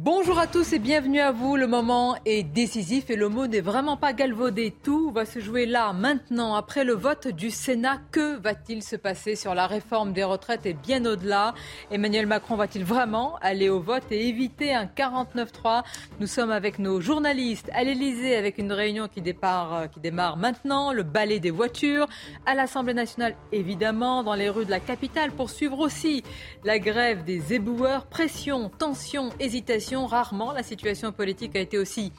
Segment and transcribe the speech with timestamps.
[0.00, 1.56] Bonjour à tous et bienvenue à vous.
[1.56, 4.72] Le moment est décisif et le mot n'est vraiment pas galvaudé.
[4.84, 7.98] Tout va se jouer là, maintenant, après le vote du Sénat.
[8.12, 11.52] Que va-t-il se passer sur la réforme des retraites et bien au-delà?
[11.90, 15.82] Emmanuel Macron va-t-il vraiment aller au vote et éviter un 49-3
[16.20, 20.92] Nous sommes avec nos journalistes à l'Elysée avec une réunion qui, départ, qui démarre maintenant,
[20.92, 22.06] le balai des voitures,
[22.46, 26.22] à l'Assemblée nationale évidemment, dans les rues de la capitale pour suivre aussi
[26.62, 32.12] la grève des éboueurs, pression, tension, hésitation Rarement la situation politique a été aussi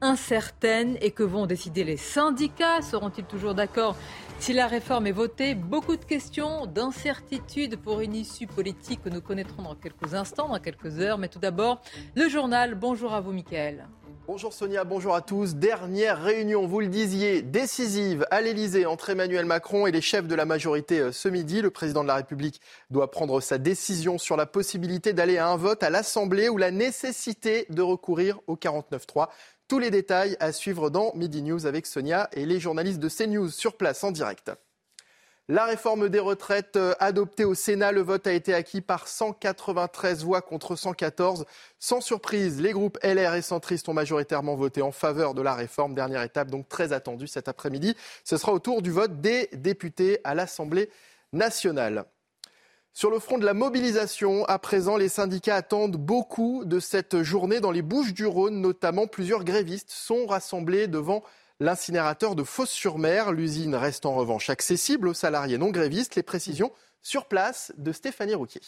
[0.00, 0.96] incertaine.
[1.00, 2.82] Et que vont décider les syndicats?
[2.82, 3.96] Seront-ils toujours d'accord
[4.38, 5.54] si la réforme est votée?
[5.54, 10.58] Beaucoup de questions, d'incertitudes pour une issue politique que nous connaîtrons dans quelques instants, dans
[10.58, 11.18] quelques heures.
[11.18, 11.80] Mais tout d'abord,
[12.16, 12.74] le journal.
[12.74, 13.86] Bonjour à vous, Mickaël.
[14.28, 15.56] Bonjour Sonia, bonjour à tous.
[15.56, 20.36] Dernière réunion, vous le disiez, décisive à l'Elysée entre Emmanuel Macron et les chefs de
[20.36, 21.60] la majorité euh, ce midi.
[21.60, 25.56] Le président de la République doit prendre sa décision sur la possibilité d'aller à un
[25.56, 29.26] vote à l'Assemblée ou la nécessité de recourir au 49-3.
[29.66, 33.48] Tous les détails à suivre dans Midi News avec Sonia et les journalistes de CNews
[33.48, 34.52] sur place en direct.
[35.48, 40.22] La réforme des retraites euh, adoptée au Sénat, le vote a été acquis par 193
[40.22, 41.46] voix contre 114.
[41.80, 45.94] Sans surprise, les groupes LR et centristes ont majoritairement voté en faveur de la réforme.
[45.94, 47.96] Dernière étape donc très attendue cet après-midi.
[48.22, 50.90] Ce sera au tour du vote des députés à l'Assemblée
[51.32, 52.04] nationale.
[52.94, 57.58] Sur le front de la mobilisation, à présent, les syndicats attendent beaucoup de cette journée.
[57.58, 61.24] Dans les Bouches du Rhône, notamment, plusieurs grévistes sont rassemblés devant
[61.62, 63.32] l'incinérateur de Fos-sur-Mer.
[63.32, 66.16] L'usine reste en revanche accessible aux salariés non grévistes.
[66.16, 68.60] Les précisions sur place de Stéphanie Rouquier.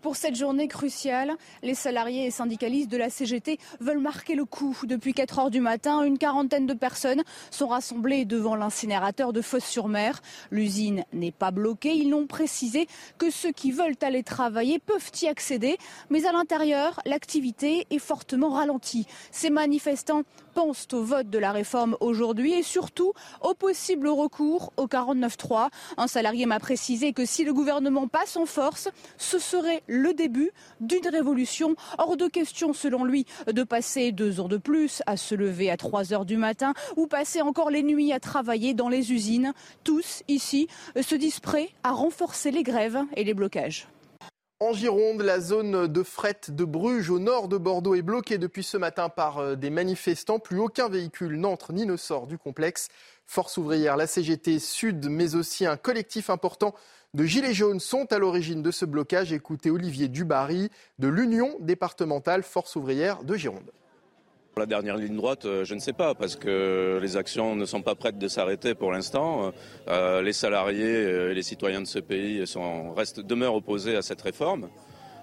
[0.00, 4.76] Pour cette journée cruciale, les salariés et syndicalistes de la CGT veulent marquer le coup.
[4.82, 10.20] Depuis 4 heures du matin, une quarantaine de personnes sont rassemblées devant l'incinérateur de Fos-sur-Mer.
[10.50, 11.94] L'usine n'est pas bloquée.
[11.94, 15.78] Ils n'ont précisé que ceux qui veulent aller travailler peuvent y accéder.
[16.10, 19.06] Mais à l'intérieur, l'activité est fortement ralentie.
[19.30, 24.86] Ces manifestants pensent au vote de la réforme aujourd'hui et surtout au possible recours au
[24.86, 25.68] 49.3.
[25.96, 30.50] Un salarié m'a précisé que si le gouvernement passe en force, ce serait le début
[30.80, 31.74] d'une révolution.
[31.98, 35.76] Hors de question, selon lui, de passer deux ans de plus à se lever à
[35.76, 39.52] 3 heures du matin ou passer encore les nuits à travailler dans les usines.
[39.84, 40.68] Tous, ici,
[41.00, 43.88] se disent prêts à renforcer les grèves et les blocages.
[44.62, 48.62] En Gironde, la zone de fret de Bruges au nord de Bordeaux est bloquée depuis
[48.62, 50.38] ce matin par euh, des manifestants.
[50.38, 52.88] Plus aucun véhicule n'entre ni ne sort du complexe.
[53.26, 56.76] Force ouvrière, la CGT Sud, mais aussi un collectif important
[57.12, 59.32] de Gilets jaunes sont à l'origine de ce blocage.
[59.32, 60.70] Écoutez Olivier Dubarry
[61.00, 63.72] de l'Union départementale Force ouvrière de Gironde.
[64.58, 67.80] La dernière ligne droite, euh, je ne sais pas, parce que les actions ne sont
[67.80, 69.50] pas prêtes de s'arrêter pour l'instant.
[69.88, 74.20] Euh, les salariés et les citoyens de ce pays sont, restent, demeurent opposés à cette
[74.20, 74.68] réforme.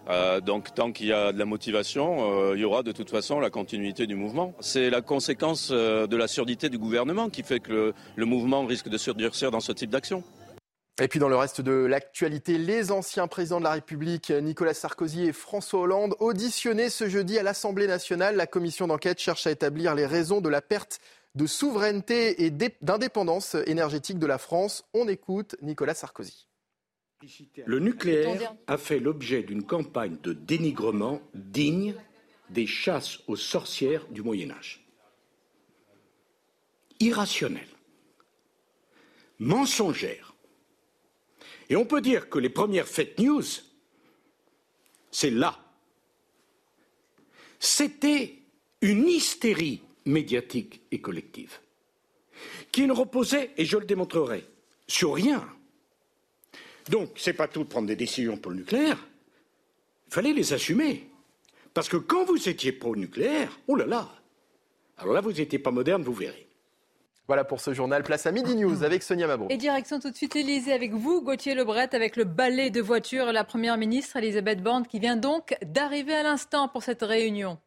[0.09, 3.39] Euh, donc tant qu'il y a de la motivation, il y aura de toute façon
[3.39, 4.55] la continuité du mouvement.
[4.61, 8.97] C'est la conséquence de la surdité du gouvernement qui fait que le mouvement risque de
[8.97, 10.23] surdurcir dans ce type d'action.
[11.01, 15.27] Et puis dans le reste de l'actualité, les anciens présidents de la République, Nicolas Sarkozy
[15.27, 18.35] et François Hollande, auditionnés ce jeudi à l'Assemblée nationale.
[18.35, 20.99] La commission d'enquête cherche à établir les raisons de la perte
[21.35, 22.51] de souveraineté et
[22.81, 24.83] d'indépendance énergétique de la France.
[24.93, 26.47] On écoute Nicolas Sarkozy.
[27.65, 31.95] Le nucléaire a fait l'objet d'une campagne de dénigrement digne
[32.49, 34.85] des chasses aux sorcières du Moyen Âge.
[36.99, 37.67] Irrationnel,
[39.37, 40.28] mensongère,
[41.69, 43.43] et on peut dire que les premières fake news,
[45.11, 45.57] c'est là.
[47.59, 48.35] C'était
[48.81, 51.59] une hystérie médiatique et collective
[52.71, 54.45] qui ne reposait, et je le démontrerai,
[54.87, 55.47] sur rien.
[56.89, 59.07] Donc, ce n'est pas tout de prendre des décisions pour le nucléaire.
[60.07, 61.09] Il fallait les assumer.
[61.73, 64.09] Parce que quand vous étiez pro-nucléaire, oh là là,
[64.97, 66.48] alors là, vous n'étiez pas moderne, vous verrez.
[67.29, 68.01] Voilà pour ce journal.
[68.01, 69.51] Place à Midi News avec Sonia Mabrouk.
[69.51, 73.31] Et direction tout de suite Élysée avec vous, Gauthier Lebret, avec le balai de voitures
[73.31, 77.59] la Première ministre Elisabeth Borne qui vient donc d'arriver à l'instant pour cette réunion.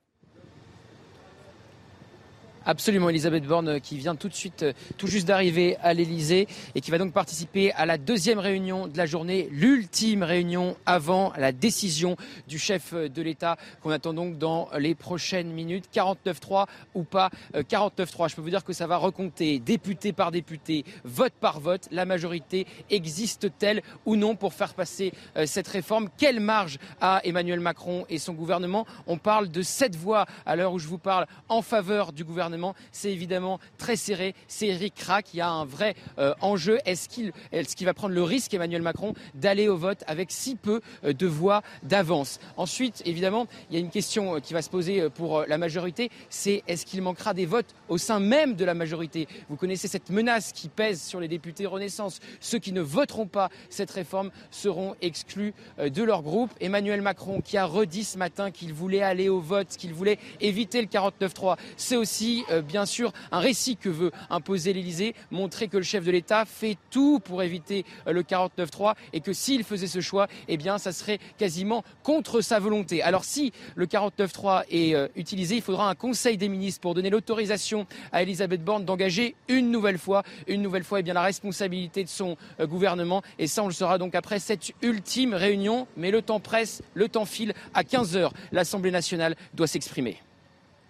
[2.64, 6.47] Absolument, Elisabeth Borne euh, qui vient tout de suite, euh, tout juste d'arriver à l'Elysée
[6.76, 11.32] et qui va donc participer à la deuxième réunion de la journée, l'ultime réunion avant
[11.37, 12.17] la décision
[12.47, 15.87] du chef euh, de l'État qu'on attend donc dans les prochaines minutes.
[15.93, 18.31] 49-3 ou pas 49-3.
[18.31, 21.88] Je peux vous dire que ça va recompter député par député, vote par vote.
[21.91, 25.12] La majorité existe-t-elle ou non pour faire passer
[25.47, 26.09] cette réforme?
[26.17, 28.87] Quelle marge a Emmanuel Macron et son gouvernement?
[29.06, 32.51] On parle de sept voix à l'heure où je vous parle en faveur du gouvernement
[32.90, 34.34] c'est évidemment très serré.
[34.49, 35.34] C'est Eric Rack.
[35.34, 36.78] Il y a un vrai euh, enjeu.
[36.84, 40.81] Est-ce qu'il est va prendre le risque, Emmanuel Macron, d'aller au vote avec si peu
[41.04, 42.38] euh, de voix d'avance?
[42.56, 46.10] Ensuite, évidemment, il y a une question euh, qui va se poser pour la majorité.
[46.31, 49.26] C'est est-ce qu'il manquera des votes au sein même de la majorité?
[49.49, 52.20] Vous connaissez cette menace qui pèse sur les députés Renaissance.
[52.40, 56.50] Ceux qui ne voteront pas cette réforme seront exclus de leur groupe.
[56.60, 60.81] Emmanuel Macron, qui a redit ce matin qu'il voulait aller au vote, qu'il voulait éviter
[60.81, 65.77] le 49-3, c'est aussi euh, bien sûr un récit que veut imposer l'Elysée, montrer que
[65.77, 69.87] le chef de l'État fait tout pour éviter euh, le 49-3 et que s'il faisait
[69.87, 73.03] ce choix, eh bien, ça serait quasiment contre sa volonté.
[73.03, 77.11] Alors si le 49-3 est euh, utilisé, il faudra un Conseil des ministres pour donner
[77.11, 82.05] l'autorisation à Elisabeth Borne d'engager une nouvelle fois, une nouvelle fois, eh bien, la responsabilité
[82.05, 83.23] de son gouvernement.
[83.38, 85.87] Et ça, on le saura donc après cette ultime réunion.
[85.97, 87.55] Mais le temps presse, le temps file.
[87.75, 90.19] À 15 heures, l'Assemblée nationale doit s'exprimer.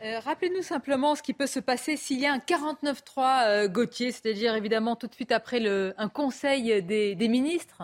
[0.04, 4.10] Euh, rappelez-nous simplement ce qui peut se passer s'il y a un 49-3 euh, Gauthier,
[4.10, 5.64] c'est-à-dire évidemment tout de suite après
[5.96, 7.82] un conseil des ministres.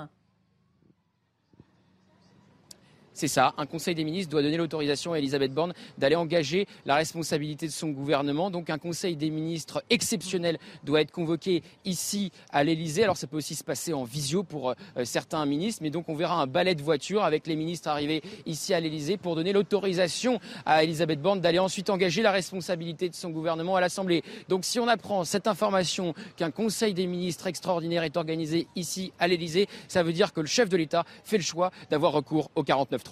[3.19, 6.95] C'est ça, un Conseil des ministres doit donner l'autorisation à Elisabeth Borne d'aller engager la
[6.95, 8.49] responsabilité de son gouvernement.
[8.49, 13.03] Donc un Conseil des ministres exceptionnel doit être convoqué ici à l'Elysée.
[13.03, 16.15] Alors ça peut aussi se passer en visio pour euh, certains ministres, mais donc on
[16.15, 20.39] verra un balai de voitures avec les ministres arrivés ici à l'Elysée pour donner l'autorisation
[20.65, 24.23] à Elisabeth Borne d'aller ensuite engager la responsabilité de son gouvernement à l'Assemblée.
[24.49, 29.27] Donc si on apprend cette information qu'un Conseil des ministres extraordinaire est organisé ici à
[29.27, 32.63] l'Elysée, ça veut dire que le chef de l'État fait le choix d'avoir recours au
[32.63, 33.03] 49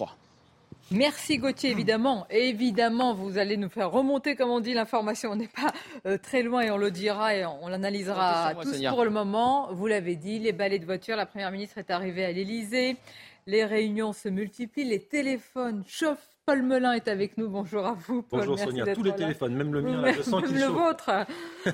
[0.89, 2.25] Merci Gauthier, évidemment.
[2.29, 5.31] évidemment, vous allez nous faire remonter, comme on dit, l'information.
[5.31, 5.73] On n'est pas
[6.05, 9.73] euh, très loin et on le dira et on, l'analysera tous pour le moment.
[9.73, 12.95] Vous l'avez dit, les balais de voiture, la Première ministre est arrivée à l'Elysée.
[13.47, 17.49] Les réunions se multiplient, les téléphones chauffent Paul Melun est avec nous.
[17.49, 18.21] Bonjour à vous.
[18.21, 18.39] Paul.
[18.39, 18.95] Bonjour Sonia.
[18.95, 21.11] Tous les téléphones, même le mien, je sens le vôtre.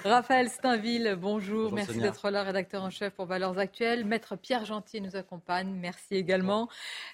[0.04, 1.72] Raphaël Steinville, bonjour.
[1.72, 4.04] merci d'être là, rédacteur en chef pour Valeurs Actuelles.
[4.04, 5.78] Maître Pierre Gentil nous accompagne.
[5.80, 6.70] Merci également.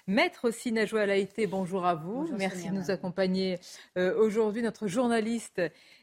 [0.06, 2.30] Maître aussi Najwa Laïté, bonjour à vous.
[2.38, 3.58] merci de nous accompagner
[3.98, 4.62] euh, aujourd'hui.
[4.62, 5.60] Notre journaliste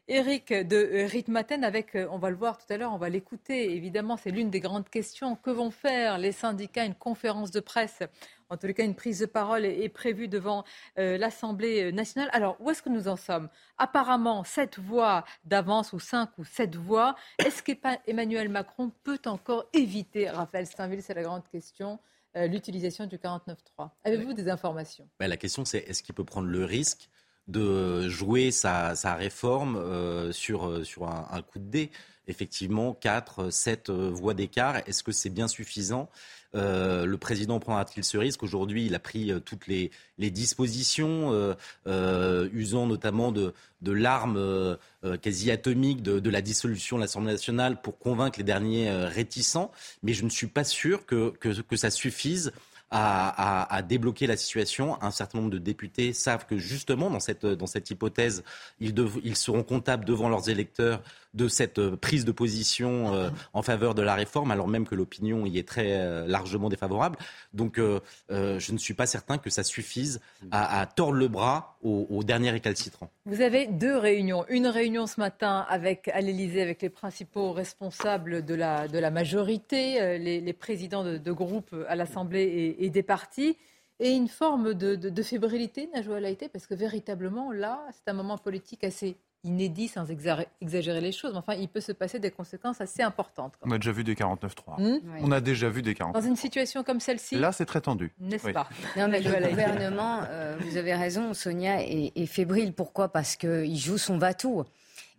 [0.09, 3.09] Eric de euh, Ritmaten avec, euh, on va le voir tout à l'heure, on va
[3.09, 3.75] l'écouter.
[3.75, 5.35] Évidemment, c'est l'une des grandes questions.
[5.35, 6.85] Que vont faire les syndicats?
[6.85, 8.03] Une conférence de presse
[8.49, 10.63] en tout cas, une prise de parole est, prévue devant
[10.97, 12.29] euh, l'Assemblée nationale.
[12.31, 13.49] Alors, où est-ce que nous en sommes?
[13.77, 17.15] Apparemment, sept voix d'avance, ou cinq ou sept voix.
[17.39, 21.99] Est-ce qu'Emmanuel Macron peut encore éviter, Raphaël Steinville, c'est la grande question,
[22.35, 25.09] l'utilisation du 49.3 Avez-vous des informations?
[25.19, 27.09] Ben, La question, c'est est-ce qu'il peut prendre le risque
[27.47, 31.91] de jouer sa, réforme euh, sur, sur un, coup de dé
[32.29, 34.77] effectivement 4, 7 voix d'écart.
[34.85, 36.09] Est-ce que c'est bien suffisant?
[36.55, 38.43] Euh, le président prendra-t-il ce risque?
[38.43, 41.55] Aujourd'hui, il a pris euh, toutes les, dispositions,
[41.87, 43.53] euh, usant notamment de,
[43.85, 44.77] l'arme
[45.21, 49.71] quasi atomique de, la dissolution de l'Assemblée nationale pour convaincre les derniers réticents.
[50.03, 52.51] Mais je ne suis pas sûr que, que ça suffise
[52.89, 55.01] à, débloquer la situation.
[55.01, 58.43] Un certain nombre de députés savent que justement, dans cette, dans cette hypothèse,
[58.79, 61.01] ils, ils seront comptables devant leurs électeurs
[61.33, 64.95] de cette euh, prise de position euh, en faveur de la réforme, alors même que
[64.95, 67.17] l'opinion y est très euh, largement défavorable.
[67.53, 70.19] Donc je ne suis pas certain que ça suffise
[70.51, 73.09] à, tordre le bras au, dernier récalcitrant.
[73.25, 74.45] Vous avez deux réunions.
[74.49, 80.53] Une réunion ce matin avec, à l'Elysée avec les principaux responsables de la, majorité, les,
[80.53, 83.57] présidents de, groupes à l'Assemblée et, des partis
[83.99, 88.37] et une forme de, de, fébrilité, Najwa Laïté, parce que véritablement, là, c'est un moment
[88.37, 91.31] politique assez inédit sans exagérer les choses.
[91.31, 93.53] Mais enfin, il peut se passer des conséquences assez importantes.
[93.61, 94.81] On a déjà vu des 49-3.
[94.81, 97.81] Hmm On a déjà vu des 49 Dans une situation comme celle-ci Là, c'est très
[97.81, 98.13] tendu.
[98.19, 102.73] N'est-ce pas Non, mais le gouvernement, euh, vous avez raison, Sonia, est, est fébrile.
[102.73, 103.09] Pourquoi?
[103.09, 104.63] Parce qu'il joue son va-tout.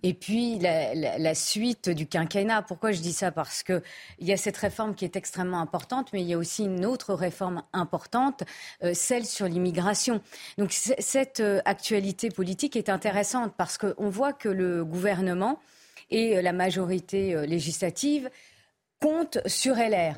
[0.02, 2.62] Et puis la, suite du quinquennat.
[2.62, 3.32] Pourquoi je dis ça?
[3.32, 3.82] Parce qu'il
[4.20, 7.14] y a cette réforme qui est extrêmement importante, mais il y a aussi une autre
[7.14, 8.44] réforme importante,
[8.84, 10.20] euh, celle sur l'immigration.
[10.56, 15.58] Donc cette euh, actualité politique est intéressante parce qu'on voit que le gouvernement
[16.10, 18.30] et euh, la majorité législative
[19.00, 20.16] comptent sur LR.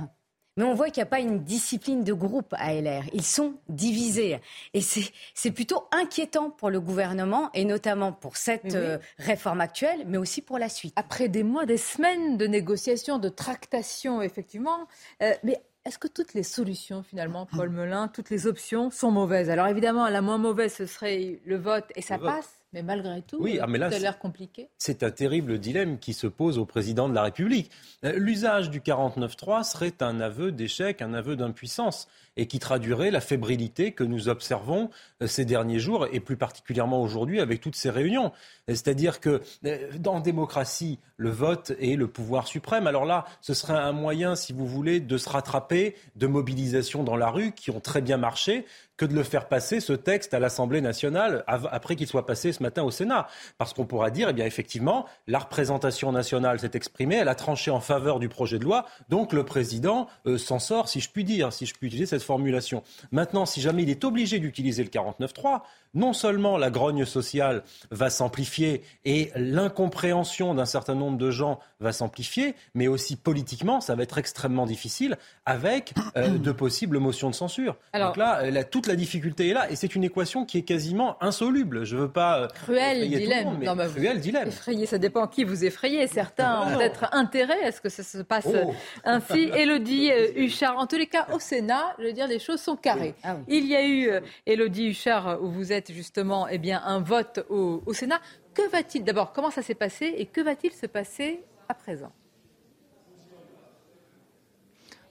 [0.57, 3.05] Mais on voit qu'il n'y a pas une discipline de groupe à LR.
[3.13, 4.41] Ils sont divisés.
[4.75, 10.19] Et c'est plutôt inquiétant pour le gouvernement, et notamment pour cette euh, réforme actuelle, mais
[10.19, 10.93] aussi pour la suite.
[10.97, 14.87] Après des mois, des semaines de négociations, de tractations, effectivement.
[15.23, 19.49] Euh, mais est-ce que toutes les solutions, finalement, Paul Melun, toutes les options sont mauvaises?
[19.49, 22.60] Alors évidemment, la moins mauvaise, ce serait le vote, et ça passe.
[22.73, 24.69] Mais malgré tout, oui, ah, mais là, a l'air compliqué.
[24.79, 27.71] C'est un terrible dilemme qui se pose au président de la République.
[28.05, 32.07] Euh, l'usage du 49.3 serait un aveu d'échec, un aveu d'impuissance,
[32.41, 34.89] et qui traduirait la fébrilité que nous observons
[35.21, 38.33] euh, ces derniers jours, et plus particulièrement aujourd'hui avec toutes ces réunions.
[38.67, 42.87] C'est-à-dire que euh, dans démocratie, le vote est le pouvoir suprême.
[42.87, 47.17] Alors là, ce serait un moyen, si vous voulez, de se rattraper de mobilisations dans
[47.17, 48.65] la rue qui ont très bien marché,
[49.01, 52.63] que de le faire passer, ce texte, à l'Assemblée nationale, après qu'il soit passé ce
[52.63, 53.29] matin au Sénat.
[53.57, 57.71] Parce qu'on pourra dire, eh bien, effectivement, la représentation nationale s'est exprimée, elle a tranché
[57.71, 61.25] en faveur du projet de loi, donc le président euh, s'en sort, si je puis
[61.25, 62.85] dire, si je puis utiliser cette formulation.
[63.11, 65.63] Maintenant, si jamais il est obligé d'utiliser le 49.3,
[65.95, 71.93] non seulement la grogne sociale va s'amplifier et l'incompréhension d'un certain nombre de gens va
[71.93, 77.35] s'amplifier, mais aussi politiquement, ça va être extrêmement difficile avec euh, de possibles motions de
[77.35, 77.77] censure.
[77.95, 81.85] Donc là, toute la difficulté est là et c'est une équation qui est quasiment insoluble.
[81.85, 83.59] Je veux pas euh, cruel dilemme.
[83.59, 84.49] mais cruel dilemme.
[84.49, 86.07] Effrayé, ça dépend qui vous effrayez.
[86.07, 88.73] Certains ont peut-être intérêt à ce que ça se passe oh.
[89.03, 89.51] ainsi.
[89.57, 93.15] Élodie euh, Huchard, en tous les cas, au Sénat, dire, les choses sont carrées.
[93.23, 94.11] Ah Il y a eu,
[94.47, 98.21] Élodie Huchard, où vous êtes justement eh bien, un vote au, Sénat.
[98.55, 102.13] Que va-t-il D'abord, comment ça s'est passé et que va-t-il se passer à présent?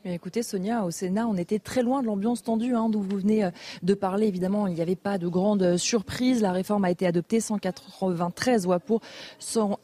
[0.05, 3.43] Écoutez, Sonia, au Sénat, on était très loin de l'ambiance tendue hein, d'où vous venez
[3.43, 3.51] euh,
[3.83, 4.27] de parler.
[4.27, 6.41] Évidemment, il n'y avait pas de grande euh, surprise.
[6.41, 9.01] La réforme a été adoptée 193 voix pour,
[9.39, 9.77] 100,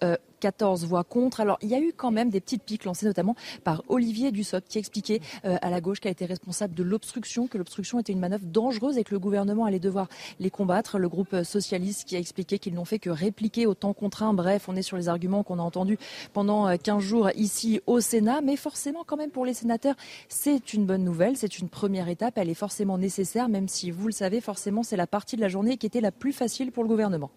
[0.45, 1.41] 14 voix contre.
[1.41, 4.67] Alors, il y a eu quand même des petites piques lancées notamment par Olivier Dussopt
[4.67, 8.19] qui expliquait euh, à la gauche qu'elle était responsable de l'obstruction, que l'obstruction était une
[8.19, 10.07] manœuvre dangereuse et que le gouvernement allait devoir
[10.39, 10.99] les combattre.
[10.99, 14.35] Le groupe socialiste qui a expliqué qu'ils n'ont fait que répliquer au temps contraint.
[14.35, 15.97] Bref, on est sur les arguments qu'on a entendus
[16.33, 18.41] pendant 15 euh, jours ici au Sénat.
[18.41, 19.95] Mais forcément, quand même, pour les sénateurs,
[20.29, 21.37] c'est une bonne nouvelle.
[21.37, 22.37] C'est une première étape.
[22.37, 25.49] Elle est forcément nécessaire, même si, vous le savez, forcément, c'est la partie de la
[25.49, 27.31] journée qui était la plus facile pour le gouvernement.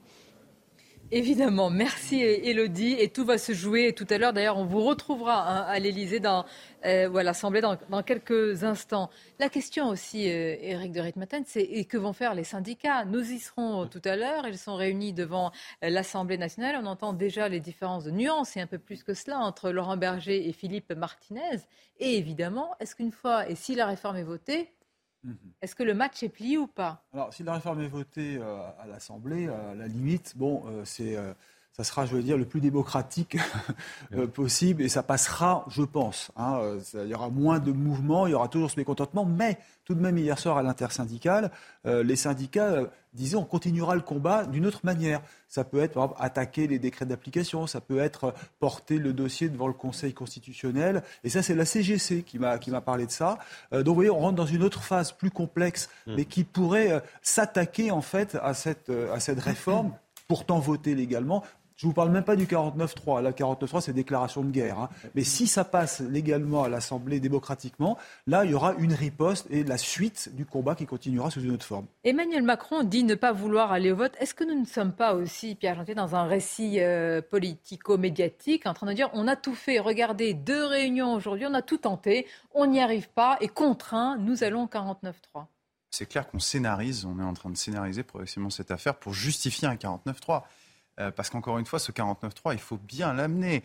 [1.11, 2.97] Évidemment, merci Elodie.
[2.99, 4.35] Et tout va se jouer tout à l'heure.
[4.35, 6.45] D'ailleurs, on vous retrouvera hein, à l'Elysée dans,
[6.85, 9.09] euh, ou à l'Assemblée dans, quelques instants.
[9.39, 13.07] La question aussi, Eric euh, de Ritmaten, c'est que vont faire les syndicats?
[13.07, 14.47] Nous y serons tout à l'heure.
[14.47, 15.51] Ils sont réunis devant
[15.83, 16.79] euh, l'Assemblée nationale.
[16.83, 19.97] On entend déjà les différences de nuances et un peu plus que cela entre Laurent
[19.97, 21.61] Berger et Philippe Martinez.
[22.01, 24.75] Et évidemment, est-ce qu'une fois, et si la réforme est votée,
[25.29, 25.53] Mhm.
[25.61, 27.05] Est-ce que le match est plié ou pas?
[27.13, 31.17] Alors, si la réforme est votée euh, à l'Assemblée, à la limite, bon, euh, c'est,
[31.17, 31.35] euh,
[31.79, 33.39] ça sera, je veux dire, le plus démocratique
[34.35, 36.31] possible et ça passera, je pense.
[36.37, 36.61] Hein,
[36.95, 40.01] il y aura moins de mouvements, il y aura toujours ce mécontentement, mais tout de
[40.01, 41.51] même, hier soir, à l'intersyndicale,
[41.85, 45.21] les syndicats disaient on continuera le combat d'une autre manière.
[45.49, 49.49] Ça peut être, par exemple, attaquer les décrets d'application, ça peut être porter le dossier
[49.49, 51.03] devant le Conseil constitutionnel.
[51.25, 53.39] Et ça, c'est la CGC qui m'a, parlé de ça.
[53.73, 56.15] Euh, donc, vous voyez, on rentre dans une autre phase plus complexe, mmh.
[56.15, 59.93] mais qui pourrait euh, s'attaquer, en fait, à cette, euh, à cette réforme
[60.29, 61.43] pourtant votée légalement,
[61.79, 63.23] je ne vous parle même pas du 49-3.
[63.23, 64.81] Là, 49-3, c'est déclaration de guerre.
[64.81, 64.89] Hein.
[65.15, 69.63] Mais si ça passe légalement à l'Assemblée démocratiquement, là, il y aura une riposte et
[69.63, 71.87] la suite du combat qui continuera sous une autre forme.
[72.03, 74.15] Emmanuel Macron dit ne pas vouloir aller au vote.
[74.19, 78.75] Est-ce que nous ne sommes pas aussi, Pierre Gentil, dans un récit euh, politico-médiatique en
[78.75, 82.27] train de dire on a tout fait, regardez, deux réunions aujourd'hui, on a tout tenté,
[82.55, 85.47] on n'y arrive pas et contraint, nous allons au 49-3
[85.91, 89.67] c'est clair qu'on scénarise, on est en train de scénariser progressivement cette affaire pour justifier
[89.67, 90.43] un 49-3.
[90.99, 93.63] Euh, parce qu'encore une fois, ce 49.3, il faut bien l'amener.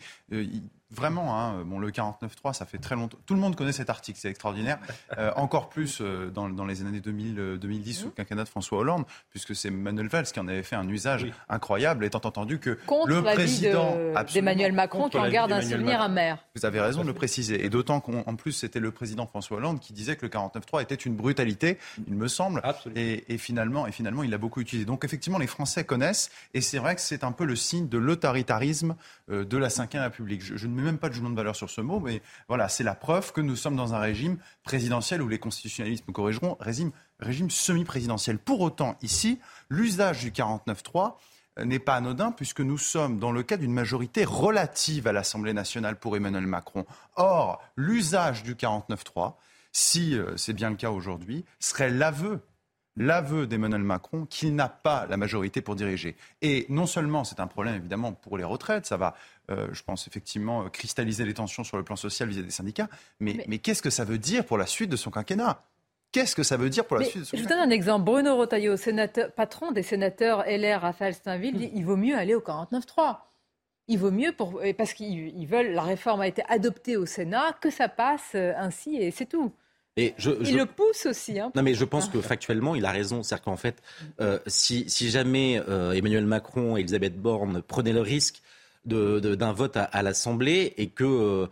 [0.94, 3.18] Euh, Vraiment, hein, bon, le 49.3, ça fait très longtemps.
[3.26, 4.78] Tout le monde connaît cet article, c'est extraordinaire.
[5.18, 8.78] Euh, encore plus euh, dans, dans, les années 2000, 2010 sous le quinquennat de François
[8.78, 12.78] Hollande, puisque c'est Manuel Valls qui en avait fait un usage incroyable, étant entendu que
[13.06, 13.96] le président
[14.32, 16.38] d'Emmanuel Macron qui en garde un souvenir amer.
[16.56, 19.78] Vous avez raison de le préciser, et d'autant qu'en plus c'était le président François Hollande
[19.78, 22.62] qui disait que le 49.3 était une brutalité, il me semble,
[22.96, 24.86] et, et, finalement, et finalement il l'a beaucoup utilisé.
[24.86, 27.98] Donc effectivement, les Français connaissent, et c'est vrai que c'est un peu le signe de
[27.98, 28.96] l'autoritarisme
[29.30, 30.42] euh, de la Ve République.
[30.42, 32.84] Je, je ne même pas de jugement de valeur sur ce mot, mais voilà, c'est
[32.84, 36.92] la preuve que nous sommes dans un régime présidentiel où les constitutionnalistes nous corrigeront, régime,
[37.18, 38.38] régime semi-présidentiel.
[38.38, 41.16] Pour autant, ici, l'usage du 49.3
[41.64, 45.98] n'est pas anodin puisque nous sommes dans le cas d'une majorité relative à l'Assemblée nationale
[45.98, 46.84] pour Emmanuel Macron.
[47.16, 49.34] Or, l'usage du 49.3,
[49.72, 52.40] si euh, c'est bien le cas aujourd'hui, serait l'aveu
[52.96, 56.16] l'aveu d'Emmanuel Macron qu'il n'a pas la majorité pour diriger.
[56.42, 59.14] Et non seulement c'est un problème évidemment pour les retraites, ça va,
[59.50, 62.88] euh, je pense effectivement, cristalliser les tensions sur le plan social vis-à-vis des syndicats,
[63.20, 65.62] mais, mais, qu'est-ce que ça veut dire pour la suite de son quinquennat?
[66.12, 68.04] Qu'est-ce que ça veut dire pour la suite de son Je vous donne un exemple.
[68.04, 72.40] Bruno Rotaillot, sénateur, patron des sénateurs LR à Falstainville, dit il vaut mieux aller au
[72.40, 73.16] 49-3.
[73.88, 77.68] Il vaut mieux, pour, parce qu'ils veulent, la réforme a été adoptée au Sénat, que
[77.68, 79.52] ça passe euh, ainsi et c'est tout.
[79.96, 81.38] Et je, il le pousse aussi.
[81.38, 81.52] Hein.
[81.54, 83.22] Non, mais je pense que factuellement, il a raison.
[83.22, 83.80] C'est-à-dire qu'en fait,
[84.20, 88.42] euh, si, si, jamais euh, Emmanuel Macron et Elisabeth Borne prenaient le risque
[88.86, 91.48] d'un vote à, l'Assemblée et que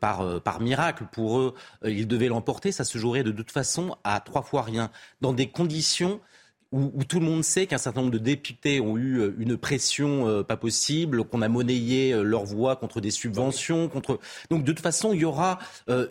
[0.00, 4.20] par, par miracle pour eux, ils devaient l'emporter, ça se jouerait de toute façon à
[4.20, 4.90] trois fois rien,
[5.22, 6.20] dans des conditions
[6.74, 10.26] où, tout le monde sait qu'un certain nombre de députés ont eu euh, une pression
[10.26, 14.18] euh, pas possible, qu'on a monnayé euh, leur voix contre des subventions, contre.
[14.50, 15.58] Donc de toute façon, il y aura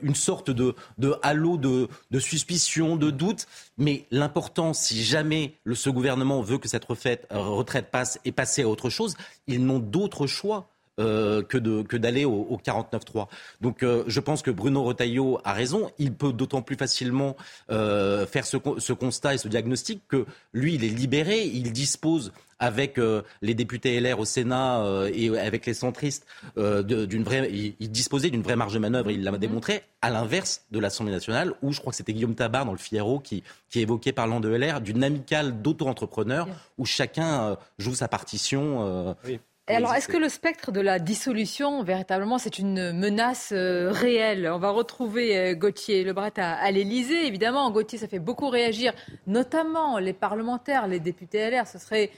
[0.01, 0.75] une sorte de,
[1.21, 3.47] halo de, suspicion, de doute.
[3.77, 8.69] Mais l'important, si jamais ce gouvernement veut que cette retraite, retraite passe et passer à
[8.69, 9.15] autre chose,
[9.47, 13.27] ils n'ont d'autre choix euh, que, que d'aller au, au 49-3.
[13.61, 15.89] Donc euh, je pense que Bruno Retailleau a raison.
[15.97, 17.35] Il peut d'autant plus facilement
[17.71, 21.45] euh, faire ce, ce, constat et ce diagnostic que lui, il est libéré.
[21.45, 22.99] Il dispose avec
[23.41, 28.55] les députés LR au Sénat et avec les centristes d'une vraie, il, disposait d'une vraie
[28.55, 29.11] marge de manœuvre.
[29.11, 29.37] Il l'a mhm.
[29.39, 29.81] démontré.
[30.01, 33.19] À l'inverse de l'Assemblée nationale, où je crois que c'était Guillaume Tabar dans le Figaro
[33.19, 36.47] qui, qui évoquait parlant de LR d'une amicale d'auto-entrepreneurs
[36.77, 39.15] où chacun joue sa partition.
[39.25, 44.49] Oui alors, est-ce que le spectre de la dissolution, véritablement, c'est une menace euh, réelle?
[44.53, 47.25] On va retrouver euh, Gauthier Lebret à, à l'Élysée.
[47.27, 48.93] Évidemment, Gauthier, ça fait beaucoup réagir,
[49.25, 51.65] notamment les parlementaires, les députés LR.
[51.65, 52.11] Ce serait,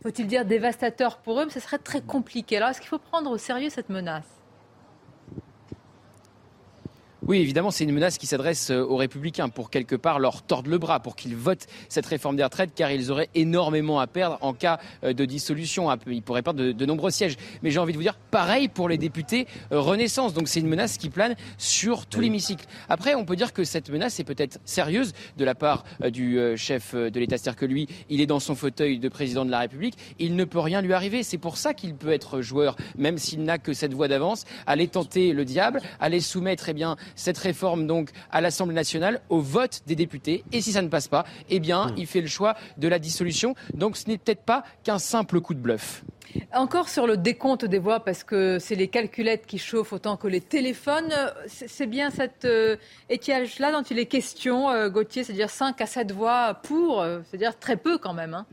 [0.00, 2.58] faut-il dire, dévastateur pour eux, mais ce serait très compliqué.
[2.58, 4.41] Alors, est-ce qu'il faut prendre au sérieux cette menace?
[7.24, 10.68] Oui, évidemment, c'est une menace qui s'adresse euh, aux républicains pour quelque part leur tordre
[10.68, 14.38] le bras, pour qu'ils votent cette réforme des retraites, car ils auraient énormément à perdre
[14.40, 15.88] en cas euh, de dissolution.
[16.08, 17.36] Ils pourraient perdre de, nombreux sièges.
[17.62, 20.34] Mais j'ai envie de vous dire, pareil pour les députés euh, Renaissance.
[20.34, 22.66] Donc c'est une menace qui plane sur tout l'hémicycle.
[22.88, 26.94] Après, on peut dire que cette menace est peut-être sérieuse de la part du chef
[26.94, 29.96] de l'État, c'est-à-dire que lui, il est dans son fauteuil de président de la République,
[30.18, 31.22] il ne peut rien lui arriver.
[31.22, 34.88] C'est pour ça qu'il peut être joueur, même s'il n'a que cette voie d'avance, aller
[34.88, 39.82] tenter le diable, aller soumettre, eh bien, cette réforme donc à l'Assemblée nationale au vote
[39.86, 40.44] des députés.
[40.52, 41.94] Et si ça ne passe pas, eh bien, hmm.
[41.96, 43.54] il fait le choix de la dissolution.
[43.74, 46.04] Donc ce n'est peut-être pas qu'un simple coup de bluff.
[46.54, 50.28] Encore sur le décompte des voix, parce que c'est les calculettes qui chauffent autant que
[50.28, 51.12] les téléphones.
[51.46, 52.76] C'est bien cet euh,
[53.10, 57.58] étiage-là dont il est question, euh, Gauthier, c'est-à-dire 5 à 7 voix pour, euh, c'est-à-dire
[57.58, 58.34] très peu quand même.
[58.34, 58.46] Hein.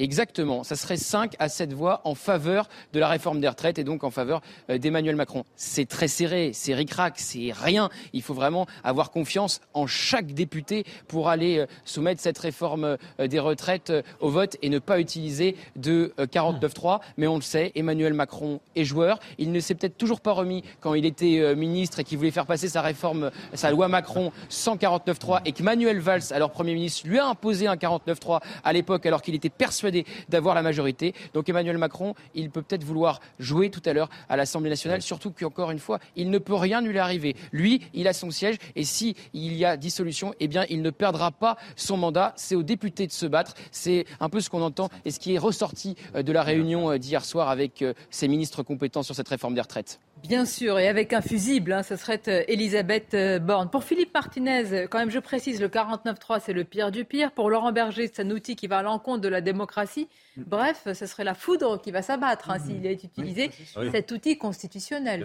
[0.00, 0.64] Exactement.
[0.64, 4.02] Ça serait 5 à 7 voix en faveur de la réforme des retraites et donc
[4.02, 5.44] en faveur euh, d'Emmanuel Macron.
[5.56, 7.90] C'est très serré, c'est ric-rac, c'est rien.
[8.14, 13.26] Il faut vraiment avoir confiance en chaque député pour aller euh, soumettre cette réforme euh,
[13.26, 17.00] des retraites au vote et ne pas utiliser de 49-3.
[17.18, 19.18] Mais on le sait, Emmanuel Macron est joueur.
[19.36, 22.46] Il ne s'est peut-être toujours pas remis quand il était ministre et qu'il voulait faire
[22.46, 27.06] passer sa réforme, sa loi Macron sans 49-3 et que Manuel Valls, alors Premier ministre,
[27.06, 29.89] lui a imposé un 49-3 à l'époque alors qu'il était persuadé
[30.28, 31.14] d'avoir la majorité.
[31.34, 35.30] Donc Emmanuel Macron, il peut peut-être vouloir jouer tout à l'heure à l'Assemblée nationale, surtout
[35.30, 37.36] qu'encore une fois, il ne peut rien lui arriver.
[37.52, 40.90] Lui, il a son siège et si il y a dissolution, eh bien, il ne
[40.90, 42.32] perdra pas son mandat.
[42.36, 43.54] C'est aux députés de se battre.
[43.70, 46.92] C'est un peu ce qu'on entend et ce qui est ressorti euh, de la réunion
[46.92, 50.00] euh, d'hier soir avec ces euh, ministres compétents sur cette réforme des retraites.
[50.22, 53.70] Bien sûr, et avec un fusible, hein, ce serait Elisabeth Borne.
[53.70, 57.32] Pour Philippe Martinez, quand même, je précise, le 49-3, c'est le pire du pire.
[57.32, 60.08] Pour Laurent Berger, c'est un outil qui va à l'encontre de la démocratie.
[60.36, 63.50] Bref, ce serait la foudre qui va s'abattre hein, s'il est utilisé,
[63.90, 65.24] cet outil constitutionnel.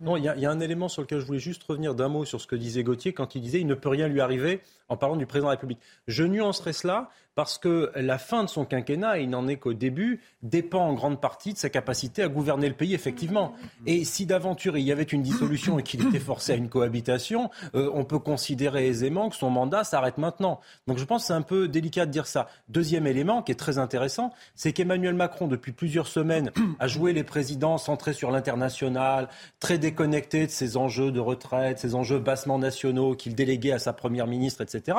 [0.00, 2.24] Non, il y, y, a un élément sur lequel je voulais juste revenir d'un mot
[2.24, 4.96] sur ce que disait Gauthier quand il disait il ne peut rien lui arriver en
[4.96, 5.80] parlant du président de la République.
[6.08, 10.20] Je nuancerai cela parce que la fin de son quinquennat, il n'en est qu'au début,
[10.42, 13.54] dépend en grande partie de sa capacité à gouverner le pays, effectivement.
[13.86, 17.48] Et si d'aventure il y avait une dissolution et qu'il était forcé à une cohabitation,
[17.74, 20.60] euh, on peut considérer aisément que son mandat s'arrête maintenant.
[20.86, 22.46] Donc je pense que c'est un peu délicat de dire ça.
[22.68, 27.24] Deuxième élément qui est très intéressant, c'est qu'Emmanuel Macron, depuis plusieurs semaines, a joué les
[27.24, 33.14] présidents centrés sur l'international, très déconnecté de ses enjeux de retraite, ses enjeux bassement nationaux
[33.14, 34.98] qu'il déléguait à sa première ministre, etc.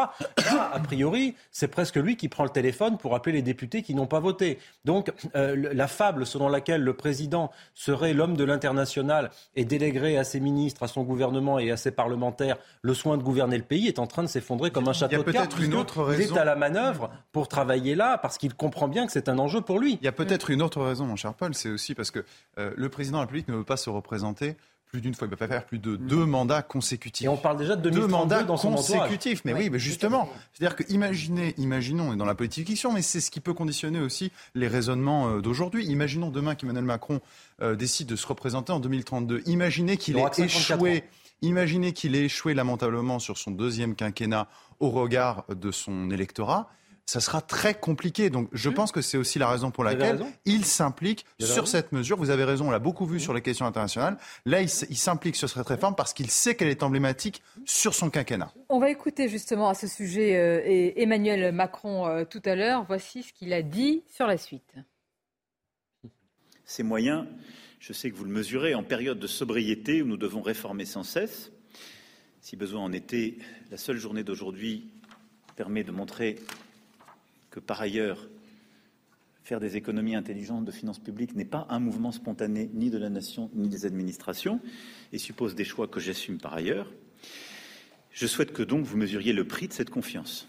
[0.74, 4.08] a priori, c'est presque lui qui prend le téléphone pour appeler les députés qui n'ont
[4.08, 4.58] pas voté.
[4.86, 10.24] Donc euh, la fable selon laquelle le président serait l'homme de l'international et déléguerait à
[10.24, 13.88] ses ministres, à son gouvernement et à ses parlementaires le soin de gouverner le pays
[13.88, 15.60] est en train de s'effondrer comme un château de cartes.
[15.60, 16.24] Une autre raison.
[16.32, 19.38] Il est à la manœuvre pour travailler là parce qu'il comprend bien que c'est un
[19.38, 20.00] enjeu pour lui.
[20.02, 22.24] Il y a peut-être une autre raison, mon cher Paul, c'est aussi parce que
[22.58, 24.56] euh, le président de la République ne veut pas se représenter
[24.92, 27.26] plus d'une fois, il ne peut pas faire plus de deux mandats consécutifs.
[27.26, 29.04] Et on parle déjà de deux 2032 mandats dans son entourage.
[29.04, 29.42] consécutifs.
[29.46, 33.02] Mais oui, mais justement, c'est-à-dire que imaginez, imaginons, on est dans la politique fiction, mais
[33.02, 35.86] c'est ce qui peut conditionner aussi les raisonnements euh, d'aujourd'hui.
[35.86, 37.22] Imaginons demain qu'Emmanuel Macron
[37.62, 39.44] euh, décide de se représenter en 2032.
[39.46, 40.98] Imaginez qu'il ait que 54 échoué.
[40.98, 41.02] ans.
[41.42, 44.48] Imaginez qu'il ait échoué lamentablement sur son deuxième quinquennat
[44.82, 46.70] au regard de son électorat.
[47.06, 48.30] Ça sera très compliqué.
[48.30, 52.18] Donc, je pense que c'est aussi la raison pour laquelle il s'implique sur cette mesure.
[52.18, 54.18] Vous avez raison, on l'a beaucoup vu sur les questions internationales.
[54.46, 58.54] Là, il s'implique sur cette réforme parce qu'il sait qu'elle est emblématique sur son quinquennat.
[58.70, 62.86] On va écouter justement à ce sujet euh, et Emmanuel Macron euh, tout à l'heure.
[62.88, 64.76] Voici ce qu'il a dit sur la suite.
[66.64, 67.26] Ces moyens,
[67.80, 71.04] je sais que vous le mesurez, en période de sobriété où nous devons réformer sans
[71.04, 71.52] cesse.
[72.40, 73.38] Si besoin en était,
[73.70, 74.90] la seule journée d'aujourd'hui
[75.56, 76.38] permet de montrer
[77.52, 78.28] que par ailleurs,
[79.44, 83.10] faire des économies intelligentes de finances publiques n'est pas un mouvement spontané ni de la
[83.10, 84.60] nation ni des administrations
[85.12, 86.92] et suppose des choix que j'assume par ailleurs.
[88.12, 90.48] Je souhaite que donc vous mesuriez le prix de cette confiance.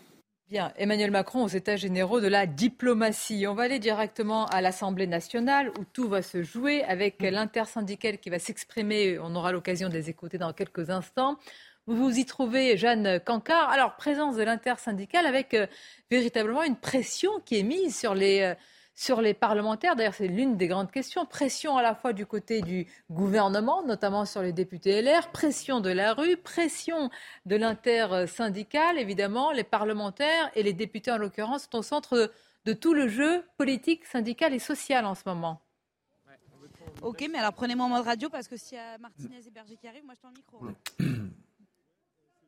[0.48, 3.46] Bien, Emmanuel Macron aux États généraux de la diplomatie.
[3.46, 8.28] On va aller directement à l'Assemblée nationale où tout va se jouer avec l'intersyndicale qui
[8.28, 9.18] va s'exprimer.
[9.18, 11.38] On aura l'occasion de les écouter dans quelques instants.
[11.88, 13.68] Vous vous y trouvez, Jeanne Cancard.
[13.70, 15.66] Alors, présence de l'intersyndicale avec euh,
[16.12, 18.54] véritablement une pression qui est mise sur les, euh,
[18.94, 19.96] sur les parlementaires.
[19.96, 21.26] D'ailleurs, c'est l'une des grandes questions.
[21.26, 25.90] Pression à la fois du côté du gouvernement, notamment sur les députés LR, pression de
[25.90, 27.10] la rue, pression
[27.46, 28.96] de l'intersyndicale.
[29.00, 32.32] Évidemment, les parlementaires et les députés, en l'occurrence, sont au centre de,
[32.64, 35.60] de tout le jeu politique, syndical et social en ce moment.
[37.00, 39.76] Ok, mais alors prenez-moi en mode radio parce que s'il y a Martinez et Berger
[39.76, 41.32] qui arrivent, moi je tends le micro.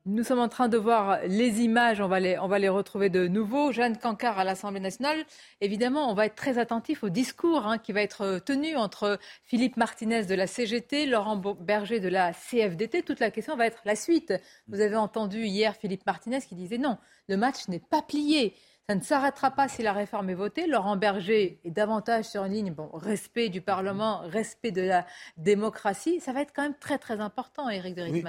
[0.06, 3.72] Nous sommes en train de voir les images, on va les, retrouver de nouveau.
[3.72, 5.24] Jeanne Cancard à l'Assemblée nationale.
[5.62, 9.78] Évidemment, on va être très attentif au discours hein, qui va être tenu entre Philippe
[9.78, 13.02] Martinez de la CGT, Laurent Berger de la CFDT.
[13.02, 14.34] Toute la question va être la suite.
[14.68, 16.98] Vous avez entendu hier Philippe Martinez qui disait non,
[17.30, 18.54] le match n'est pas plié.
[18.86, 20.66] Ça ne s'arrêtera pas si la réforme est votée.
[20.66, 25.06] Laurent Berger est davantage sur une ligne, bon, respect du Parlement, respect de la
[25.38, 26.20] démocratie.
[26.20, 28.22] Ça va être quand même très très important, Éric de Oui.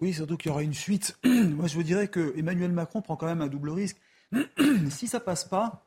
[0.00, 1.16] Oui, surtout qu'il y aura une suite.
[1.24, 3.96] Moi, je vous dirais que Emmanuel Macron prend quand même un double risque.
[4.90, 5.83] si ça passe pas,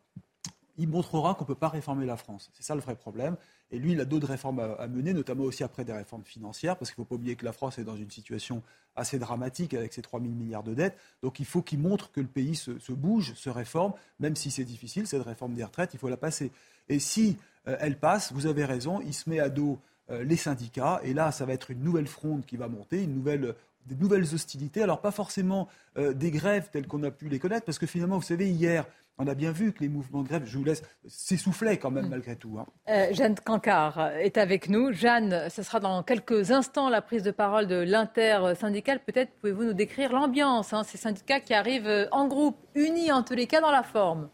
[0.77, 2.49] il montrera qu'on ne peut pas réformer la France.
[2.53, 3.35] C'est ça le vrai problème.
[3.71, 6.91] Et lui, il a d'autres réformes à, mener, notamment aussi après des réformes financières, parce
[6.91, 8.63] qu'il ne faut pas oublier que la France est dans une situation
[8.95, 10.97] assez dramatique avec ses 3 000 milliards de dettes.
[11.21, 14.51] Donc il faut qu'il montre que le pays se, se bouge, se réforme, même si
[14.51, 16.51] c'est difficile, cette réforme des retraites, il faut la passer.
[16.89, 17.37] Et si
[17.67, 21.13] euh, elle passe, vous avez raison, il se met à dos euh, les syndicats, et
[21.13, 23.55] là, ça va être une nouvelle fronde qui va monter, une nouvelle
[23.87, 24.83] des nouvelles hostilités.
[24.83, 28.17] Alors pas forcément euh, des grèves telles qu'on a pu les connaître, parce que finalement,
[28.17, 28.85] vous savez, hier,
[29.19, 32.07] on a bien vu que les mouvements de grève, je vous laisse, s'essoufflaient quand même
[32.09, 32.59] malgré tout.
[32.59, 32.67] hein.
[32.89, 34.91] Euh, Jeanne Cancard est avec nous.
[34.91, 38.99] Jeanne, ce sera dans quelques instants la prise de parole de l'intersyndicale.
[39.03, 43.23] Peut-être pouvez-vous nous décrire l'ambiance, hein, ces syndicats qui arrivent euh, en groupe, unis en
[43.23, 44.29] tous les cas dans la forme.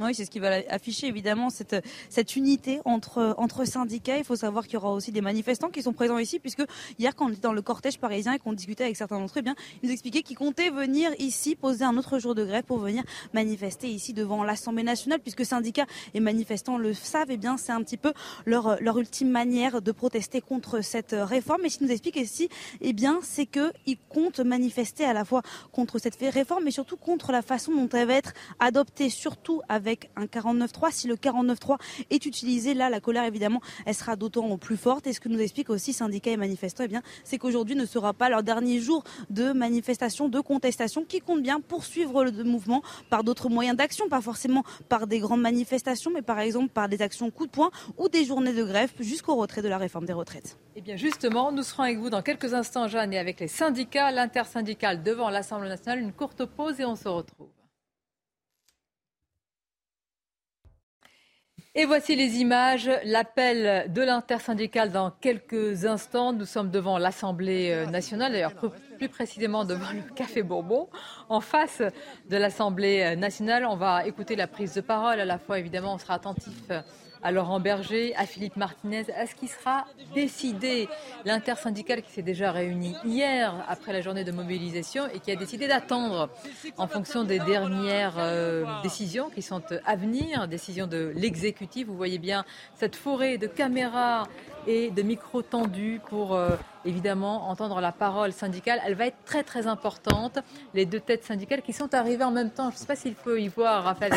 [0.00, 1.74] Oui, c'est ce qui va afficher évidemment cette,
[2.08, 4.16] cette unité entre, entre syndicats.
[4.16, 6.62] Il faut savoir qu'il y aura aussi des manifestants qui sont présents ici, puisque
[7.00, 9.40] hier, quand on était dans le cortège parisien et qu'on discutait avec certains d'entre eux,
[9.40, 12.62] eh bien, ils nous expliquaient qu'ils comptaient venir ici poser un autre jour de grève
[12.62, 13.02] pour venir
[13.34, 17.82] manifester ici devant l'Assemblée nationale, puisque syndicats et manifestants le savent, eh bien, c'est un
[17.82, 18.12] petit peu
[18.46, 21.64] leur, leur ultime manière de protester contre cette réforme.
[21.64, 22.48] Et ce qu'ils nous expliquent ici,
[22.82, 27.32] eh bien, c'est qu'ils comptent manifester à la fois contre cette réforme, mais surtout contre
[27.32, 30.92] la façon dont elle va être adoptée, surtout avec un 49.3.
[30.92, 31.78] Si le 49.3
[32.10, 35.06] est utilisé, là, la colère, évidemment, elle sera d'autant plus forte.
[35.06, 38.12] Et ce que nous explique aussi syndicats et manifestants, eh bien, c'est qu'aujourd'hui ne sera
[38.12, 43.24] pas leur dernier jour de manifestation, de contestation, qui compte bien poursuivre le mouvement par
[43.24, 47.30] d'autres moyens d'action, pas forcément par des grandes manifestations, mais par exemple par des actions
[47.30, 50.56] coup de poing ou des journées de grève jusqu'au retrait de la réforme des retraites.
[50.76, 54.10] Eh bien, justement, nous serons avec vous dans quelques instants, Jeanne, et avec les syndicats,
[54.12, 56.00] l'intersyndicale devant l'Assemblée nationale.
[56.00, 57.48] Une courte pause et on se retrouve.
[61.80, 66.32] Et voici les images, l'appel de l'intersyndicale dans quelques instants.
[66.32, 68.54] Nous sommes devant l'Assemblée euh, nationale, d'ailleurs
[68.96, 70.88] plus, précisément devant le Café Bourbon,
[71.28, 71.80] en face
[72.28, 73.64] de l'Assemblée euh, nationale.
[73.64, 75.20] On va écouter la prise de parole.
[75.20, 76.80] À la fois, évidemment, on sera attentif euh,
[77.22, 80.88] à Laurent Berger, à Philippe Martinez, à ce qui sera décidé.
[81.24, 85.68] L'intersyndicale qui s'est déjà réunie hier après la journée de mobilisation et qui a décidé
[85.68, 86.30] d'attendre
[86.76, 91.86] en fonction des dernières euh, décisions qui sont à venir, décisions de l'exécutif.
[91.86, 94.26] Vous voyez bien cette forêt de caméras
[94.66, 96.50] et de micros tendus pour euh,
[96.88, 98.80] évidemment entendre la parole syndicale.
[98.84, 100.38] Elle va être très très importante.
[100.74, 102.70] Les deux têtes syndicales qui sont arrivées en même temps.
[102.70, 104.12] Je ne sais pas s'il faut y voir, Raphaël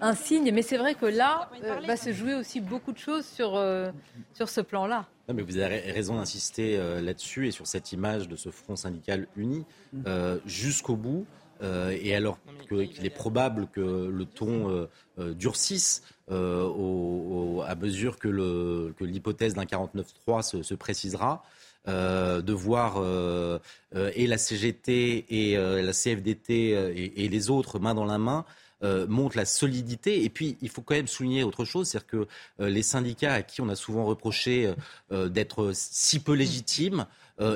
[0.00, 3.26] un signe, mais c'est vrai que là euh, va se jouer aussi beaucoup de choses
[3.26, 3.90] sur, euh,
[4.34, 5.06] sur ce plan-là.
[5.28, 8.76] Non, mais vous avez raison d'insister euh, là-dessus et sur cette image de ce front
[8.76, 9.64] syndical uni
[10.46, 11.26] jusqu'au bout.
[11.62, 20.42] et alors qu'il est probable que le ton durcisse à mesure que l'hypothèse d'un 49-3
[20.42, 21.42] se, se, précisera,
[21.86, 23.02] de voir
[23.94, 28.44] et la CGT et la CFDT et, et, les autres main dans la main
[28.82, 30.24] euh, montre la solidité.
[30.24, 32.28] Et puis, il faut quand même souligner autre chose, c'est-à-dire que
[32.60, 34.72] euh, les syndicats à qui on a souvent reproché
[35.12, 37.06] euh, d'être si peu légitimes,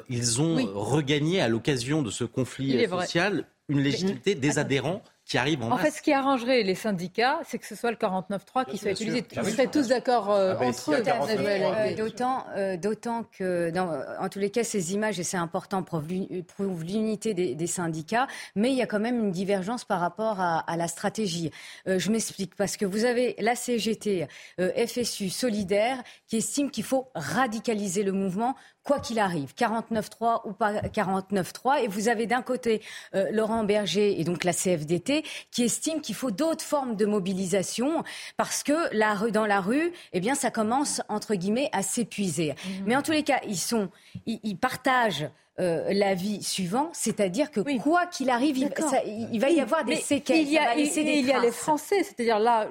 [0.08, 5.62] ils ont regagné à l'occasion de ce conflit social une légitimité des adhérents qui arrive
[5.62, 8.76] en, en fait, ce qui arrangerait les syndicats, c'est que ce soit le 49.3 qui
[8.76, 9.24] soit utilisé.
[9.36, 11.02] Vous serez tous d'accord euh, ah ben, entre eux.
[11.06, 15.82] Euh, d'autant, euh, d'autant que, dans, en tous les cas, ces images, et c'est important,
[15.82, 20.40] prouvent l'unité des, des, syndicats, mais il y a quand même une divergence par rapport
[20.40, 21.50] à, à la stratégie.
[21.86, 24.26] je m'explique, parce que vous avez la CGT,
[24.58, 30.74] FSU, Solidaire, qui estime qu'il faut radicaliser le mouvement quoi qu'il arrive, 49-3 ou pas
[30.74, 31.82] 49-3.
[31.82, 32.82] Et vous avez d'un côté
[33.14, 38.04] euh, Laurent Berger et donc la CFDT qui estime qu'il faut d'autres formes de mobilisation
[38.36, 42.52] parce que la rue dans la rue, eh bien, ça commence entre guillemets à s'épuiser.
[42.52, 42.70] Mmh.
[42.86, 43.90] Mais en tous les cas, ils sont,
[44.26, 45.28] ils partagent
[45.60, 50.38] euh, la vie suivante, c'est-à-dire que quoi qu'il arrive, il, va y avoir des séquelles.
[50.38, 52.68] Il y a, il, y a les Français, c'est-à-dire là,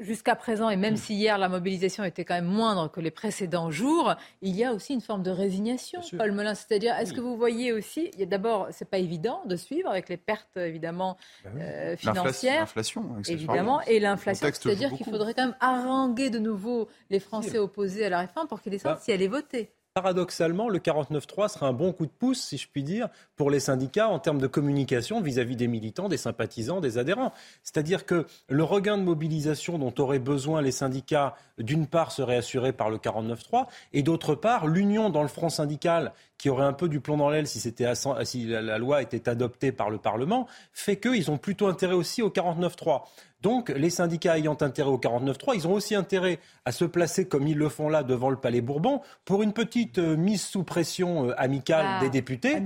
[0.00, 3.70] jusqu'à présent, et même si hier la mobilisation était quand même moindre que les précédents
[3.70, 6.54] jours, il y a aussi une forme de résignation, Paul Melun.
[6.54, 10.56] C'est-à-dire, est-ce que vous voyez aussi, d'abord, c'est pas évident de suivre avec les pertes
[10.56, 11.18] évidemment
[11.58, 17.20] euh, financières, l'inflation, évidemment, et l'inflation, c'est-à-dire qu'il faudrait quand même haranguer de nouveau les
[17.20, 20.78] Français opposés à la réforme pour qu'ils décident bah, si elle est votée paradoxalement, le
[20.78, 24.18] 49.3 sera un bon coup de pouce, si je puis dire, pour les syndicats en
[24.18, 27.32] termes de communication vis-à-vis des militants, des sympathisants, des adhérents.
[27.62, 32.72] C'est-à-dire que le regain de mobilisation dont auraient besoin les syndicats, d'une part, serait assuré
[32.72, 36.88] par le 49.3, et d'autre part, l'union dans le front syndical, qui aurait un peu
[36.88, 41.30] du plomb dans l'aile si, si la loi était adoptée par le Parlement, fait qu'ils
[41.30, 43.02] ont plutôt intérêt aussi au 49.3.
[43.42, 47.48] Donc, les syndicats ayant intérêt au 49.3, ils ont aussi intérêt à se placer comme
[47.48, 51.28] ils le font là devant le Palais Bourbon pour une petite euh, mise sous pression
[51.28, 52.62] euh, amicale ah, des députés,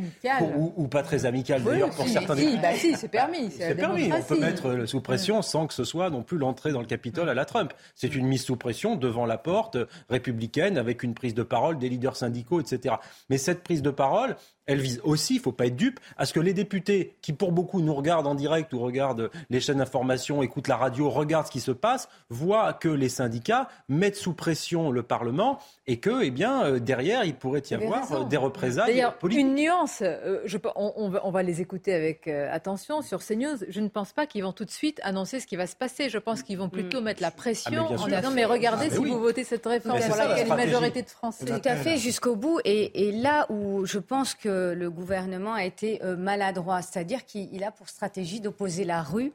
[0.77, 2.59] ou, pas très amicale d'ailleurs pour certains députés.
[2.61, 3.51] Bah si, c'est permis.
[3.57, 4.11] C'est permis.
[4.13, 6.87] On peut mettre euh, sous pression sans que ce soit non plus l'entrée dans le
[6.87, 7.73] Capitole à la Trump.
[7.95, 9.79] C'est une mise sous pression devant la porte
[10.11, 12.97] républicaine avec une prise de parole des leaders syndicaux, etc.
[13.31, 16.27] Mais cette prise de parole, elle vise aussi, il ne faut pas être dupe, à
[16.27, 19.79] ce que les députés, qui pour beaucoup nous regardent en direct ou regardent les chaînes
[19.79, 24.33] d'information, écoutent la radio, regardent ce qui se passe, voient que les syndicats mettent sous
[24.33, 28.37] pression le Parlement et que, eh bien, euh, derrière, il pourrait y avoir euh, des
[28.37, 29.47] représailles politiques.
[29.47, 33.59] Une nuance, euh, je, on, va, les écouter avec attention sur CNews.
[33.69, 36.09] Je ne pense pas qu'ils vont tout de suite annoncer ce qui va se passer.
[36.09, 37.05] Je pense qu'ils vont plutôt mm.
[37.05, 40.17] mettre la pression ah, en disant mais regardez ah, si vous votez cette réforme pour
[40.17, 41.45] laquelle une majorité de Français.
[41.45, 42.59] Tout à fait, jusqu'au bout.
[42.65, 47.63] Et, et là où je pense que le gouvernement a été euh, maladroit, c'est-à-dire qu'il
[47.65, 49.33] a pour stratégie d'opposer la rue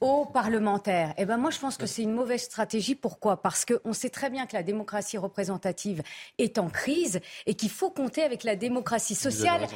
[0.00, 1.14] aux parlementaires.
[1.18, 2.94] Eh ben moi, je pense que c'est une mauvaise stratégie.
[2.94, 3.42] Pourquoi?
[3.42, 6.02] Parce qu'on sait très bien que la démocratie représentative
[6.38, 9.66] est en crise et qu'il faut compter avec la démocratie sociale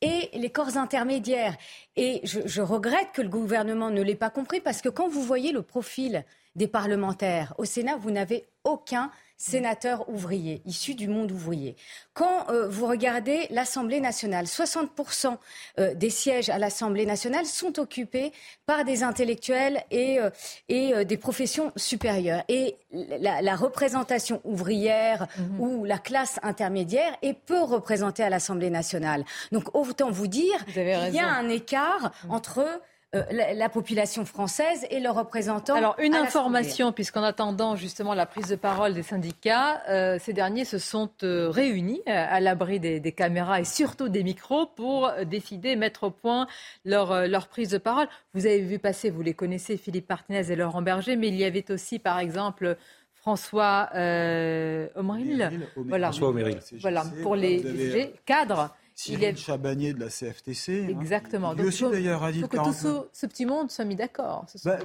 [0.00, 1.56] et les corps intermédiaires.
[1.96, 5.22] Et je, je regrette que le gouvernement ne l'ait pas compris parce que quand vous
[5.22, 9.10] voyez le profil des parlementaires au Sénat, vous n'avez aucun
[9.42, 11.74] sénateurs ouvriers, issus du monde ouvrier.
[12.14, 15.36] Quand euh, vous regardez l'Assemblée nationale, 60%
[15.80, 18.32] euh, des sièges à l'Assemblée nationale sont occupés
[18.66, 20.30] par des intellectuels et, euh,
[20.68, 22.44] et des professions supérieures.
[22.48, 25.60] Et la, représentation ouvrière mhm.
[25.60, 29.24] ou la classe intermédiaire est peu représentée à l'Assemblée nationale.
[29.50, 32.30] Donc autant vous dire qu'il y a un écart mhm.
[32.30, 32.80] entre
[33.14, 33.22] euh,
[33.54, 35.74] la, population française et leurs représentants.
[35.74, 40.64] Alors, une information, puisqu'en attendant justement la prise de parole des syndicats, euh, ces derniers
[40.64, 46.04] se sont euh, réunis à l'abri des, caméras et surtout des micros pour décider, mettre
[46.04, 46.46] au point
[46.86, 48.08] leur, leur prise de parole.
[48.32, 51.44] Vous avez vu passer, vous les connaissez, Philippe Martinez et Laurent Berger, mais il y
[51.44, 52.78] avait aussi, par exemple,
[53.22, 56.10] François euh, Voilà.
[56.10, 56.32] François
[56.80, 58.74] Voilà, pour les cadres.
[58.94, 60.84] Cyril Chabanier de la CFTC.
[60.84, 61.00] Hein.
[61.00, 61.52] Exactement.
[61.54, 62.72] Lui aussi d'ailleurs a dit faut que tout
[63.12, 64.46] ce, petit monde soit mis d'accord.
[64.64, 64.78] Bah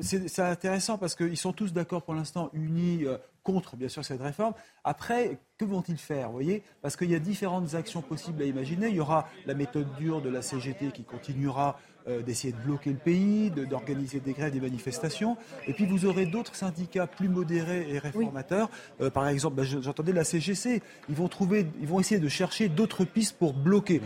[0.00, 3.04] c'est intéressant parce qu'ils sont tous d'accord pour l'instant, unis.
[3.04, 4.54] Euh, contre, bien sûr, cette réforme.
[4.82, 6.64] Après, que vont-ils faire, vous voyez?
[6.82, 8.88] Parce qu'il y a différentes actions possibles à imaginer.
[8.88, 12.90] Il y aura la méthode dure de la CGT qui continuera euh, d'essayer de bloquer
[12.90, 15.36] le pays, d'organiser des grèves, des manifestations.
[15.66, 18.70] Et puis vous aurez d'autres syndicats plus modérés et réformateurs.
[19.00, 20.82] Euh, par exemple, ben, j'entendais la CGC.
[21.08, 24.00] Ils vont trouver, ils vont essayer de chercher d'autres pistes pour bloquer.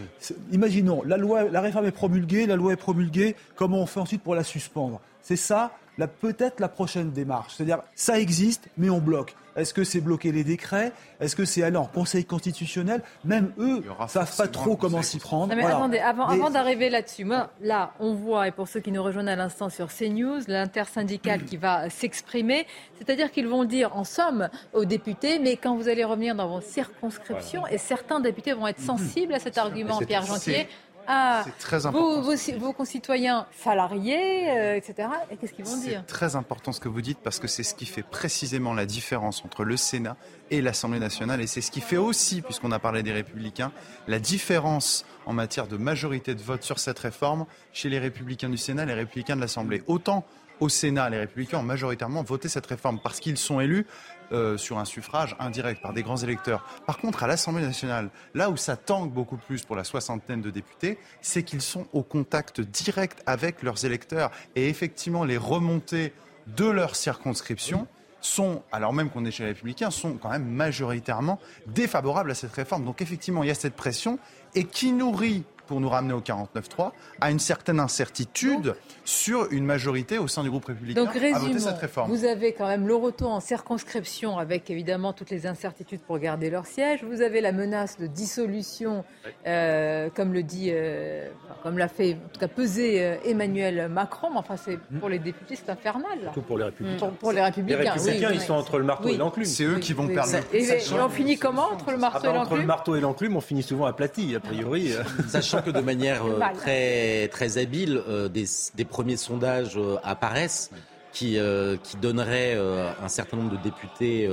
[0.53, 3.37] Imaginons, la loi, la réforme est promulguée, la loi est promulguée.
[3.57, 5.01] Comment on fait ensuite pour la suspendre?
[5.21, 5.73] C'est ça
[6.07, 7.55] peut-être la prochaine démarche.
[7.57, 9.35] C'est-à-dire, ça existe, mais on bloque.
[9.59, 10.93] Est-ce que c'est bloquer les décrets?
[11.21, 13.03] Est-ce que c'est aller en Conseil constitutionnel?
[13.25, 15.55] Même eux ne savent pas trop comment s'y prendre.
[15.55, 19.29] mais attendez, avant, d'arriver là-dessus, moi, là, on voit, et pour ceux qui nous rejoignent
[19.29, 22.67] à l'instant sur CNews, l'intersyndicale qui va s'exprimer,
[22.99, 26.61] c'est-à-dire qu'ils vont dire, en somme, aux députés, mais quand vous allez revenir dans vos
[26.61, 30.69] circonscriptions, et certains députés vont être sensibles à cet argument, Pierre Gentier,
[31.09, 35.09] à très vos, vos, concitoyens salariés, euh, etc.
[35.31, 37.63] Et qu'est-ce qu'ils vont dire C'est très important ce que vous dites parce que c'est
[37.63, 40.17] ce qui fait précisément la différence entre le Sénat
[40.51, 41.41] et l'Assemblée nationale.
[41.41, 43.73] Et c'est ce qui fait aussi, puisqu'on a parlé des républicains,
[44.07, 48.59] la différence en matière de majorité de vote sur cette réforme chez les républicains du
[48.59, 49.83] Sénat et les républicains de l'Assemblée.
[49.87, 50.25] Autant
[50.61, 53.87] au Sénat, les républicains ont majoritairement voté cette réforme parce qu'ils sont élus
[54.33, 56.65] euh, sur un suffrage indirect par des grands électeurs.
[56.87, 60.51] Par contre, à l'Assemblée nationale, là où ça tangue beaucoup plus pour la soixantaine de
[60.51, 64.31] députés, c'est qu'ils sont au contact direct avec leurs électeurs.
[64.57, 66.13] Et effectivement, les remontées
[66.47, 67.87] de leur circonscription
[68.21, 72.53] sont, alors même qu'on est chez les républicains, sont quand même majoritairement défavorables à cette
[72.53, 72.85] réforme.
[72.85, 74.19] Donc effectivement, il y a cette pression
[74.55, 80.19] et qui nourrit pour nous ramener au 49-3, à une certaine incertitude sur une majorité
[80.19, 82.11] au sein du groupe républicain Donc, à voter cette réforme.
[82.11, 86.51] Vous avez quand même le retour en circonscription avec évidemment toutes les incertitudes pour garder
[86.51, 87.05] leur siège.
[87.05, 89.05] Vous avez la menace de dissolution,
[89.47, 91.29] euh, comme le dit, euh,
[91.63, 94.31] comme l'a fait en tout cas peser euh, Emmanuel Macron.
[94.31, 94.99] Mais enfin, c'est hmm.
[94.99, 96.19] pour les députés, c'est infernal.
[96.23, 97.11] Surtout pour les républicains.
[97.21, 97.83] Pour, les républicains.
[97.83, 99.45] Les républicains, ils sont entre le marteau et l'enclume.
[99.45, 100.33] C'est eux qui vont perdre.
[100.53, 100.67] Et,
[100.99, 103.37] on finit comment entre le marteau ah bah, et l'enclume Entre le marteau et l'enclume,
[103.37, 104.93] on finit souvent aplati, a priori.
[105.59, 108.45] Sachant que de manière euh, très, très habile, euh, des,
[108.75, 110.71] des, premiers sondages euh, apparaissent
[111.19, 111.39] qui,
[111.83, 112.57] qui donnerait
[113.03, 114.31] un certain nombre de députés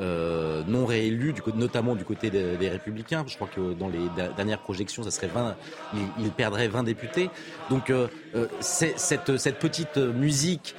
[0.00, 3.24] non réélus, du, notamment du côté des, Républicains.
[3.26, 5.56] Je crois que dans les dernières projections, ça serait 20,
[6.18, 7.30] ils, perdraient 20 députés.
[7.70, 7.92] Donc
[8.60, 10.74] cette, cette petite musique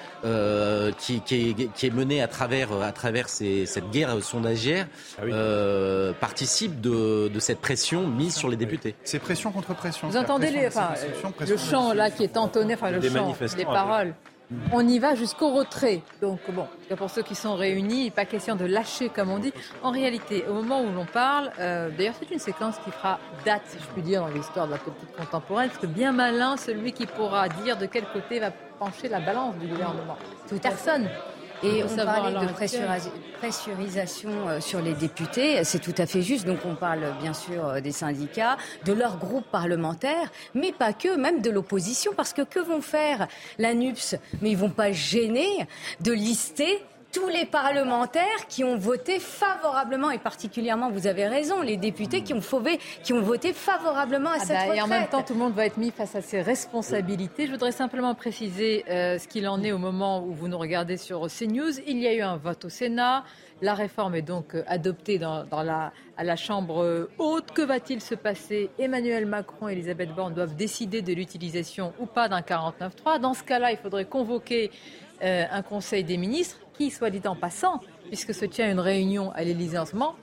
[0.98, 4.88] qui, qui, est, qui, est, menée à travers, à travers ces, cette guerre sondagière
[5.20, 8.96] ah participe de, de, cette pression mise sur les députés.
[9.04, 10.10] C'est pression contre pression.
[10.10, 10.90] Vous entendez les, enfin,
[11.48, 14.14] le chant là qui est entonné, enfin le chant, les paroles
[14.72, 16.02] on y va jusqu'au retrait.
[16.22, 19.54] Donc bon, pour ceux qui sont réunis, pas question de lâcher comme on dit.
[19.84, 23.64] En réalité, au moment où l'on parle, euh, d'ailleurs c'est une séquence qui fera date,
[23.68, 26.94] si je puis dire, dans l'histoire de la politique contemporaine, parce que bien malin celui
[26.94, 30.18] qui pourra dire de quel côté va pencher la balance du gouvernement.
[30.62, 31.10] Personne.
[31.63, 32.54] Et on parlait de
[33.39, 36.46] pressurisation euh, sur les députés, c'est tout à fait juste.
[36.46, 41.15] Donc on parle bien sûr euh, des syndicats, de leur groupe parlementaire, mais pas que,
[41.15, 45.67] même de l'opposition, parce que que vont faire la NUPS Mais ils vont pas gêner
[46.02, 51.78] de lister tous les parlementaires qui ont voté favorablement, et particulièrement, vous avez raison, les
[51.78, 52.41] députés qui ont,
[53.04, 55.54] qui ont voté favorablement à ah cette bah, Et en même temps, tout le monde
[55.54, 57.48] va être mis face à ses responsabilités.
[57.48, 60.98] Je voudrais simplement préciser euh, ce qu'il en est au moment où vous nous regardez
[60.98, 61.80] sur CNews.
[61.88, 63.24] Il y a eu un vote au Sénat.
[63.62, 67.52] La réforme est donc euh, adoptée dans, la, à la Chambre haute.
[67.52, 68.70] Que va-t-il se passer?
[68.78, 73.20] Emmanuel Macron et Elisabeth Borne doivent décider de l'utilisation ou pas d'un 49.3.
[73.20, 74.72] Dans ce cas-là, il faudrait convoquer
[75.24, 79.32] euh, un Conseil des ministres qui, soit dit en passant, puisque se tient une réunion
[79.32, 80.16] à l'Élysée en ce moment,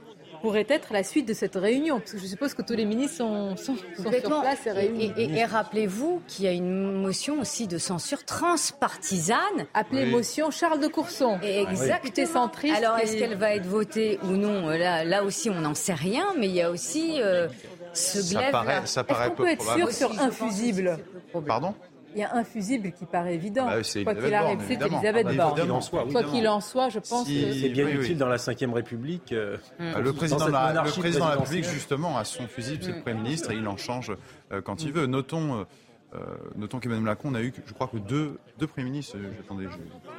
[0.45, 3.17] pourrait être la suite de cette réunion Parce que je suppose que tous les ministres
[3.17, 5.11] sont, sont, sur place et réunis.
[5.17, 9.38] Et, rappelez-vous qu'il y a une motion aussi de censure transpartisane.
[9.73, 11.38] Appelée motion Charles de Courson.
[11.43, 12.27] Et exactement.
[12.27, 12.77] centriste.
[12.77, 14.69] Alors, est-ce qu'elle va être votée ou non?
[14.69, 17.49] Là, là aussi, on n'en sait rien, mais il y a aussi euh,
[17.95, 18.45] ce glaive.
[18.45, 20.99] Ça paraît, ça paraît peu peut être sûr sur un fusible
[21.47, 21.75] Pardon?
[22.14, 23.66] Il y a un fusible qui paraît évident.
[23.66, 25.81] Bah, Quoi qu'il arrive, c'est Elisabeth ah, Borne.
[26.11, 29.33] Quoi qu'il en soit, je pense que c'est bien utile dans la Ve République.
[29.33, 29.98] Euh, mm.
[30.00, 33.66] Le président, de la, République, justement, a son fusible, c'est le Premier ministre, et il
[33.66, 34.12] en change
[34.53, 35.07] euh, quand il veut.
[35.07, 35.66] Notons
[36.14, 39.16] euh, euh, notons qu'Emmanuel Macron n'a eu, je crois que deux, deux premiers ministres.
[39.37, 39.66] J'attendais,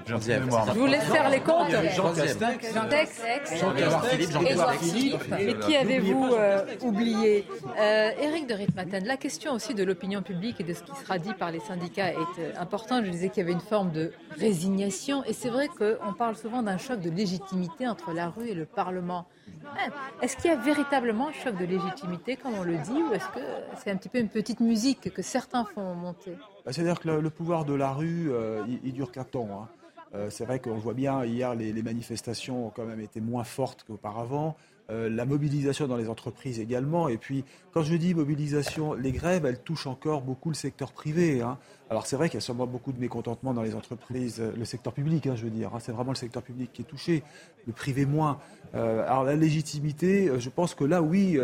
[0.06, 0.74] j'ai un peu mémoire.
[0.74, 1.72] Je vous laisse faire les comptes.
[1.96, 5.22] Jean Castex, Jean Castex, Jean Philippe.
[5.30, 7.46] Mais qui avez-vous euh, oublié
[7.80, 11.18] euh, Éric de Ritmaten, la question aussi de l'opinion publique et de ce qui sera
[11.18, 13.06] dit par les syndicats est euh, importante.
[13.06, 16.62] Je disais qu'il y avait une forme de résignation, et c'est vrai qu'on parle souvent
[16.62, 19.28] d'un choc de légitimité entre la rue et le Parlement.
[20.22, 23.28] Est-ce qu'il y a véritablement un choc de légitimité, comme on le dit, ou est-ce
[23.30, 23.40] que
[23.78, 26.32] c'est un petit peu une petite musique que certains font monter?
[26.66, 29.48] Bah, C'est-à-dire que le, pouvoir de la rue, euh, il, dure qu'un temps.
[29.52, 29.70] Hein.
[30.16, 33.84] Euh, c'est vrai qu'on voit bien, hier, les, manifestations ont quand même été moins fortes
[33.84, 34.56] qu'auparavant.
[34.92, 37.10] Euh, la mobilisation dans les entreprises également.
[37.10, 37.44] Et puis,
[37.74, 41.42] quand je dis mobilisation, les grèves, elles touchent encore beaucoup le secteur privé.
[41.42, 41.58] Hein.
[41.90, 44.64] Alors, c'est vrai qu'il y a sûrement beaucoup de mécontentement dans les entreprises, euh, le
[44.64, 45.74] secteur public, hein, je veux dire.
[45.74, 45.80] Hein.
[45.80, 47.24] C'est vraiment le secteur public qui est touché,
[47.66, 48.38] le privé moins.
[48.76, 51.40] Euh, alors, la légitimité, je pense que là, oui,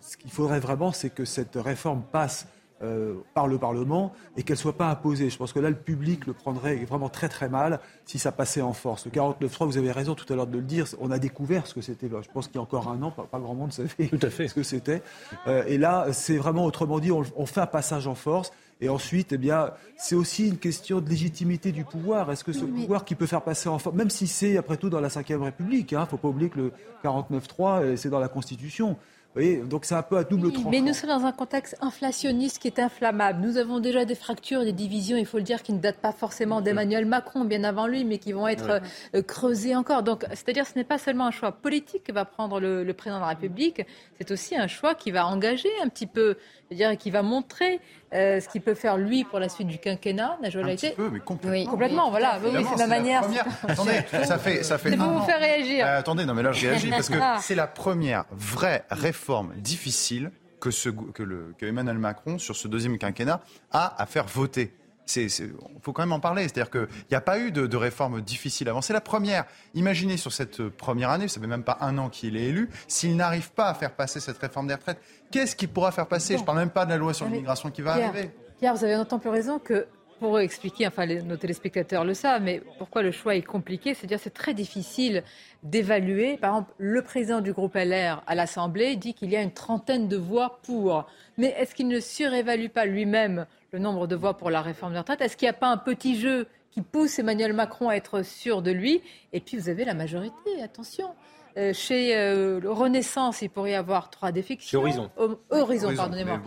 [0.00, 2.46] ce qu'il faudrait vraiment, c'est que cette réforme passe
[2.82, 5.30] euh, par le Parlement et qu'elle ne soit pas imposée.
[5.30, 8.62] Je pense que là, le public le prendrait vraiment très très mal si ça passait
[8.62, 9.06] en force.
[9.06, 11.74] Le 49.3, vous avez raison tout à l'heure de le dire, on a découvert ce
[11.74, 12.08] que c'était.
[12.08, 14.48] Je pense qu'il y a encore un an, pas, grand monde savait tout à fait.
[14.48, 15.02] ce que c'était.
[15.46, 18.52] Euh, et là, c'est vraiment, autrement dit, on, fait un passage en force.
[18.80, 22.32] Et ensuite, eh bien, c'est aussi une question de légitimité du pouvoir.
[22.32, 24.90] Est-ce que ce pouvoir qui peut faire passer en force, même si c'est après tout
[24.90, 26.72] dans la Ve République, il hein, ne faut pas oublier que le
[27.04, 28.96] 49.3, euh, c'est dans la Constitution
[29.34, 30.70] voyez, donc c'est un peu à double tranchant.
[30.70, 33.40] Mais nous sommes dans un contexte inflationniste qui est inflammable.
[33.44, 36.12] Nous avons déjà des fractures, des divisions, il faut le dire, qui ne datent pas
[36.12, 38.80] forcément d'Emmanuel Macron, bien avant lui, mais qui vont être
[39.14, 40.02] euh, creusées encore.
[40.02, 43.18] Donc, c'est-à-dire, ce n'est pas seulement un choix politique que va prendre le, le président
[43.18, 43.82] de la République,
[44.18, 46.36] c'est aussi un choix qui va engager un petit peu
[46.68, 47.80] c'est-à-dire qui va montrer
[48.14, 50.38] euh, ce qu'il peut faire lui pour la suite du quinquennat.
[50.42, 51.52] Un petit peu, mais complètement.
[51.52, 52.38] Oui, complètement, voilà.
[52.44, 53.24] Oui, c'est ma manière.
[53.68, 54.90] Attendez, ça fait, ça fait.
[54.90, 55.86] C'est pour vous faire réagir.
[55.86, 57.38] Euh, attendez, non, mais là je réagis parce que ah.
[57.40, 62.68] c'est la première vraie réforme difficile que, ce, que, le, que Emmanuel Macron, sur ce
[62.68, 63.40] deuxième quinquennat,
[63.72, 64.74] a à faire voter
[65.16, 65.52] il
[65.82, 66.42] faut quand même en parler.
[66.42, 68.80] C'est-à-dire qu'il n'y a pas eu de, réforme difficile avant.
[68.80, 69.44] C'est la première.
[69.74, 73.16] Imaginez sur cette première année, ça fait même pas un an qu'il est élu, s'il
[73.16, 75.00] n'arrive pas à faire passer cette réforme des retraites,
[75.34, 76.34] qu'est-ce qu'il pourra faire passer?
[76.36, 78.30] Je ne parle même pas de la loi sur l'immigration qui va arriver.
[78.58, 79.88] Pierre, vous avez d'autant plus raison que
[80.20, 84.32] pour expliquer, enfin nos téléspectateurs le savent, mais pourquoi le choix est compliqué, c'est-à-dire c'est
[84.32, 85.24] très difficile
[85.64, 86.36] d'évaluer.
[86.36, 90.06] Par exemple, le président du groupe LR à l'Assemblée dit qu'il y a une trentaine
[90.06, 91.04] de voix pour.
[91.36, 95.00] Mais est-ce qu'il ne surévalue pas lui-même le nombre de voix pour la réforme des
[95.00, 95.20] retraites?
[95.20, 98.62] Est-ce qu'il n'y a pas un petit jeu qui pousse Emmanuel Macron à être sûr
[98.62, 99.02] de lui?
[99.32, 101.08] Et puis vous avez la majorité, attention.
[101.56, 104.70] Euh, chez euh, Renaissance, il pourrait y avoir trois défections.
[104.70, 105.10] Chez Horizon.
[105.50, 106.40] Horizon, pardonnez-moi.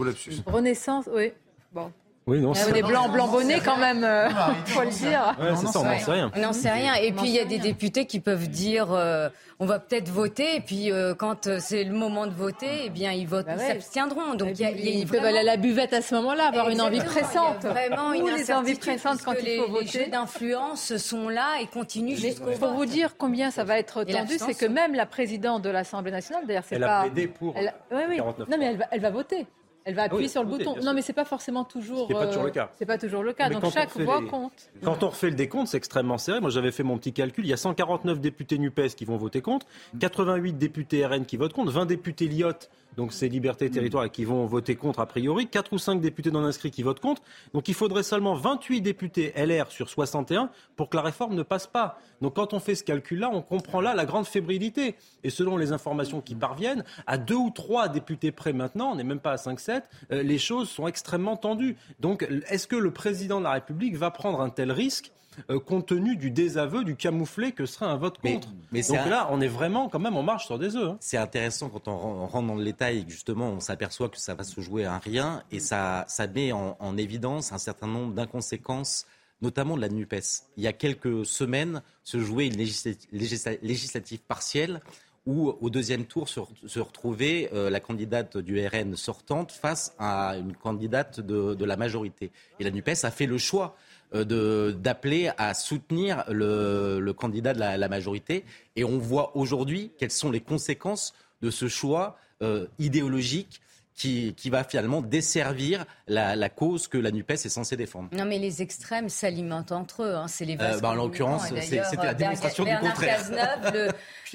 [0.45, 1.31] Renaissance, oui.
[1.71, 1.91] Bon,
[2.27, 4.27] oui, non, c'est blanc, blanc bonnet quand même, euh,
[4.65, 5.33] faut le dire.
[5.39, 6.31] Ouais, c'est ça, on n'en sait rien.
[6.35, 6.95] On n'en sait rien.
[6.95, 10.57] Et puis il y a des députés qui peuvent dire euh, on va peut-être voter,
[10.57, 13.67] et puis euh, quand c'est le moment de voter, eh bien ils votent, bah ils
[13.67, 14.35] s'abstiendront.
[14.35, 17.63] Donc ils peuvent aller à la buvette à ce moment-là, avoir une envie pressante.
[17.63, 19.85] Vraiment une les envies pressantes quand il faut voter.
[19.85, 24.03] Les jeux d'influence sont là et continuent jusqu'au Pour vous dire combien ça va être
[24.03, 26.85] tendu, c'est que même la présidente de l'Assemblée nationale, d'ailleurs, c'est pas.
[26.85, 27.55] Elle a plaidé pour.
[27.55, 28.19] Oui, oui.
[28.19, 29.47] Non, mais elle va voter.
[29.87, 30.75] Elle va appuyer sur le bouton.
[30.83, 32.07] Non, mais c'est pas forcément toujours.
[32.09, 32.69] C'est pas toujours le cas.
[32.77, 33.49] C'est pas toujours le cas.
[33.49, 34.69] Donc chaque voix compte.
[34.83, 36.41] Quand on refait le décompte, c'est extrêmement serré.
[36.41, 37.45] Moi, j'avais fait mon petit calcul.
[37.45, 39.65] Il y a 149 députés Nupes qui vont voter contre,
[39.97, 44.45] 88 députés RN qui votent contre, 20 députés Lyotte donc c'est Liberté et qui vont
[44.47, 47.21] voter contre a priori, 4 ou 5 députés non inscrits qui votent contre.
[47.53, 51.67] Donc il faudrait seulement 28 députés LR sur 61 pour que la réforme ne passe
[51.67, 51.99] pas.
[52.21, 54.95] Donc quand on fait ce calcul-là, on comprend là la grande fébrilité.
[55.23, 59.03] Et selon les informations qui parviennent, à 2 ou 3 députés près maintenant, on n'est
[59.03, 61.77] même pas à 5-7, euh, les choses sont extrêmement tendues.
[61.99, 65.11] Donc est-ce que le président de la République va prendre un tel risque
[65.49, 68.49] euh, compte tenu du désaveu, du camouflé que serait un vote contre.
[68.71, 70.91] Mais, Donc là, on est vraiment quand même en marche sur des œufs.
[70.91, 70.97] Hein.
[70.99, 74.59] C'est intéressant quand on rentre dans le détail, justement, on s'aperçoit que ça va se
[74.61, 79.05] jouer à rien et ça, ça met en, évidence un certain nombre d'inconséquences
[79.43, 80.45] notamment de la NUPES.
[80.57, 84.81] Il y a quelques semaines se jouait une législative partielle
[85.27, 90.55] où au deuxième tour se, retrouvait euh, la candidate du RN sortante face à une
[90.55, 92.31] candidate de, de, la majorité.
[92.59, 93.75] Et la NUPES a fait le choix
[94.13, 98.45] d'appeler à soutenir le, candidat de la, majorité.
[98.75, 103.61] Et on voit aujourd'hui quelles sont les conséquences de ce choix euh, idéologique
[103.97, 108.09] qui, va finalement desservir la, cause que la NUPES est censée défendre.
[108.11, 110.15] Non, mais les extrêmes s'alimentent entre eux.
[110.15, 110.27] Hein.
[110.27, 113.17] C'est les euh, bah, En l'occurrence, c'était la démonstration du contraire.
[113.17, 113.89] Cazeneuve le,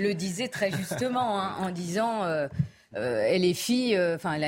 [0.04, 2.48] le, disait très justement hein, en disant euh,
[2.94, 4.38] LFI, euh, enfin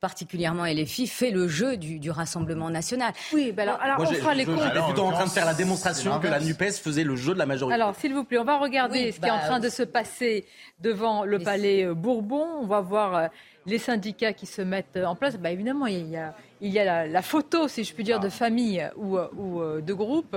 [0.00, 3.12] particulièrement LFI, fait le jeu du, Rassemblement national.
[3.32, 4.62] Oui, ben alors, alors on fera les comptes.
[4.62, 7.38] J'étais plutôt en train de faire la démonstration que la NUPES faisait le jeu de
[7.38, 7.74] la majorité.
[7.74, 9.82] Alors, s'il vous plaît, on va regarder ce qui est en bah, train de se
[9.82, 10.46] passer
[10.80, 12.46] devant le palais euh, Bourbon.
[12.60, 13.26] On va voir euh,
[13.66, 15.36] les syndicats qui se mettent en place.
[15.36, 18.28] Bah, évidemment, il y a, il y a la, photo, si je puis dire, de
[18.28, 20.36] famille ou, ou de groupe.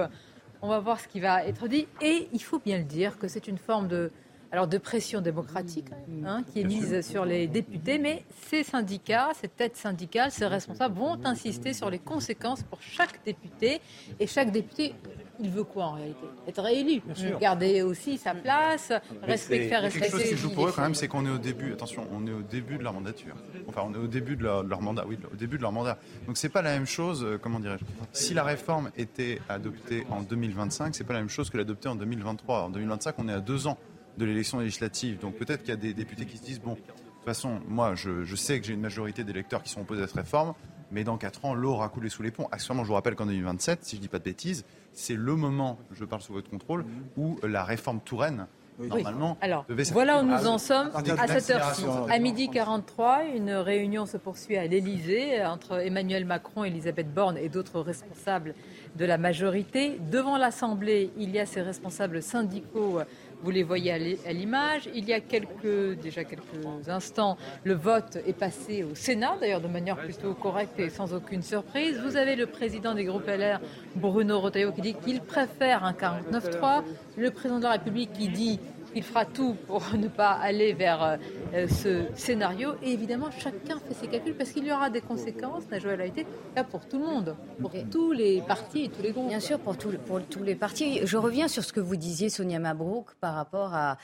[0.62, 1.88] On va voir ce qui va être dit.
[2.02, 4.12] Et il faut bien le dire que c'est une forme de
[4.52, 5.88] alors de pression démocratique
[6.26, 10.98] hein, qui est mise sur les députés, mais ces syndicats, ces têtes syndicales, ces responsables
[10.98, 13.82] vont insister sur les conséquences pour chaque député.
[14.20, 14.94] Et chaque député,
[15.40, 16.26] il veut quoi en réalité?
[16.48, 17.02] Être réélu.
[17.40, 18.92] Garder aussi sa place,
[19.22, 20.36] respecter, faire a quelque chose respecter.
[20.36, 21.74] qui joue pour eux quand même, c'est qu'on est au début.
[21.74, 23.36] Attention, on est au début de leur mandature.
[23.68, 25.06] Enfin, on est au début de leur, de leur mandat.
[25.08, 25.98] Oui, au début de leur mandat.
[26.26, 27.24] Donc c'est pas la même chose.
[27.24, 27.84] euh, comment dirais-je?
[28.14, 31.96] Si la réforme était adoptée en 2025, c'est pas la même chose que l'adopter en
[31.96, 32.64] 2023.
[32.64, 33.78] En 2025, on est à deux ans
[34.18, 35.20] de l'élection législative.
[35.20, 37.96] Donc peut-être qu'il y a des députés qui se disent bon, de toute façon, moi,
[37.96, 40.54] je, je sais que j'ai une majorité d'électeurs qui sont opposés à cette réforme.
[40.92, 42.48] Mais dans 4 ans, l'eau aura coulé sous les ponts.
[42.52, 44.64] Actuellement, je vous rappelle qu'en 2027, si je ne dis pas de bêtises,
[44.94, 46.86] c'est le moment, je parle sous votre contrôle,
[47.18, 48.48] où la réforme Touraine,
[48.80, 51.34] normalement, Alors, devait voilà où nous en sommes à cette heure-ci.
[51.34, 52.08] l'accélération.
[52.08, 57.50] À midi 43, une réunion se poursuit à l'Élysée entre Emmanuel Macron, Elisabeth Borne et
[57.50, 58.54] d'autres responsables
[58.96, 60.00] de la majorité.
[60.10, 63.00] Devant l'Assemblée, il y a ces responsables syndicaux.
[63.44, 64.90] Vous les voyez à l'i- à l'image.
[64.96, 69.68] Il y a quelques, déjà quelques instants, le vote est passé au Sénat, d'ailleurs de
[69.68, 72.00] manière plutôt correcte et sans aucune surprise.
[72.04, 73.60] Vous avez le président des groupes LR,
[73.96, 76.84] Bruno Retailleau, qui dit qu'il préfère un 49-3.
[77.16, 78.60] Le président de la République qui dit
[78.94, 81.18] qu'il fera tout pour ne pas aller vers
[81.54, 82.72] euh, ce scénario.
[82.84, 86.26] Et évidemment, chacun fait ses calculs parce qu'il y aura des conséquences, Najwa Laïté,
[86.56, 89.28] là pour tout le monde, pour tous les partis et tous les groupes.
[89.30, 91.00] Bien sûr, pour, tout- pour tous les partis.
[91.06, 93.98] Je reviens sur ce que vous disiez, Sonia Mabrouk, par rapport à,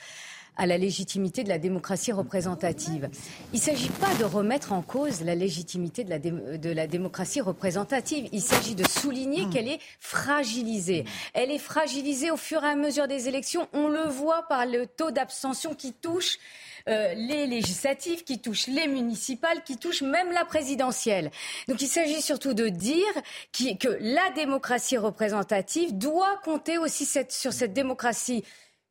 [0.56, 3.08] à la légitimité de la démocratie représentative.
[3.52, 8.28] Il ne s'agit pas de remettre en cause la légitimité de la, démocratie représentative.
[8.32, 11.04] Il s'agit de souligner qu'elle est fragilisée.
[11.32, 13.68] Elle est fragilisée au fur et à mesure des élections.
[13.72, 16.38] On le voit par le taux d'abstention qui touche
[16.86, 21.30] euh, les législatives, qui touchent les municipales, qui touchent même la présidentielle.
[21.66, 23.12] Donc il s'agit surtout de dire
[23.52, 28.44] que la démocratie représentative doit compter aussi sur cette démocratie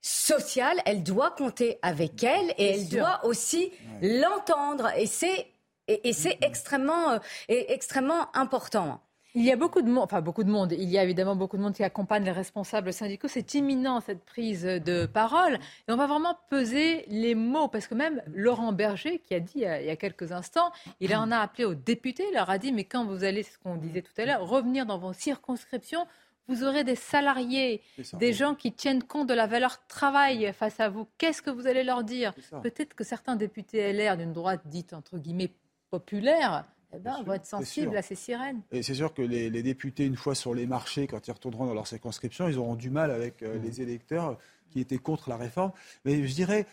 [0.04, 3.00] sociale, elle doit compter avec elle et Bien elle sûr.
[3.00, 4.90] doit aussi l'entendre.
[4.98, 5.48] Et c'est
[5.88, 9.02] et, et c'est extrêmement, euh, et extrêmement important.
[9.36, 11.58] Il y a beaucoup de monde, enfin beaucoup de monde, il y a évidemment beaucoup
[11.58, 13.28] de monde qui accompagne les responsables syndicaux.
[13.28, 15.56] C'est imminent cette prise de parole.
[15.88, 19.54] Et on va vraiment peser les mots, parce que même Laurent Berger, qui a dit
[19.56, 22.36] il y a, il y a quelques instants, il en a appelé aux députés, il
[22.36, 25.00] leur a dit, mais quand vous allez, ce qu'on disait tout à l'heure, revenir dans
[25.00, 26.06] vos circonscriptions,
[26.48, 27.82] vous aurez des salariés,
[28.14, 31.08] des gens qui tiennent compte de la valeur travail face à vous.
[31.18, 32.34] Qu'est-ce que vous allez leur dire.
[32.62, 35.52] Peut-être que certains députés LR d'une droite dite entre guillemets
[35.90, 36.66] populaire
[36.96, 38.62] eh ben, vont être sensibles à ces sirènes.
[38.72, 41.66] Et c'est sûr que les, les députés, une fois sur les marchés, quand ils retourneront
[41.66, 44.38] dans leur circonscription, ils auront du mal avec euh, les électeurs
[44.70, 45.72] qui étaient contre la réforme.
[46.06, 46.66] Mais je dirais,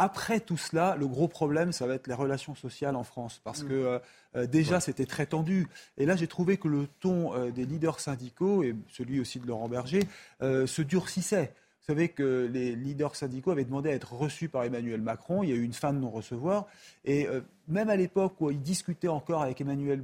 [0.00, 3.42] après tout cela, le gros problème, ça va être les relations sociales en France.
[3.44, 3.98] Parce que euh,
[4.34, 5.68] euh, déjà, c'était très tendu.
[5.98, 9.46] Et là, j'ai trouvé que le ton euh, des leaders syndicaux, et celui aussi de
[9.46, 10.08] Laurent Berger,
[10.40, 11.52] euh, se durcissait.
[11.90, 15.42] Vous savez que les leaders syndicaux avaient demandé à être reçus par Emmanuel Macron.
[15.42, 16.68] Il y a eu une fin de non-recevoir.
[17.04, 20.00] Et euh, même à l'époque où ils discutaient encore avec Emmanuel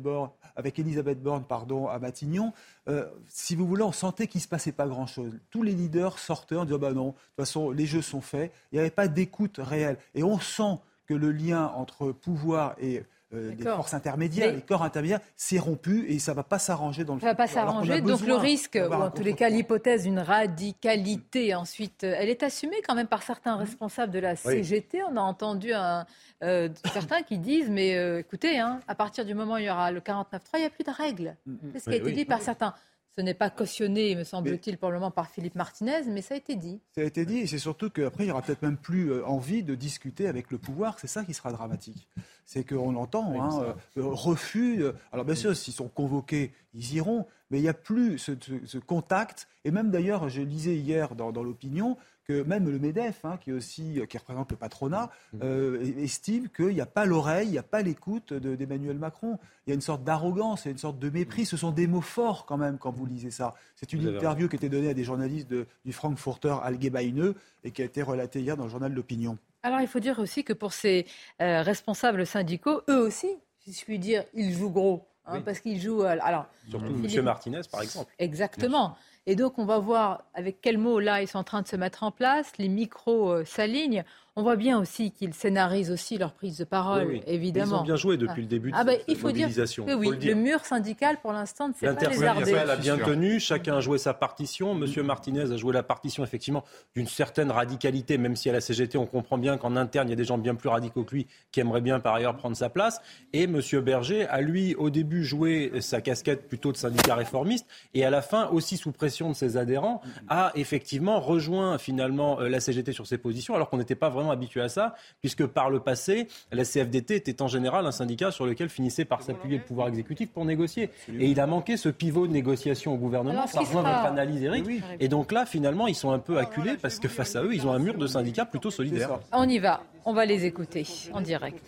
[0.57, 2.53] avec Elisabeth Borne, pardon, à Matignon,
[2.89, 5.39] euh, si vous voulez, on sentait qu'il ne se passait pas grand-chose.
[5.53, 8.53] Tous les leaders sortaient en disant bah non, de toute façon, les jeux sont faits.
[8.72, 9.97] Il n'y avait pas d'écoute réelle.
[10.16, 13.05] Et on sent que le lien entre pouvoir et
[13.37, 16.59] euh, des forces intermédiaires, Mais- les corps intermédiaires, s'est rompu et ça ne va pas
[16.59, 18.01] s'arranger dans le Ça ne va pas s'arranger.
[18.01, 22.43] Donc le risque, ou en tous les cas l'hypothèse d'une radicalité, ensuite, euh, elle est
[22.43, 25.03] assumée quand même par certains responsables de la CGT.
[25.05, 26.07] On a entendu un,
[26.43, 29.70] euh, certains qui disent, mais euh, écoutez, hein, à partir du moment où il y
[29.70, 31.37] aura le 49.3, il n'y a plus de règles.
[31.72, 32.12] C'est ce qui a été oui.
[32.12, 32.74] dit par certains.
[33.19, 36.37] Ce n'est pas cautionné, me semble-t-il, pour le moment par Philippe Martinez, mais ça a
[36.37, 36.81] été dit.
[36.95, 39.25] Ça a été dit, et c'est surtout qu'après, il n'y aura peut-être même plus euh,
[39.27, 40.99] envie de discuter avec le pouvoir.
[40.99, 42.09] C'est ça qui sera dramatique.
[42.45, 44.83] C'est qu'on entend hein, euh, euh, refus.
[44.83, 48.33] euh, alors bien sûr, s'ils sont convoqués, ils iront, mais il n'y a plus ce,
[48.39, 49.49] ce- ce contact.
[49.64, 51.97] Et même d'ailleurs, je lisais hier dans, dans l'opinion
[52.29, 55.11] que même le MEDEF, hein, qui, est aussi, qui représente le patronat,
[55.43, 59.39] euh, estime qu'il n'y a pas l'oreille, il n'y a pas l'écoute de- d'Emmanuel Macron.
[59.66, 61.47] Il y a une sorte d'arrogance, il y a une sorte de mépris.
[61.47, 63.55] Ce sont des mots forts quand même quand vous lisez ça.
[63.77, 67.70] C'est une interview qui a été donnée à des journalistes de- du Frankfurter Allgemeine et
[67.70, 69.39] qui a été relatée hier dans le journal L'Opinion.
[69.62, 71.07] Alors il faut dire aussi que pour ces
[71.41, 73.29] euh, responsables syndicaux, eux aussi,
[73.61, 75.07] si je puis dire, ils jouent gros.
[75.27, 75.43] hein, Oui.
[75.45, 76.03] Parce qu'ils jouent.
[76.05, 77.24] euh, alors, Surtout Philippe- M.
[77.24, 78.12] Martinez, par exemple.
[78.18, 78.97] Exactement.
[79.27, 81.77] Et donc, on va voir avec quels mots là ils sont en train de se
[81.77, 82.53] mettre en place.
[82.59, 84.05] Les micros euh, s'alignent.
[84.39, 87.22] On voit bien aussi qu'ils scénarisent aussi leur prise de parole, Oui, oui.
[87.26, 87.78] évidemment.
[87.78, 89.87] Ils ont bien joué depuis le début de ah, bah, cette il faut dire mobilisation,
[89.87, 90.37] que faut oui, le dire.
[90.37, 92.20] mur syndical, pour l'instant, ne s'est pas lézardé.
[92.20, 94.74] L'intersyndicale a bien tenu, chacun a joué sa partition.
[94.74, 96.64] Monsieur Martinez a joué la partition, effectivement,
[96.95, 100.12] d'une certaine radicalité, même si à la CGT, on comprend bien qu'en interne, il y
[100.12, 102.68] a des gens bien plus radicaux que lui qui aimeraient bien, par ailleurs, prendre sa
[102.68, 103.01] place.
[103.32, 108.05] Et Monsieur Berger a, lui, au début, joué sa casquette plutôt de syndicat réformiste, et
[108.05, 112.61] à la fin, aussi sous pression de ses adhérents, a effectivement rejoint, finalement, euh, la
[112.61, 115.70] CGT sur ses positions, alors qu'on n'était pas vraiment vraiment habitué à ça, puisque par
[115.70, 119.64] le passé, la CFDT était en général un syndicat sur lequel finissait par s'appuyer le
[119.64, 120.91] pouvoir exécutif pour négocier.
[121.09, 123.47] Et il a manqué ce pivot de négociation au gouvernement.
[123.47, 124.66] ça rejoint votre analyse, Eric.
[125.01, 127.66] Et donc là, finalement, ils sont un peu acculés parce que face à eux, ils
[127.66, 129.18] ont un mur de syndicats plutôt solidaire.
[129.33, 131.62] On y va, on va les écouter en direct.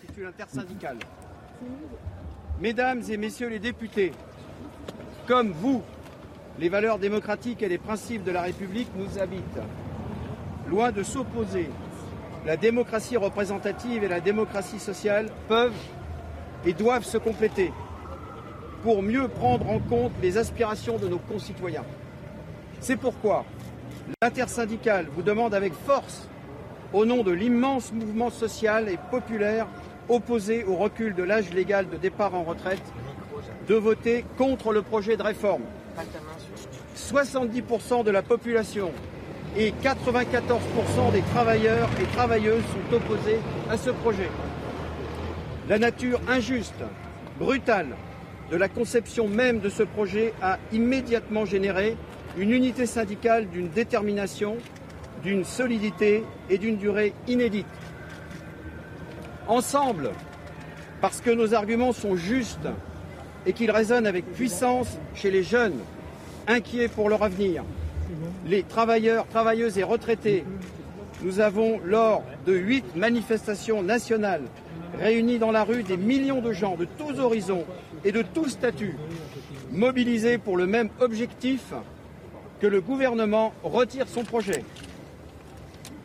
[2.59, 4.11] Mesdames et messieurs les députés,
[5.27, 5.81] comme vous,
[6.59, 9.61] les valeurs démocratiques et les principes de la République nous habitent.
[10.67, 11.69] Loin de s'opposer,
[12.45, 15.73] la démocratie représentative et la démocratie sociale peuvent
[16.65, 17.71] et doivent se compléter
[18.83, 21.83] pour mieux prendre en compte les aspirations de nos concitoyens.
[22.79, 23.45] C'est pourquoi
[24.21, 26.27] l'intersyndicale vous demande avec force,
[26.93, 29.67] au nom de l'immense mouvement social et populaire
[30.07, 32.81] opposé au recul de l'âge légal de départ en retraite,
[33.67, 35.61] de voter contre le projet de réforme.
[36.95, 38.91] 70% de la population
[39.57, 43.39] et 94% des travailleurs et travailleuses sont opposés
[43.69, 44.29] à ce projet.
[45.67, 46.83] La nature injuste,
[47.39, 47.95] brutale
[48.51, 51.95] de la conception même de ce projet a immédiatement généré
[52.37, 54.57] une unité syndicale d'une détermination,
[55.23, 57.65] d'une solidité et d'une durée inédite.
[59.47, 60.11] Ensemble,
[61.01, 62.67] parce que nos arguments sont justes
[63.45, 65.79] et qu'ils résonnent avec puissance chez les jeunes,
[66.47, 67.63] inquiets pour leur avenir,
[68.45, 70.43] les travailleurs, travailleuses et retraités,
[71.23, 74.43] nous avons, lors de huit manifestations nationales,
[74.99, 77.65] réuni dans la rue des millions de gens de tous horizons
[78.05, 78.95] et de tous statuts,
[79.71, 81.73] mobilisés pour le même objectif
[82.59, 84.63] que le gouvernement retire son projet.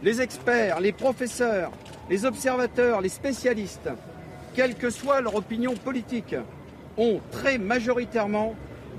[0.03, 1.71] Les experts, les professeurs,
[2.11, 3.89] les observateurs, les spécialistes,
[4.55, 6.37] quelle que soit leur opinion politique,
[6.97, 8.55] ont très majoritairement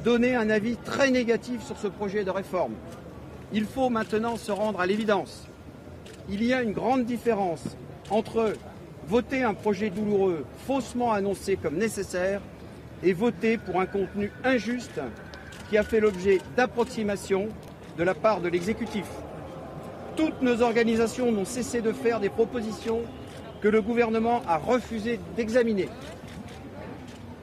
[0.06, 2.76] donné un avis très négatif sur ce projet de réforme.
[3.52, 5.48] Il faut maintenant se rendre à l'évidence.
[6.30, 7.64] Il y a une grande différence
[8.12, 8.54] entre
[9.08, 12.42] voter un projet douloureux faussement annoncé comme nécessaire
[13.04, 15.02] et voter pour un contenu injuste
[15.70, 17.48] qui a fait l'objet d'approximations
[17.98, 19.08] de la part de l'exécutif.
[20.16, 23.02] Toutes nos organisations n'ont cessé de faire des propositions
[23.60, 25.90] que le gouvernement a refusé d'examiner.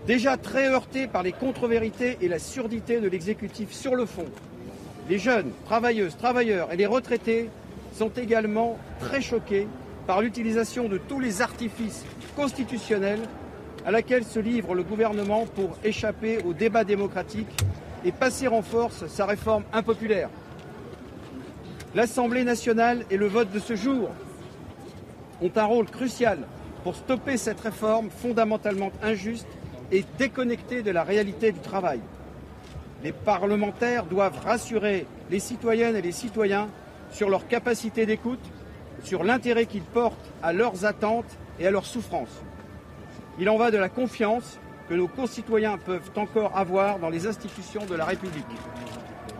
[0.07, 4.25] Déjà très heurté par les contre-vérités et la surdité de l'exécutif sur le fond,
[5.09, 7.51] les jeunes, travailleuses, travailleurs et les retraités
[7.95, 9.69] sont également très choqués
[10.09, 13.21] par l'utilisation de tous les artifices constitutionnels
[13.87, 17.63] à laquelle se livre le gouvernement pour échapper au débat démocratique
[18.05, 20.31] et passer en force sa réforme impopulaire.
[21.95, 24.11] L'Assemblée nationale et le vote de ce jour
[25.41, 26.39] ont un rôle crucial
[26.83, 29.47] pour stopper cette réforme fondamentalement injuste
[29.93, 32.01] et déconnectée de la réalité du travail.
[33.05, 36.69] Les parlementaires doivent rassurer les citoyennes et les citoyens
[37.13, 38.41] sur leur capacité d'écoute,
[39.05, 42.43] sur l'intérêt qu'ils portent à leurs attentes et à leurs souffrances.
[43.39, 47.85] Il en va de la confiance que nos concitoyens peuvent encore avoir dans les institutions
[47.85, 48.45] de la République.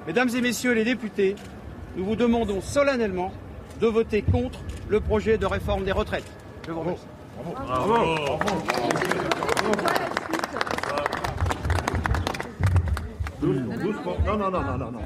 [0.07, 1.37] Mesdames et Messieurs les députés,
[1.97, 3.33] nous vous demandons solennellement
[3.81, 6.31] de voter contre le projet de réforme des retraites.
[6.67, 7.07] Je vous remercie.
[7.67, 8.17] Bravo.
[13.43, 14.17] Doucement.
[14.25, 15.01] Non, non, non, non, non, non.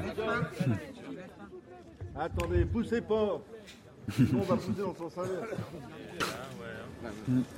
[2.19, 3.39] Attendez, poussez pas.
[4.19, 5.49] On va pousser dans le sens inverse.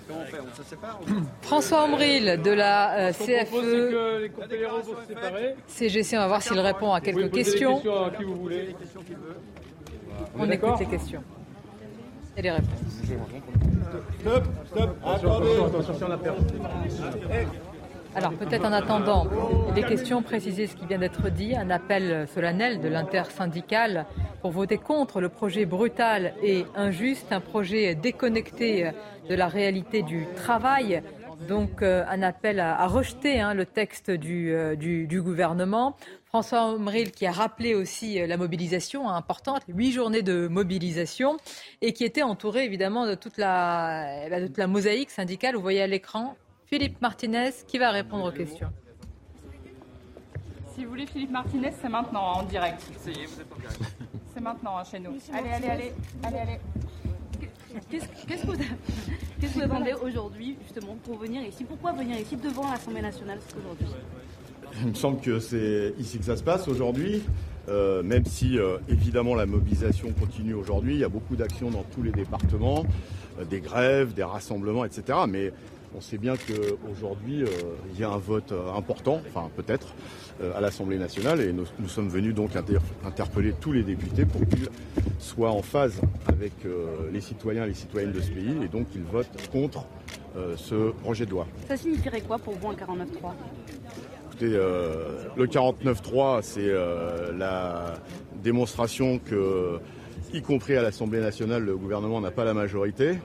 [0.08, 1.00] Comment on fait On se sépare
[1.42, 5.08] François Ombril de la euh, Ce qu'on propose, c'est CFE que les confédéraux vont se
[5.08, 5.56] séparer.
[5.68, 7.76] CGC, on va voir s'il répond à quelques questions.
[7.76, 8.76] questions à qui vous voulez.
[10.38, 11.24] On écoute les questions
[12.38, 12.70] et les réponses.
[14.22, 15.52] Stop, stop, Attention, attendez.
[15.52, 16.54] attention, attention, sur la perte.
[18.16, 19.28] Alors peut-être en attendant
[19.76, 24.06] les questions, préciser ce qui vient d'être dit, un appel solennel de l'intersyndicale
[24.42, 28.92] pour voter contre le projet brutal et injuste, un projet déconnecté
[29.30, 31.04] de la réalité du travail.
[31.48, 35.96] Donc euh, un appel à, rejeter hein, le texte du, euh, du, gouvernement.
[36.26, 41.38] François Omril qui a rappelé aussi euh, la mobilisation importante, huit journées de mobilisation,
[41.82, 45.56] et qui était entouré évidemment de toute la, eh ben, de toute la mosaïque syndicale.
[45.56, 46.36] Vous voyez à l'écran
[46.70, 48.70] Philippe Martinez qui va répondre aux questions.
[50.76, 52.80] Si vous voulez Philippe Martinez, c'est maintenant en direct.
[53.04, 55.18] C'est maintenant hein, chez nous.
[55.34, 55.94] Allez, allez, allez,
[56.24, 56.60] allez, allez.
[57.90, 58.58] Qu'est-ce qu'est-ce que vous,
[59.42, 61.64] qu'est-ce que vous attendez aujourd'hui, justement, pour venir ici?
[61.64, 63.88] Pourquoi venir ici devant l'Assemblée nationale aujourd'hui?
[64.82, 67.24] Il me semble que c'est ici que ça se passe aujourd'hui.
[67.68, 71.84] Euh, même si euh, évidemment la mobilisation continue aujourd'hui, il y a beaucoup d'actions dans
[71.84, 72.86] tous les départements,
[73.40, 75.20] euh, des grèves, des rassemblements, etc.
[75.28, 75.52] Mais
[75.96, 77.48] On sait bien qu'aujourd'hui, euh,
[77.94, 79.96] il y a un vote euh, important, enfin peut-être,
[80.42, 84.26] euh, à l'Assemblée nationale et nous, nous sommes venus donc inter- interpeller tous les députés
[84.26, 84.70] pour qu'ils
[85.18, 86.54] soient en phase avec
[87.12, 89.86] les citoyens et les citoyennes de ce pays et donc qu'ils votent contre
[90.56, 91.48] ce projet de loi.
[91.68, 93.34] Ça signifierait quoi pour vous un 49-3
[94.28, 97.96] Écoutez, euh, le 49-3, c'est euh, la
[98.42, 99.80] démonstration que,
[100.34, 103.18] y compris à l'Assemblée nationale, le gouvernement n'a pas la majorité.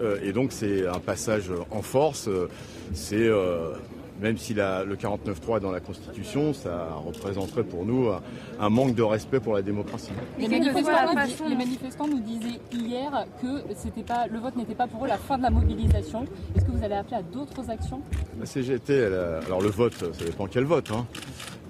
[0.00, 2.28] Euh, et donc c'est un passage en force.
[2.28, 2.48] Euh,
[2.92, 3.74] C'est euh,
[4.20, 8.20] même si la- le 49-3 est dans la Constitution, ça représenterait pour nous un,
[8.58, 10.10] un manque de respect pour la démocratie.
[10.38, 13.46] Les manifestants, nous façon- di- les manifestants nous disaient hier que
[13.76, 16.24] c'était pas, le vote n'était pas pour eux la fin de la mobilisation.
[16.56, 18.00] Est-ce que vous allez appeler à d'autres actions?
[18.40, 20.90] La CGT, elle a- alors le vote, ça dépend quel vote.
[20.90, 21.06] hein.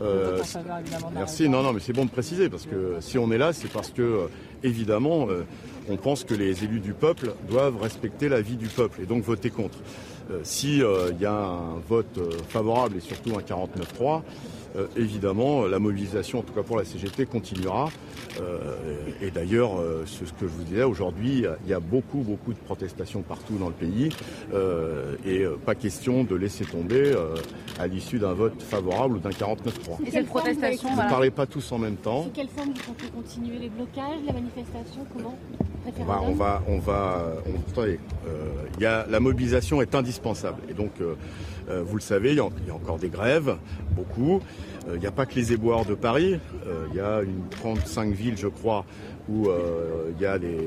[0.00, 0.40] Euh,
[1.14, 3.70] merci, non, non, mais c'est bon de préciser parce que si on est là, c'est
[3.70, 4.26] parce que, euh,
[4.62, 5.44] évidemment, euh,
[5.88, 9.22] on pense que les élus du peuple doivent respecter la vie du peuple et donc
[9.22, 9.78] voter contre.
[10.44, 12.20] Si il y a un vote
[12.50, 14.22] favorable et surtout un 49-3,
[14.76, 17.90] euh, évidemment, la mobilisation, en tout cas pour la CGT, continuera.
[18.40, 18.76] Euh,
[19.20, 22.58] et d'ailleurs, euh, ce que je vous disais, aujourd'hui, il y a beaucoup, beaucoup de
[22.58, 24.10] protestations partout dans le pays.
[24.54, 27.34] euh, et euh, pas question de laisser tomber euh,
[27.78, 30.06] à l'issue d'un vote favorable ou d'un 49-3.
[30.06, 31.10] Et cette protestation, Ne voilà.
[31.10, 32.24] parlez pas tous en même temps.
[32.24, 35.36] Sous quelle forme vous comptez continuer les blocages, la manifestation Comment
[35.98, 37.98] On va, on va, on va, on- attendez,
[38.28, 38.46] euh,
[38.76, 40.62] il y a, la mobilisation est indispensable.
[40.68, 40.92] Et donc,
[41.86, 43.56] vous le savez, il y, a, il y a encore des grèves,
[43.92, 44.40] beaucoup.
[44.88, 46.38] Euh, il n'y a pas que les éboueurs de Paris.
[46.66, 48.84] Euh, il y a une 35 villes, je crois,
[49.28, 50.58] où euh, il y a des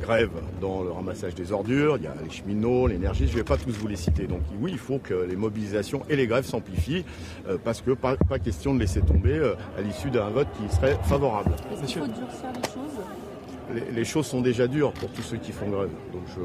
[0.00, 0.30] grèves
[0.60, 1.96] dans le ramassage des ordures.
[1.98, 3.26] Il y a les cheminots, l'énergie.
[3.26, 4.26] Je ne vais pas tous vous les citer.
[4.26, 7.04] Donc, oui, il faut que les mobilisations et les grèves s'amplifient,
[7.48, 10.74] euh, parce que pas, pas question de laisser tomber euh, à l'issue d'un vote qui
[10.74, 11.50] serait favorable.
[11.72, 13.84] Est-ce qu'il faut durcir les choses?
[13.90, 15.90] Les, les choses sont déjà dures pour tous ceux qui font grève.
[16.12, 16.40] Donc je-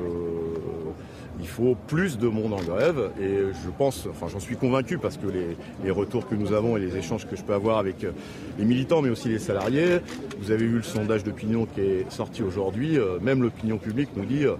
[1.39, 5.17] il faut plus de monde en grève et je pense, enfin j'en suis convaincu parce
[5.17, 8.11] que les, retours que nous avons et les échanges que je peux avoir avec euh,
[8.59, 9.99] les militants mais aussi les salariés,
[10.39, 14.25] vous avez vu le sondage d'opinion qui est sorti aujourd'hui, euh, même l'opinion publique nous
[14.25, 14.55] dit euh,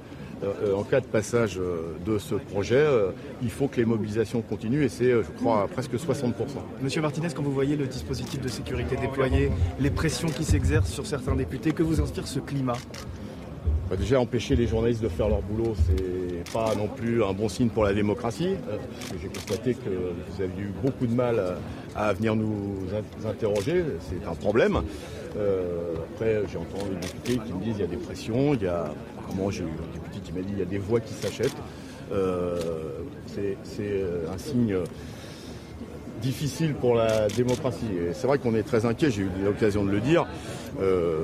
[0.75, 1.59] en cas de passage
[2.05, 2.85] de ce projet,
[3.41, 6.33] il faut que les mobilisations continuent et c'est, je crois, presque 60%.
[6.83, 9.49] Monsieur Martinez, quand vous voyez le dispositif de sécurité déployé,
[9.79, 12.77] les pressions qui s'exercent sur certains députés, que vous inspire ce climat?
[13.89, 17.47] Bah, déjà, empêcher les journalistes de faire leur boulot, c'est pas non plus un bon
[17.49, 18.55] signe pour la démocratie.
[18.69, 18.77] euh,
[19.21, 21.39] J'ai constaté que vous avez eu beaucoup de mal
[21.95, 23.83] à, à venir nous in- interroger.
[24.09, 24.81] C'est un problème.
[25.37, 28.53] Euh, après, j'ai entendu des députés qui me disent qu'il y a des pressions.
[28.55, 28.85] Il y a,
[29.19, 31.55] apparemment, j'ai eu un député qui m'a dit qu'il y a des voix qui s'achètent.
[32.11, 32.59] Euh,
[33.27, 34.77] c'est euh, un signe
[36.21, 37.85] difficile pour la démocratie.
[38.13, 40.25] C'est vrai qu'on est très inquiet, j'ai eu l'occasion de le dire,
[40.81, 41.23] euh,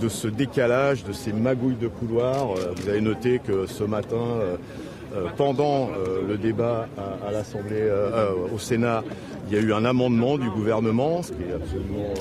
[0.00, 2.52] de ce décalage, de ces magouilles de couloir.
[2.52, 4.56] Euh, vous avez noté que ce matin, euh,
[5.14, 5.90] euh, pendant
[6.26, 6.88] le débat
[7.26, 7.88] à, l'Assemblée,
[8.52, 9.04] au Sénat,
[9.48, 12.12] il y a eu un amendement du gouvernement, ce qui est absolument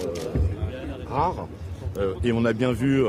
[1.10, 1.48] rare.
[2.24, 3.04] Et on a bien vu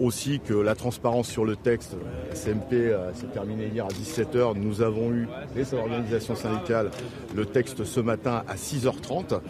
[0.00, 4.56] aussi que la transparence sur le texte, euh, s'est terminée hier à 17h.
[4.56, 6.90] Nous avons eu, les organisations syndicales,
[7.34, 9.40] le texte ce matin à 6h30,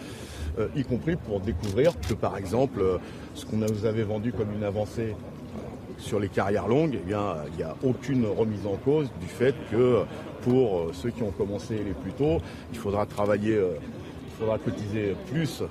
[0.59, 2.81] euh, y compris pour découvrir que, par exemple,
[3.37, 5.15] ce qu'on nous avait vendu comme une avancée
[5.99, 9.55] sur les carrières longues, eh bien, il n'y a aucune remise en cause du fait
[9.71, 10.03] que
[10.43, 12.39] pour euh, ceux qui ont commencé les plus tôt,
[12.73, 13.75] il faudra travailler, euh,
[14.27, 15.63] il faudra cotiser plus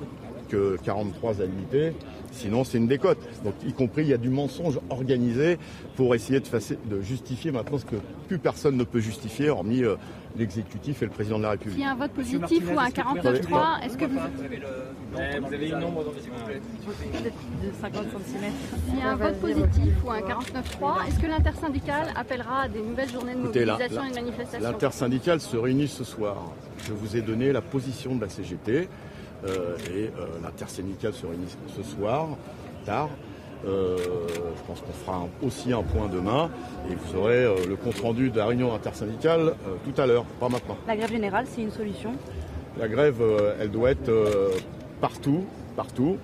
[0.49, 1.93] que 43 annuités.
[2.31, 3.17] Sinon, c'est une décote.
[3.43, 5.57] Donc, y compris, il y a du mensonge organisé
[5.95, 7.95] pour essayer de, justifier maintenant ce que
[8.27, 9.95] plus personne ne peut justifier, hormis euh,
[10.37, 11.85] l'exécutif et le président de la S'il y République.
[11.87, 14.19] a un vote positif ou un 49-3, est-ce que vous...
[14.19, 16.19] Vous avez une nombre dans les
[17.21, 18.51] de 50 cm.
[18.89, 22.81] S'il y a un vote positif ou un 49-3, est-ce que l'intersyndicale appellera à des
[22.81, 26.37] nouvelles journées de Écoutez, la- mobilisation la- et de manifestation L'intersyndicale se réunit ce soir.
[26.85, 28.89] Je vous ai donné la position de la CGT
[29.45, 32.27] euh, et euh, l'intersyndicale se réunit ce soir,
[32.85, 33.09] tard.
[33.65, 36.49] Euh, je pense qu'on fera un- aussi un point demain
[36.89, 40.49] et vous aurez euh, le compte-rendu de la réunion intersyndicale euh, tout à l'heure, pas
[40.49, 40.77] maintenant.
[40.87, 42.11] La grève générale, c'est une solution?
[42.77, 44.51] La grève, euh, elle doit être euh,
[45.01, 45.45] partout,
[45.75, 46.17] partout.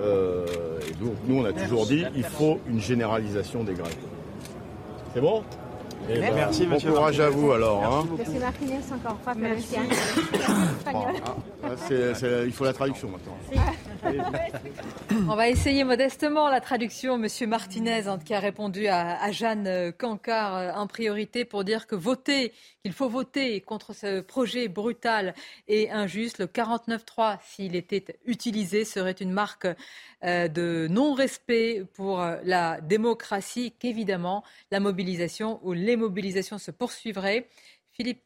[0.00, 0.44] Euh,
[0.88, 3.94] et donc, nous, on a toujours dit, il faut une généralisation des grèves.
[5.14, 5.42] C'est bon?
[6.10, 7.84] Eh ben, Merci, Bon monsieur courage à vous alors.
[7.84, 8.06] hein.
[8.18, 9.74] Monsieur Martinez, encore Merci.
[10.78, 11.14] espagnol.
[11.24, 11.34] Ah,
[11.64, 13.36] ah, il faut la traduction maintenant.
[15.28, 17.18] On va essayer modestement la traduction.
[17.18, 22.92] Monsieur Martinez, qui a répondu à, Jeanne euh, Cancard euh, en priorité pour dire qu'il
[22.92, 25.34] faut voter contre ce projet brutal
[25.66, 26.38] et injuste.
[26.38, 29.66] Le 49.3, s'il était utilisé, serait une marque
[30.24, 37.48] euh, de non-respect pour la démocratie, qu'évidemment la mobilisation ou les mobilisations se poursuivraient.
[37.90, 38.22] Philippe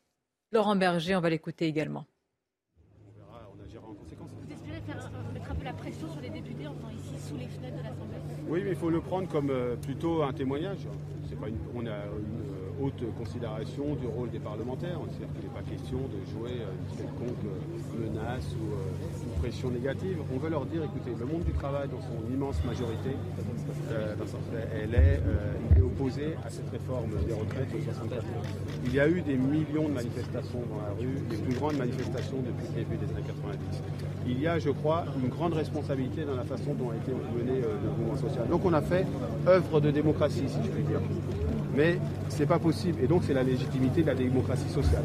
[0.53, 2.07] Laurent Berger, on va l'écouter également.
[4.43, 7.29] Vous espérez faire, euh, mettre un peu la pression sur les députés en venant ici
[7.29, 8.17] sous les fenêtres de l'Assemblée
[8.53, 10.87] Oui, mais il faut le prendre comme euh, plutôt un témoignage.
[11.43, 11.49] Euh,
[12.83, 14.99] haute considération du rôle des parlementaires.
[15.11, 19.71] C'est-à-dire qu'il n'est pas question de jouer euh, une quelconque euh, menace ou euh, pression
[19.71, 20.19] négative.
[20.35, 23.15] On veut leur dire, écoutez, le monde du travail, dans son immense majorité,
[23.91, 28.27] elle est, euh, il est opposé à cette réforme des retraites de 64 ans.
[28.85, 32.39] Il y a eu des millions de manifestations dans la rue, les plus grandes manifestations
[32.39, 33.83] depuis le début des années 90.
[34.27, 37.61] Il y a, je crois, une grande responsabilité dans la façon dont a été mené
[37.61, 38.49] le mouvement social.
[38.49, 39.07] Donc on a fait
[39.47, 41.01] œuvre de démocratie, si je puis dire.
[41.75, 41.99] Mais
[42.29, 42.99] c'est pas possible.
[43.03, 45.05] Et donc c'est la légitimité de la démocratie sociale.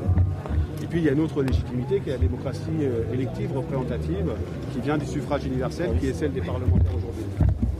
[0.81, 4.31] Et puis il y a une autre légitimité qui est la démocratie euh, élective, représentative,
[4.73, 7.23] qui vient du suffrage universel, qui est celle des parlementaires aujourd'hui.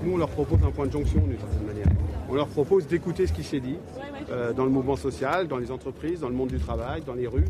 [0.03, 1.87] Nous, on leur propose un point de jonction d'une certaine manière.
[2.29, 3.77] On leur propose d'écouter ce qui s'est dit
[4.29, 7.27] euh, dans le mouvement social, dans les entreprises, dans le monde du travail, dans les
[7.27, 7.47] rues,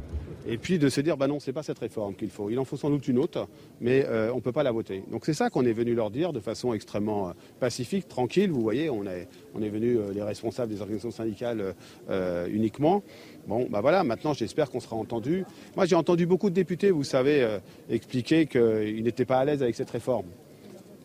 [0.47, 2.49] et puis de se dire, bah non, c'est pas cette réforme qu'il faut.
[2.49, 3.47] Il en faut sans doute une autre,
[3.81, 5.03] mais euh, on ne peut pas la voter.
[5.11, 8.51] Donc c'est ça qu'on est venu leur dire de façon extrêmement euh, pacifique, tranquille.
[8.51, 11.75] Vous voyez, on est, on venu les responsables des organisations syndicales
[12.09, 13.03] euh, uniquement.
[13.47, 15.45] Bon, bah voilà, maintenant j'espère qu'on sera entendu.
[15.75, 19.63] Moi j'ai entendu beaucoup de députés, vous savez, euh, expliquer qu'ils n'étaient pas à l'aise
[19.63, 20.25] avec cette réforme.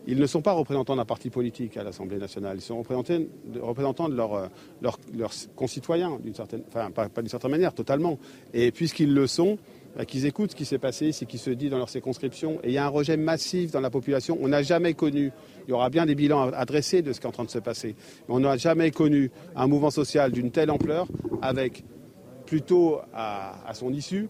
[0.06, 2.56] Ils ne sont pas représentants d'un parti politique à l'Assemblée nationale.
[2.56, 4.50] Ils sont représentants de, de leurs
[4.80, 8.18] leur, leurs concitoyens, d'une certaine, enfin pas, pas d'une certaine manière, totalement.
[8.52, 9.58] Et puisqu'ils le sont,
[9.96, 12.58] bah, qu'ils écoutent ce qui s'est passé, ce qui se dit dans leur circonscription.
[12.64, 14.38] Et il y a un rejet massif dans la population.
[14.40, 15.30] On n'a jamais connu,
[15.66, 17.50] il y aura bien des bilans à dresser de ce qui est en train de
[17.50, 17.94] se passer,
[18.28, 21.06] mais on n'a jamais connu un mouvement social d'une telle ampleur
[21.42, 21.84] avec
[22.46, 24.28] plutôt à, à son issue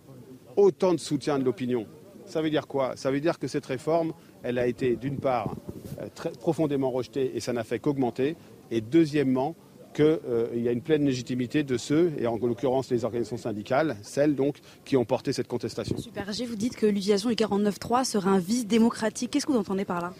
[0.56, 1.86] autant de soutien de l'opinion.
[2.26, 2.92] Ça veut dire quoi?
[2.96, 4.12] Ça veut dire que cette réforme,
[4.42, 5.54] elle a été d'une part
[6.00, 8.36] euh, très profondément rejetée et ça n'a fait qu'augmenter,
[8.70, 9.54] et deuxièmement
[9.92, 13.96] qu'il euh, y a une pleine légitimité de ceux, et en l'occurrence les organisations syndicales,
[14.02, 15.96] celles donc qui ont porté cette contestation.
[15.98, 19.30] Super G, vous dites que l'utilisation du 49.3 serait un vice démocratique.
[19.30, 20.14] Qu'est-ce que vous entendez par là?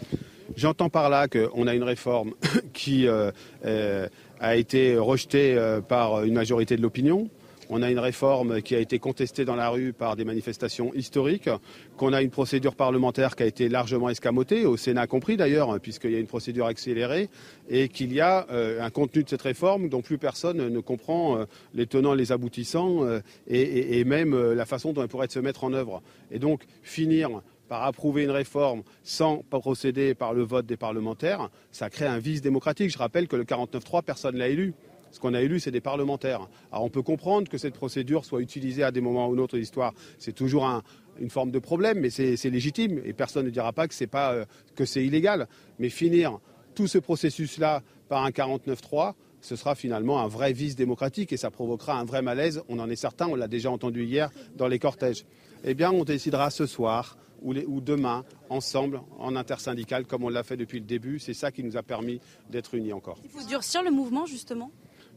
[0.56, 2.34] J'entends par là qu'on a une réforme
[2.74, 3.30] qui euh,
[3.64, 4.06] euh,
[4.40, 5.56] a été rejetée
[5.88, 7.28] par une majorité de l'opinion.
[7.74, 11.48] On a une réforme qui a été contestée dans la rue par des manifestations historiques,
[11.96, 15.78] qu'on a une procédure parlementaire qui a été largement escamotée, au Sénat compris d'ailleurs, hein,
[15.78, 17.30] puisqu'il y a une procédure accélérée,
[17.70, 21.38] et qu'il y a euh, un contenu de cette réforme dont plus personne ne comprend
[21.38, 25.64] euh, les tenants, les aboutissants, euh, et, même la façon dont elle pourrait se mettre
[25.64, 26.02] en œuvre.
[26.30, 31.88] Et donc finir par approuver une réforme sans procéder par le vote des parlementaires, ça
[31.88, 32.90] crée un vice démocratique.
[32.90, 34.74] Je rappelle que le 49-3, personne ne l'a élu.
[35.12, 36.48] Ce qu'on a élu, c'est des parlementaires.
[36.72, 39.60] Alors on peut comprendre que cette procédure soit utilisée à des moments ou d'autres de
[39.60, 39.92] l'histoire.
[40.18, 40.82] C'est toujours un,
[41.20, 43.00] une forme de problème, mais c'est légitime.
[43.04, 44.44] Et personne ne dira pas que c'est pas euh,
[44.74, 45.46] que c'est illégal.
[45.78, 46.38] Mais finir
[46.74, 51.50] tout ce processus-là par un 49-3, ce sera finalement un vrai vice démocratique et ça
[51.50, 52.62] provoquera un vrai malaise.
[52.68, 55.24] On en est certain, on l'a déjà entendu hier dans les cortèges.
[55.64, 60.56] Eh bien, on décidera ce soir ou, demain, ensemble, en intersyndical, comme on l'a fait
[60.56, 61.18] depuis le début.
[61.18, 63.18] C'est ça qui nous a permis d'être unis encore.
[63.24, 64.70] Il faut durcir le mouvement, justement?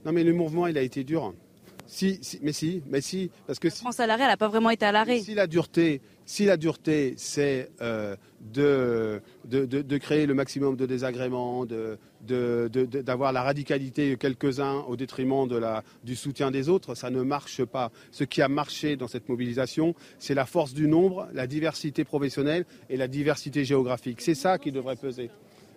[0.06, 1.34] Non, mais le mouvement, il a été dur.
[1.88, 4.47] Si, si mais si, mais si, parce que la France à l'arrêt, elle n'a pas
[4.47, 5.20] vraiment été à l'arrêt.
[5.20, 8.16] Si la dureté, si la dureté, c'est euh,
[8.53, 11.66] de, de, de, de, créer le maximum de désagréments,
[12.22, 17.22] d'avoir la radicalité de quelques-uns au détriment de la, du soutien des autres, ça ne
[17.22, 17.91] marche pas.
[18.12, 22.66] Ce qui a marché dans cette mobilisation, c'est la force du nombre, la diversité professionnelle
[22.89, 24.22] et la diversité géographique.
[24.22, 25.30] C'est ça qui devrait peser.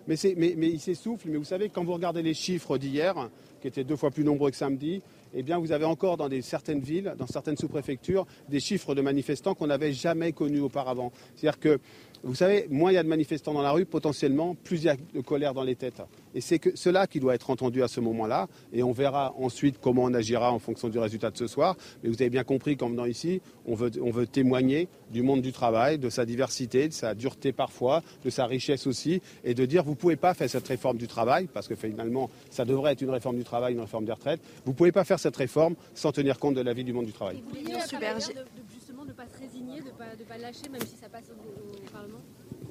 [0.07, 1.29] Mais, mais, mais il s'essouffle.
[1.29, 3.29] Mais vous savez, quand vous regardez les chiffres d'hier,
[3.59, 5.01] qui étaient deux fois plus nombreux que samedi,
[5.33, 9.53] eh bien, vous avez encore dans certaines villes, dans certaines sous-préfectures, des chiffres de manifestants
[9.53, 11.11] qu'on n'avait jamais connus auparavant.
[11.35, 11.79] C'est-à-dire que,
[12.23, 14.89] vous savez, moins il y a de manifestants dans la rue, potentiellement, plus il y
[14.89, 16.01] a de colère dans les têtes.
[16.35, 18.47] Et c'est que cela qui doit être entendu à ce moment-là.
[18.73, 21.75] Et on verra ensuite comment on agira en fonction du résultat de ce soir.
[22.03, 25.41] Mais vous avez bien compris qu'en venant ici, on veut, on veut témoigner du monde
[25.41, 29.65] du travail, de sa diversité, de sa dureté parfois, de sa richesse aussi, et de
[29.65, 32.93] dire vous ne pouvez pas faire cette réforme du travail, parce que finalement, ça devrait
[32.93, 34.41] être une réforme du travail, une réforme des retraites.
[34.65, 37.05] Vous ne pouvez pas faire cette réforme sans tenir compte de la vie du monde
[37.05, 37.41] du travail.
[37.55, 38.78] Et vous
[39.19, 41.91] pas se résigner, de ne pas, de pas lâcher, même si ça passe au, au
[41.91, 42.19] Parlement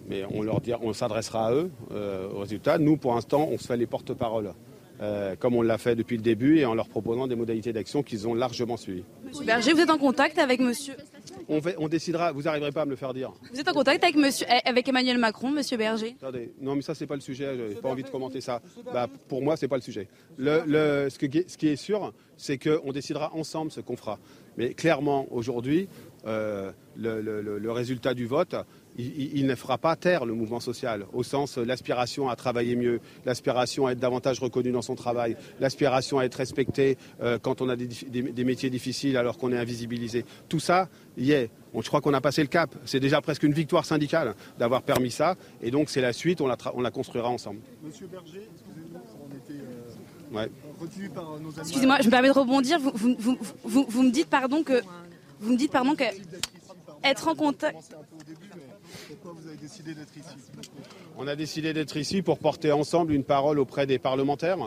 [0.08, 2.78] mais on, leur dira, on s'adressera à eux euh, au résultat.
[2.78, 4.54] Nous, pour l'instant, on se fait les porte-parole,
[5.02, 8.02] euh, comme on l'a fait depuis le début, et en leur proposant des modalités d'action
[8.02, 9.04] qu'ils ont largement suivies.
[9.22, 10.94] Monsieur Berger, vous êtes en contact avec monsieur
[11.50, 13.32] on, fait, on décidera, vous n'arriverez pas à me le faire dire.
[13.52, 16.16] Vous êtes en contact avec, monsieur, avec Emmanuel Macron, monsieur Berger?
[16.20, 18.62] Attendez, non mais ça c'est pas le sujet, je n'ai pas envie de commenter ça.
[18.92, 20.08] Bah, pour moi, c'est pas le sujet.
[20.38, 24.18] Le, le, ce, que, ce qui est sûr, c'est qu'on décidera ensemble ce qu'on fera.
[24.56, 25.88] Mais clairement, aujourd'hui,
[26.26, 28.56] euh, le, le, le, résultat du vote,
[28.96, 33.86] il, ne fera pas taire le mouvement social, au sens l'aspiration à travailler mieux, l'aspiration
[33.86, 36.98] à être davantage reconnu dans son travail, l'aspiration à être respecté
[37.42, 40.24] quand on a des, métiers difficiles alors qu'on est invisibilisé.
[40.48, 41.50] Tout ça y est.
[41.72, 42.74] je crois qu'on a passé le cap.
[42.84, 45.36] C'est déjà presque une victoire syndicale d'avoir permis ça.
[45.62, 47.60] Et donc c'est la suite, on la, on la construira ensemble.
[47.84, 49.62] Monsieur Berger, excusez-moi, on était
[51.60, 52.78] Excusez-moi, je me permets de rebondir.
[52.78, 53.16] Vous,
[53.64, 54.82] vous, me dites pardon que
[55.40, 56.04] vous me dites pardon que
[57.04, 57.94] être en contact.
[59.08, 60.28] Pourquoi vous avez décidé d'être ici
[61.16, 64.58] On a décidé d'être ici pour porter ensemble une parole auprès des parlementaires.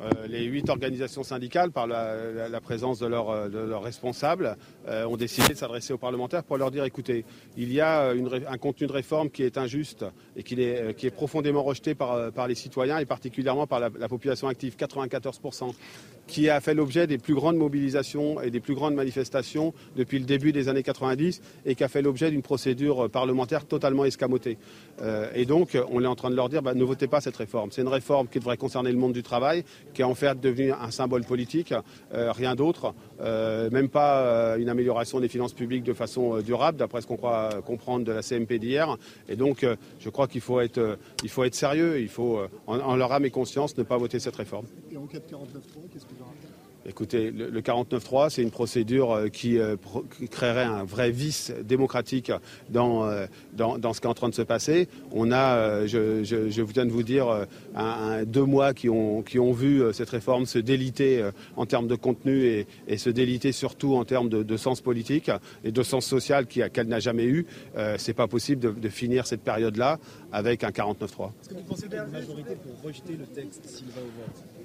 [0.00, 5.48] Euh, les huit organisations syndicales, par la, présence de, euh, leurs responsables, euh, ont décidé
[5.48, 7.24] de s'adresser aux parlementaires pour leur dire écoutez,
[7.56, 10.04] il y a un contenu de réforme qui est injuste
[10.36, 14.76] et qui est, profondément rejeté par, les citoyens et particulièrement par la, la population active,
[14.76, 15.72] 94%
[16.28, 20.26] qui a fait l'objet des plus grandes mobilisations et des plus grandes manifestations depuis le
[20.26, 24.58] début des années 90 et qui a fait l'objet d'une procédure parlementaire totalement escamotée.
[25.00, 27.36] Euh, et donc, on est en train de leur dire, bah, ne votez pas cette
[27.36, 27.72] réforme.
[27.72, 29.64] C'est une réforme qui devrait concerner le monde du travail,
[29.94, 31.74] qui est en fait devenu un symbole politique,
[32.12, 37.00] euh, rien d'autre, euh, même pas une amélioration des finances publiques de façon durable, d'après
[37.00, 38.96] ce qu'on croit comprendre de la CMP d'hier.
[39.28, 39.66] Et donc,
[39.98, 40.98] je crois qu'il faut être,
[41.28, 44.66] faut être sérieux, il faut, en, leur âme et conscience, ne pas voter cette réforme.
[44.92, 46.14] Et en 449.3, qu'est-ce que
[46.88, 52.32] Écoutez, le, 49.3, c'est une procédure euh, euh, qui, créerait un vrai vice démocratique
[52.70, 54.88] dans, euh, dans, ce qui est en train de se passer.
[55.12, 57.46] On a, je, je, viens de vous dire,
[58.26, 62.64] deux mois qui ont, qui ont vu cette réforme se déliter en termes de contenu
[62.88, 65.30] et, se déliter surtout en termes de, sens politique
[65.64, 67.46] et de sens social qu'elle n'a jamais eu.
[67.96, 69.98] c'est pas possible de, de, finir cette période-là
[70.32, 71.02] avec un 49.3.
[71.02, 74.00] Est-ce que vous pensez qu'il y a une majorité pour rejeter le texte s'il va
[74.00, 74.57] au vote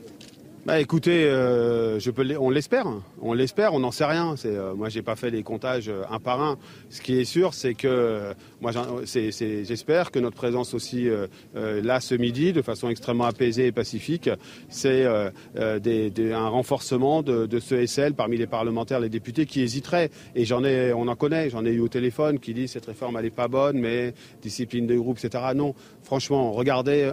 [0.65, 1.99] bah écoutez, euh,
[2.39, 2.85] on l'espère,
[3.21, 4.35] on l'espère, on n'en sait rien.
[4.37, 6.57] C'est, euh, moi, j'ai pas fait les comptages euh, un par un.
[6.89, 8.71] Ce qui est sûr, c'est que moi,
[9.03, 11.09] j'espère que notre présence aussi
[11.53, 14.29] là ce midi, de façon extrêmement apaisée et pacifique,
[14.69, 20.11] c'est un renforcement de, de ce SL parmi les parlementaires, les députés qui hésiteraient.
[20.35, 23.17] Et j'en ai, on en connaît, j'en ai eu au téléphone qui disent cette réforme
[23.17, 25.43] elle est pas bonne, mais discipline de groupe, etc.
[25.55, 27.11] Non, franchement, regardez,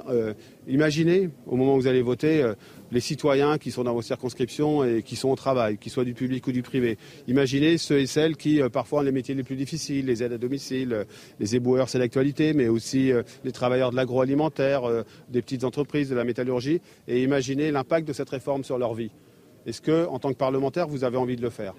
[0.68, 2.44] imaginez au moment où vous allez voter
[2.92, 6.14] les citoyens qui sont dans vos circonscriptions et qui sont au travail, qu'ils soient du
[6.14, 6.98] public ou du privé.
[7.28, 10.32] Imaginez ceux et celles qui, euh, parfois, ont les métiers les plus difficiles, les aides
[10.32, 11.04] à domicile, euh,
[11.38, 14.82] les éboueurs, c'est l'actualité, mais aussi euh, les travailleurs de l'agroalimentaire,
[15.28, 19.10] des petites entreprises, de la métallurgie, et imaginez l'impact de cette réforme sur leur vie.
[19.66, 21.74] Est-ce que, en tant que parlementaire, vous avez envie de le faire?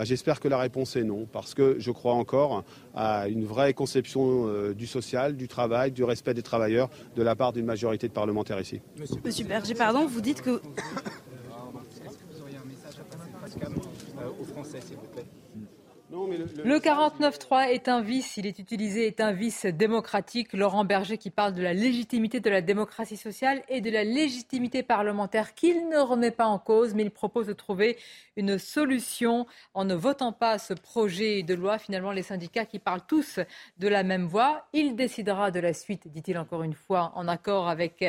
[0.00, 3.74] Bah, j'espère que la réponse est non, parce que je crois encore à une vraie
[3.74, 8.08] conception euh, du social, du travail, du respect des travailleurs de la part d'une majorité
[8.08, 8.80] de parlementaires ici.
[9.22, 10.52] Monsieur Berger, pardon, vous dites que...
[10.52, 13.28] Est-ce que vous auriez un message à passer
[14.40, 15.26] aux Français, s'il vous plaît?
[16.10, 20.52] Le, 49-3 est un vice, il est utilisé, est un vice démocratique.
[20.52, 24.82] Laurent Berger qui parle de la légitimité de la démocratie sociale et de la légitimité
[24.82, 27.96] parlementaire qu'il ne remet pas en cause, mais il propose de trouver
[28.36, 31.78] une solution en ne votant pas ce projet de loi.
[31.78, 33.38] Finalement, les syndicats qui parlent tous
[33.78, 37.68] de la même voix, il décidera de la suite, dit-il encore une fois, en accord
[37.68, 38.04] avec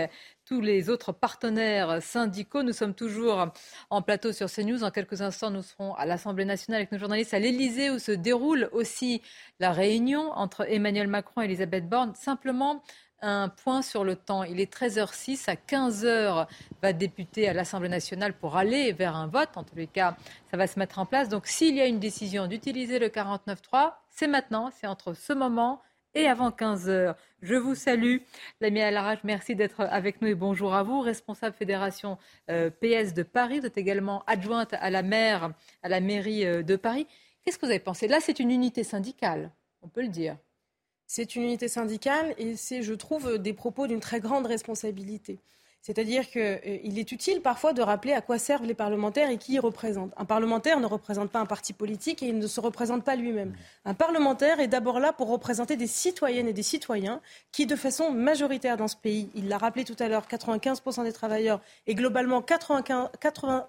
[0.46, 2.64] tous les autres partenaires syndicaux.
[2.64, 3.48] Nous sommes toujours
[3.90, 4.84] en plateau sur CNews.
[4.84, 8.12] En quelques instants, nous serons à l'Assemblée nationale avec nos journalistes à l'Elysée où se
[8.12, 9.22] déroule aussi
[9.60, 12.14] la réunion entre Emmanuel Macron et Elisabeth Borne.
[12.16, 12.84] Simplement,
[13.22, 14.44] un point sur le temps.
[14.44, 15.50] Il est 13h06.
[15.50, 16.48] À 15h,
[16.82, 19.50] va députer à l'Assemblée nationale pour aller vers un vote.
[19.56, 20.18] En tous les cas,
[20.50, 21.30] ça va se mettre en place.
[21.30, 24.72] Donc, s'il y a une décision d'utiliser le 49.3, c'est maintenant.
[24.80, 25.82] C'est entre ce moment
[26.14, 27.16] et avant 15 heures.
[27.42, 28.18] Je vous salue.
[28.60, 31.02] Lamia Alarage, merci d'être avec nous et bonjour à vous.
[31.02, 32.18] Responsable fédération
[32.50, 35.54] euh, PS de Paris, vous êtes également adjointe à la maire,
[35.84, 37.08] à la mairie euh, de Paris.
[37.44, 38.08] Qu'est-ce que vous avez pensé?
[38.08, 39.52] Là, c'est une unité syndicale,
[39.82, 40.38] on peut le dire.
[41.08, 45.40] C'est une unité syndicale et c'est, je trouve, des propos d'une très grande responsabilité.
[45.82, 49.54] C'est-à-dire qu'il euh, est utile parfois de rappeler à quoi servent les parlementaires et qui
[49.54, 50.14] ils représentent.
[50.16, 53.50] Un parlementaire ne représente pas un parti politique et il ne se représente pas lui-même.
[53.50, 53.56] Mmh.
[53.86, 57.20] Un parlementaire est d'abord là pour représenter des citoyennes et des citoyens
[57.52, 61.14] qui, de façon majoritaire dans ce pays, il l'a rappelé tout à l'heure, 95% des
[61.14, 63.66] travailleurs et globalement 95, 80%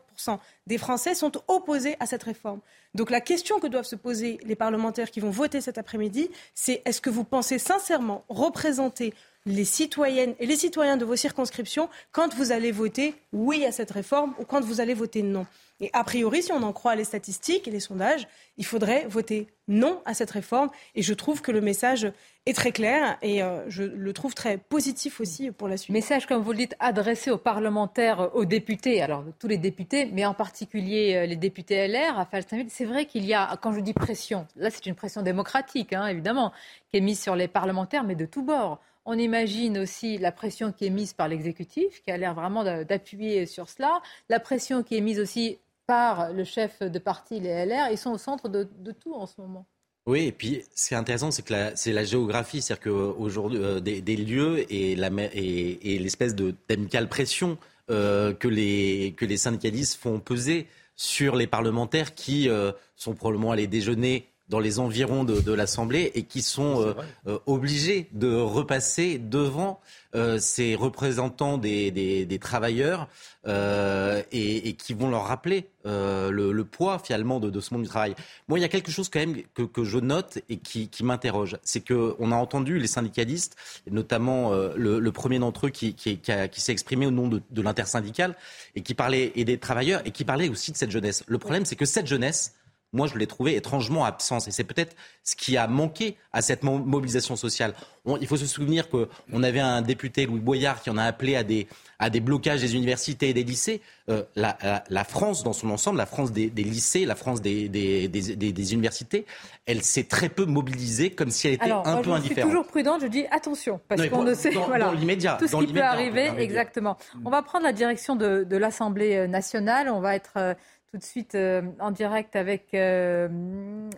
[0.67, 2.61] des Français sont opposés à cette réforme.
[2.95, 6.83] Donc la question que doivent se poser les parlementaires qui vont voter cet après-midi, c'est
[6.85, 9.15] est-ce que vous pensez sincèrement représenter
[9.47, 13.91] les citoyennes et les citoyens de vos circonscriptions quand vous allez voter oui à cette
[13.91, 15.47] réforme ou quand vous allez voter non.
[15.83, 19.49] Et a priori, si on en croit les statistiques et les sondages, il faudrait voter
[19.67, 20.71] non à cette réforme.
[20.95, 22.13] Et je trouve que le message
[22.47, 25.93] est très clair et euh, je le trouve très positif aussi pour la suite.
[25.93, 30.25] Message, comme vous le dites, adressé aux parlementaires, aux députés, alors tous les députés, mais
[30.25, 32.71] en particulier euh, les députés LR à Falstainville.
[32.71, 36.07] C'est vrai qu'il y a, quand je dis pression, là c'est une pression démocratique, hein,
[36.07, 36.53] évidemment,
[36.91, 38.81] qui est mise sur les parlementaires, mais de tous bords.
[39.05, 43.47] On imagine aussi la pression qui est mise par l'exécutif, qui a l'air vraiment d'appuyer
[43.47, 44.01] sur cela.
[44.29, 47.91] La pression qui est mise aussi par le chef de parti, les LR.
[47.91, 49.67] Ils sont au centre de, tout en ce moment.
[50.07, 53.81] Oui, et puis ce qui est intéressant, c'est que c'est la géographie, c'est-à-dire qu'aujourd'hui, euh,
[53.81, 57.57] des, des, lieux et, et, l'espèce d'amicale pression
[57.91, 64.29] euh, que, les, syndicalistes font peser sur les parlementaires qui euh, sont probablement allés déjeuner
[64.53, 66.93] dans les environs de, l'Assemblée et qui sont euh,
[67.27, 69.81] euh, obligés de repasser devant
[70.15, 73.09] euh, ces représentants des, travailleurs
[73.47, 78.15] et, qui vont leur rappeler le, poids finalement de, ce monde du travail.
[78.47, 81.87] Moi, il y a quelque chose quand même que, je note et qui, m'interroge, c'est
[81.87, 83.57] qu'on a entendu les syndicalistes,
[83.91, 88.37] notamment le, premier d'entre eux qui, s'est exprimé au nom de, de l'intersyndicale
[88.77, 91.25] et qui parlait et des travailleurs et qui parlait aussi de cette jeunesse.
[91.27, 92.55] Le problème, c'est que cette jeunesse
[92.93, 94.39] moi, je l'ai trouvé étrangement absent.
[94.47, 97.75] Et c'est peut-être ce qui a manqué à cette mobilisation sociale.
[98.21, 101.43] il faut se souvenir qu'on avait un député, Louis Boyard, qui en a appelé à
[101.43, 101.69] des,
[101.99, 103.81] à des blocages des universités et des lycées.
[104.11, 109.25] Euh, la, France, dans son ensemble, la France des, lycées, la France des, des, universités,
[109.65, 112.23] elle s'est très peu mobilisée, comme si elle était un peu indifférente.
[112.23, 115.37] Je suis toujours prudente, je dis attention, parce qu'on ne sait dans, voilà, dans l'immédiat.
[115.39, 116.99] Tout ce qui peut arriver, exactement.
[117.25, 119.89] On va prendre la direction de, de l'Assemblée nationale.
[119.89, 120.55] On va être euh,
[120.93, 123.27] tout de suite euh, en direct avec euh,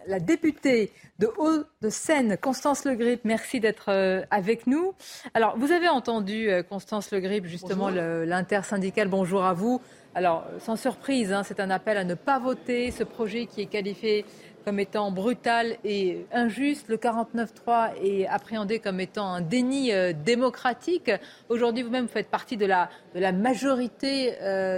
[0.06, 3.22] la députée de Haut-de-Seine, Constance Le Grip.
[3.24, 4.94] Merci d'être euh, avec nous.
[5.34, 9.08] Alors, vous avez entendu, Constance Le Grip, justement, l'intersyndicale.
[9.08, 9.80] Bonjour à vous.
[10.14, 13.66] Alors, sans surprise, hein, c'est un appel à ne pas voter ce projet qui est
[13.66, 14.24] qualifié
[14.64, 16.86] comme étant brutal et injuste.
[16.88, 19.90] Le 49-3 est appréhendé comme étant un déni
[20.24, 21.10] démocratique.
[21.48, 24.30] Aujourd'hui, vous-même, vous faites partie de la, de la majorité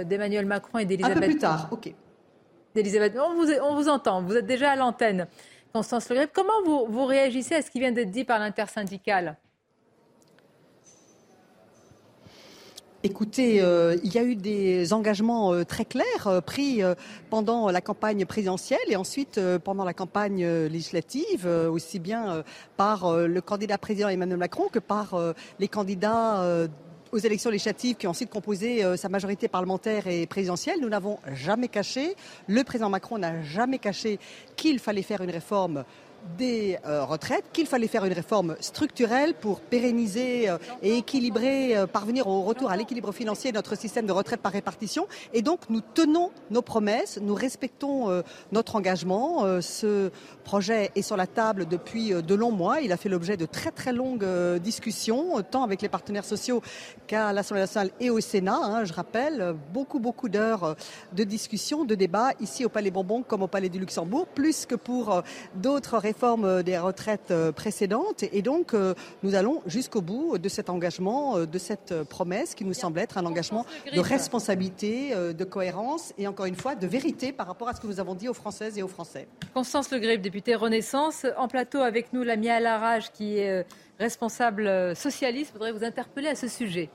[0.05, 1.17] d'Emmanuel Macron et d'Elisabeth.
[1.17, 1.93] Un peu plus tard, ok.
[2.77, 3.17] Elisabeth.
[3.17, 5.27] On vous, on vous entend, vous êtes déjà à l'antenne.
[5.73, 9.37] Constance Le comment vous, vous réagissez à ce qui vient d'être dit par l'intersyndicale?
[13.03, 16.81] Écoutez, euh, il y a eu des engagements euh, très clairs euh, pris
[17.29, 22.43] pendant la campagne présidentielle et ensuite pendant la campagne législative, aussi bien
[22.75, 25.15] par le candidat président Emmanuel Macron que par
[25.59, 26.67] les candidats
[27.17, 30.77] aux élections législatives qui ont ensuite composé euh, sa majorité parlementaire et présidentielle.
[30.79, 32.15] Nous n'avons jamais caché,
[32.47, 34.19] le président Macron n'a jamais caché
[34.55, 35.83] qu'il fallait faire une réforme
[36.37, 41.87] des euh, retraites, qu'il fallait faire une réforme structurelle pour pérenniser euh, et équilibrer, euh,
[41.87, 45.07] parvenir au retour à l'équilibre financier de notre système de retraite par répartition.
[45.33, 49.61] Et donc nous tenons nos promesses, nous respectons notre engagement.
[49.61, 50.11] ce
[50.43, 52.81] projet est sur la table depuis de longs mois.
[52.81, 54.25] Il a fait l'objet de très très longues
[54.59, 56.61] discussions, tant avec les partenaires sociaux
[57.07, 58.59] qu'à l'Assemblée nationale et au Sénat.
[58.61, 60.75] Hein, je rappelle, beaucoup beaucoup d'heures
[61.13, 64.75] de discussions, de débats ici au Palais Bourbon comme au Palais du Luxembourg, plus que
[64.75, 65.21] pour
[65.55, 68.23] d'autres réforme des retraites euh, précédentes.
[68.31, 68.93] Et donc, euh,
[69.23, 73.17] nous allons jusqu'au bout de cet engagement, euh, de cette promesse qui nous semble être
[73.17, 77.73] un engagement de responsabilité, de cohérence et encore une fois de vérité par rapport à
[77.73, 79.27] ce que nous avons dit aux Françaises et aux Français.
[79.53, 83.65] Constance Le Grip, députée Renaissance, en plateau avec nous, Lamia Alarage, qui est
[83.99, 86.89] responsable socialiste, voudrais vous interpeller à ce sujet.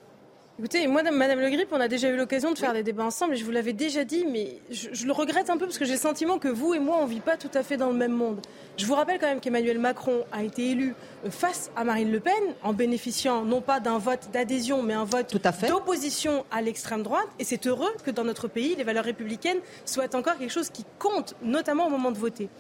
[0.59, 3.33] Écoutez, moi, Madame Le Grip, on a déjà eu l'occasion de faire des débats ensemble
[3.33, 5.95] et je vous l'avais déjà dit, mais je, le regrette un peu parce que j'ai
[5.95, 7.97] le sentiment que vous et moi, on ne vit pas tout à fait dans le
[7.97, 8.39] même monde.
[8.77, 10.95] Je vous rappelle quand même qu'Emmanuel Macron a été élu
[11.25, 15.05] euh, face à Marine Le Pen en bénéficiant non pas d'un vote d'adhésion, mais un
[15.05, 15.35] vote
[15.67, 17.29] d'opposition à l'extrême droite.
[17.39, 20.85] Et c'est heureux que dans notre pays, les valeurs républicaines soient encore quelque chose qui
[20.99, 22.51] compte, notamment au moment de voter.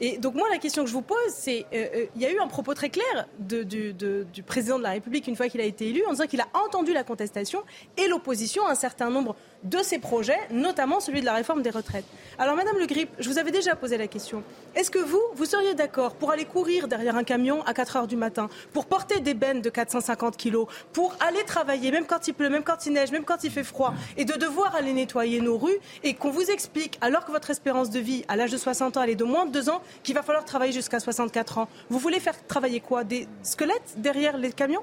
[0.00, 2.32] Et donc moi, la question que je vous pose, c'est, euh, euh, il y a
[2.32, 5.88] eu un propos très clair du président de la République une fois qu'il a été
[5.88, 7.62] élu, en disant qu'il a entendu la contestation
[7.96, 9.34] et l'opposition un certain nombre
[9.64, 12.04] de ces projets, notamment celui de la réforme des retraites.
[12.38, 14.42] Alors, Madame Le Grip, je vous avais déjà posé la question.
[14.74, 18.06] Est-ce que vous, vous seriez d'accord pour aller courir derrière un camion à 4 heures
[18.06, 22.34] du matin, pour porter des bennes de 450 kilos, pour aller travailler, même quand il
[22.34, 25.40] pleut, même quand il neige, même quand il fait froid, et de devoir aller nettoyer
[25.40, 28.56] nos rues, et qu'on vous explique, alors que votre espérance de vie à l'âge de
[28.56, 31.58] 60 ans, elle est de moins de 2 ans, qu'il va falloir travailler jusqu'à 64
[31.58, 33.04] ans Vous voulez faire travailler quoi?
[33.04, 34.82] Des squelettes derrière les camions?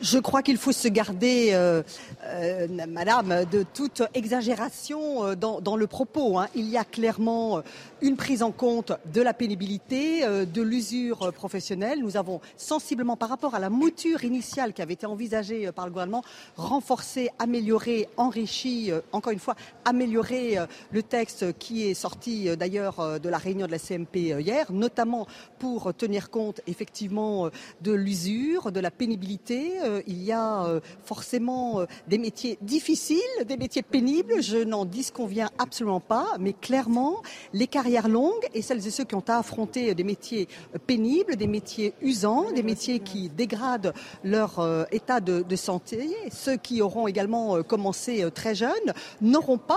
[0.00, 1.82] Je crois qu'il faut se garder, euh,
[2.28, 6.38] euh, Madame, de toute exagération euh, dans, le propos.
[6.38, 6.48] hein.
[6.54, 7.62] Il y a clairement euh,
[8.00, 12.00] une prise en compte de la pénibilité, de l'usure professionnelle.
[12.00, 15.90] Nous avons sensiblement, par rapport à la mouture initiale qui avait été envisagée par le
[15.90, 16.22] gouvernement,
[16.56, 19.54] renforcé, amélioré, enrichi, encore une fois,
[19.84, 20.56] amélioré
[20.90, 25.26] le texte qui est sorti d'ailleurs de la réunion de la CMP hier, notamment
[25.58, 27.48] pour tenir compte effectivement
[27.80, 29.72] de l'usure, de la pénibilité.
[30.06, 34.40] Il y a forcément euh, des métiers difficiles, des métiers pénibles.
[34.42, 39.14] Je n'en disconviens absolument pas, mais clairement, les carrières longues et celles et ceux qui
[39.14, 40.48] ont à affronter des métiers
[40.86, 43.92] pénibles, des métiers usants, des métiers qui dégradent
[44.24, 48.90] leur euh, état de, de santé, ceux qui auront également euh, commencé euh, très jeunes,
[49.20, 49.74] n'auront pas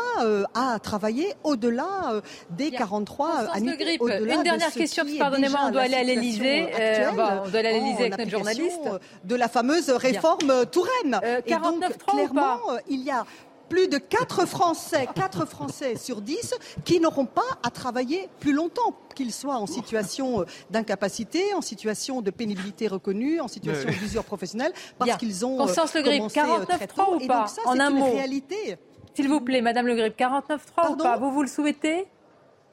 [0.53, 2.21] à travailler au-delà
[2.51, 3.97] des 43 Constance années.
[3.99, 6.67] Au-delà une de dernière ce question, pardonnez-moi, on doit aller à l'Élysée.
[7.15, 8.89] Bon, on doit aller à l'Élysée en avec notre journaliste.
[9.25, 11.20] De la fameuse réforme Touraine.
[11.24, 13.26] Euh, Et donc, 49.3 ou clairement, euh, il y a
[13.70, 18.96] plus de 4 Français, 4 Français sur 10 qui n'auront pas à travailler plus longtemps,
[19.14, 24.74] qu'ils soient en situation euh, d'incapacité, en situation de pénibilité reconnue, en situation d'usure professionnelle,
[24.97, 27.16] parce qu'ils ont euh, Constance Le Grip, commencé euh, très 49.3 tôt.
[27.16, 28.06] ou Et pas donc ça, En c'est un une mot.
[28.12, 28.78] réalité.
[29.14, 32.08] S'il vous plaît, Madame Le Grip, 49.3 ou pas Vous, vous le souhaitez?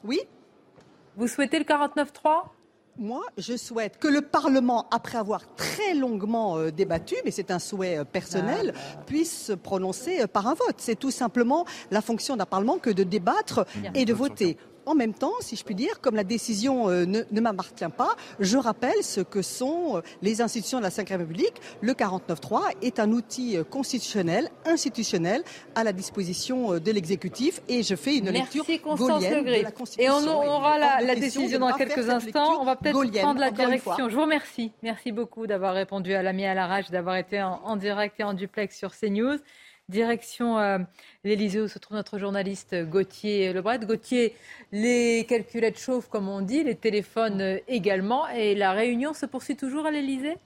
[0.03, 0.21] Oui.
[1.17, 2.45] Vous souhaitez le 49.3
[2.99, 7.59] Moi, je souhaite que le Parlement, après avoir très longuement euh, débattu, mais c'est un
[7.59, 8.73] souhait euh, personnel,
[9.07, 10.77] puisse se prononcer euh, par un vote.
[10.79, 13.93] C'est tout simplement la fonction d'un Parlement que de débattre Bien.
[13.95, 14.57] et de voter.
[14.87, 18.15] En même temps, si je puis dire, comme la décision euh, ne, ne m'appartient pas,
[18.39, 21.55] je rappelle ce que sont euh, les institutions de la Ve République.
[21.81, 25.43] Le 49.3 est un outil euh, constitutionnel, institutionnel,
[25.75, 29.59] à la disposition de l'exécutif et je fais une Merci lecture Constance gaulienne de la
[29.59, 30.15] Et Constitution.
[30.15, 32.61] on aura la, décision dans quelques instants.
[32.61, 34.09] On va peut-être prendre la direction.
[34.09, 34.71] Je vous remercie.
[34.85, 38.35] Merci beaucoup d'avoir répondu à l'ami à l'arrache, d'avoir été en, en direct et en
[38.35, 39.39] duplex sur CNews.
[39.89, 40.79] Direction euh,
[41.23, 43.79] l'Élysée où se trouve notre journaliste Gauthier Lebret.
[43.79, 44.35] Gauthier,
[44.73, 48.27] les calculettes chauffent comme on dit, les téléphones euh, également.
[48.29, 50.39] Et la réunion se poursuit toujours à l'Élysée?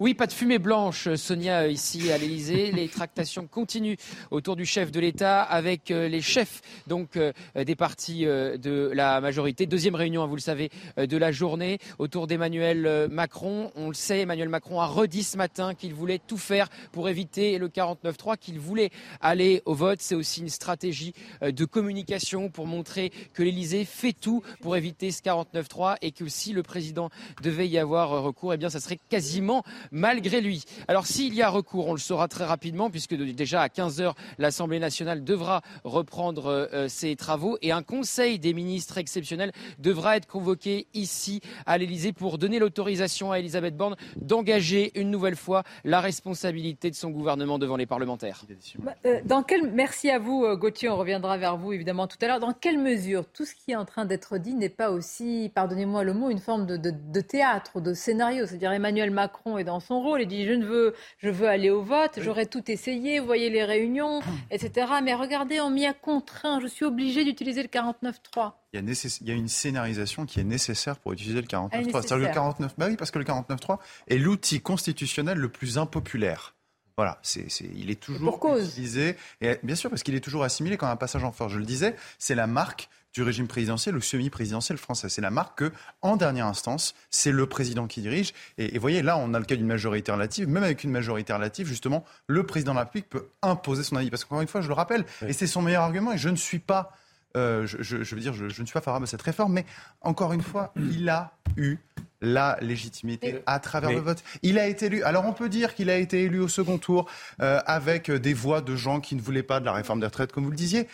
[0.00, 2.72] Oui, pas de fumée blanche, Sonia, euh, ici à l'Elysée.
[2.72, 3.96] Les tractations continuent
[4.30, 8.90] autour du chef de l'État avec euh, les chefs donc euh, des partis euh, de
[8.94, 9.66] la majorité.
[9.66, 13.72] Deuxième réunion, hein, vous le savez, euh, de la journée autour d'Emmanuel euh, Macron.
[13.76, 17.58] On le sait, Emmanuel Macron a redit ce matin qu'il voulait tout faire pour éviter
[17.58, 18.88] le 49-3, qu'il voulait
[19.20, 20.00] aller au vote.
[20.00, 21.12] C'est aussi une stratégie
[21.42, 26.26] euh, de communication pour montrer que l'Élysée fait tout pour éviter ce 49-3 et que
[26.26, 27.10] si le président
[27.42, 30.64] devait y avoir euh, recours, eh bien, ça serait quasiment malgré lui.
[30.88, 34.14] Alors s'il y a recours, on le saura très rapidement puisque déjà à 15 heures,
[34.38, 40.16] l'Assemblée nationale devra reprendre euh, euh, ses travaux et un conseil des ministres exceptionnel devra
[40.16, 45.62] être convoqué ici à l'Élysée pour donner l'autorisation à Elisabeth Borne d'engager une nouvelle fois
[45.84, 48.44] la responsabilité de son gouvernement devant les parlementaires.
[48.78, 49.44] Bah, euh, Dans.
[49.72, 50.88] Merci à vous, Gauthier.
[50.88, 52.38] On reviendra vers vous évidemment tout à l'heure.
[52.40, 56.04] Dans quelle mesure tout ce qui est en train d'être dit n'est pas aussi, pardonnez-moi
[56.04, 58.46] le mot, une forme de, de- de théâtre, de scénario?
[58.46, 60.22] C'est-à-dire Emmanuel Macron est dans son rôle.
[60.22, 62.18] Il dit je ne veux, je veux aller au vote.
[62.18, 63.20] J'aurais tout essayé.
[63.20, 64.20] Vous voyez les réunions,
[64.50, 64.86] etc.
[65.02, 66.60] Mais regardez, on m'y a contraint.
[66.60, 68.52] Je suis obligé d'utiliser le 49.3.
[68.72, 71.68] Il y, a il y a une scénarisation qui est nécessaire pour utiliser le 49.3.
[71.72, 72.34] Elle est C'est-à-dire le nécessaire.
[72.34, 73.78] 49, bah oui, parce que le 49.3
[74.08, 76.54] est l'outil constitutionnel le plus impopulaire.
[77.00, 78.20] Voilà, c'est, c'est- il est toujours
[78.68, 79.16] utilisé.
[79.40, 81.50] Et bien sûr, parce qu'il est toujours assimilé comme un passage en force.
[81.52, 85.08] Je le disais, c'est la marque du régime présidentiel ou semi-présidentiel français.
[85.08, 85.72] C'est la marque que,
[86.02, 88.34] en dernière instance, c'est le président qui dirige.
[88.58, 90.46] Et, et voyez, là, on a le cas d'une majorité relative.
[90.46, 94.10] Même avec une majorité relative, justement, le président de la République peut imposer son avis.
[94.10, 96.36] Parce qu'encore une fois, je le rappelle, et c'est son meilleur argument, et je ne
[96.36, 96.92] suis pas
[97.36, 99.52] euh, je, je- je veux dire, je, je ne suis pas favorable à cette réforme,
[99.52, 99.64] mais
[100.00, 101.76] encore une fois, il a eu
[102.20, 104.22] la légitimité à travers mais- le vote.
[104.42, 105.02] Il a été élu.
[105.04, 107.08] Alors on peut dire qu'il a été élu au second tour
[107.40, 110.32] euh, avec des voix de gens qui ne voulaient pas de la réforme des retraites,
[110.32, 110.86] comme vous le disiez.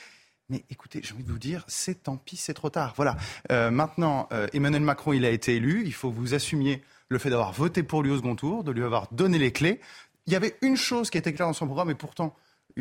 [0.49, 2.95] Mais écoutez, j'ai envie de vous dire, c'est tant pis, c'est trop tard.
[2.97, 3.17] Voilà.
[3.51, 5.83] Euh, maintenant, euh, Emmanuel Macron, il a été élu.
[5.85, 8.71] Il faut que vous assumiez le fait d'avoir voté pour lui au second tour, de
[8.71, 9.81] lui avoir donné les clés.
[10.29, 12.37] Il y avait une chose qui était claire dans son programme, et pourtant,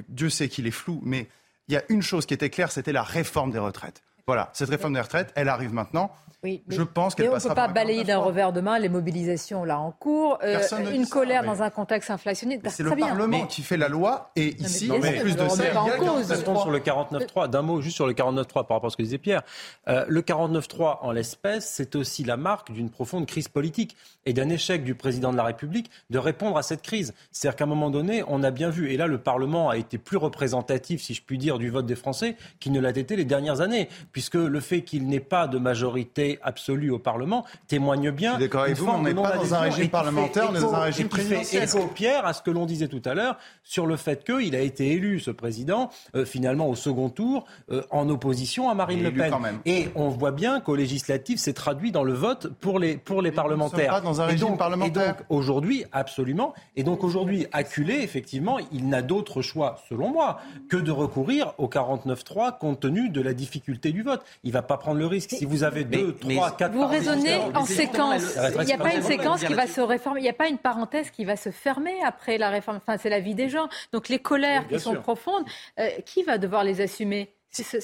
[0.09, 1.27] Dieu sait qu'il est flou, mais
[1.67, 4.01] il y a une chose qui était claire, c'était la réforme des retraites.
[4.27, 6.09] Voilà, cette réforme des retraites, elle arrive maintenant.
[6.43, 8.25] Oui, mais- Je pense Mais qu'elle on ne peut pas balayer d'un 49.3.
[8.27, 11.41] revers de main les mobilisations là en cours, euh, Personne ne dit une ça, colère
[11.41, 12.61] mais- dans un contexte inflationniste.
[12.69, 13.07] C'est Très le bien.
[13.07, 15.63] Parlement Mais- qui fait la loi, et mais ici, en sûr, plus de ça, il
[15.65, 16.05] y a cause.
[16.27, 16.35] 49.3.
[16.35, 17.47] Restons sur le 49.3.
[17.47, 19.41] D'un mot juste sur le 49.3 par rapport à ce que disait Pierre.
[19.87, 23.95] Euh, le 49.3, en l'espèce, c'est aussi la marque d'une profonde crise politique
[24.27, 27.13] et d'un échec du président de la République de répondre à cette crise.
[27.31, 29.97] C'est-à-dire qu'à un moment donné, on a bien vu, et là le Parlement a été
[29.97, 33.25] plus représentatif, si je puis dire, du vote des Français qu'il ne l'a été les
[33.25, 38.37] dernières années, puisque le fait qu'il n'ait pas de majorité absolue au Parlement témoigne bien.
[38.37, 41.07] d'accord avec vous, on n'est pas dans un régime parlementaire, on est dans un régime
[41.07, 41.63] et qui fait présidentiel.
[41.63, 44.61] écho, Pierre, à ce que l'on disait tout à l'heure sur le fait qu'il a
[44.61, 49.11] été élu, ce président, euh, finalement au second tour, euh, en opposition à Marine Le
[49.11, 49.29] Pen.
[49.29, 49.59] quand même.
[49.65, 53.33] Et on voit bien qu'au législatif, c'est traduit dans le vote pour les, pour les
[53.33, 53.91] parlementaires.
[53.91, 55.03] pas dans un Et régime donc- parlementaire.
[55.03, 56.53] Et donc, aujourd'hui, absolument.
[56.77, 60.39] Et donc aujourd'hui, acculé, effectivement, il n'a d'autre choix, selon moi,
[60.69, 64.23] que de recourir au 49-3 compte tenu de la difficulté du vote.
[64.43, 65.31] Il va pas prendre le risque.
[65.31, 66.73] Si vous avez deux, mais- trois, quatre...
[66.73, 68.23] Vous raisonnez en séquence.
[68.59, 70.21] Il n'y a pas une séquence qui va se réformer.
[70.21, 72.77] Il n'y a pas une parenthèse qui va se fermer après la réforme.
[72.77, 73.67] Enfin, c'est la vie des gens.
[73.91, 75.01] Donc les colères qui sont sûr.
[75.01, 75.43] profondes,
[75.79, 77.31] euh, qui va devoir les assumer?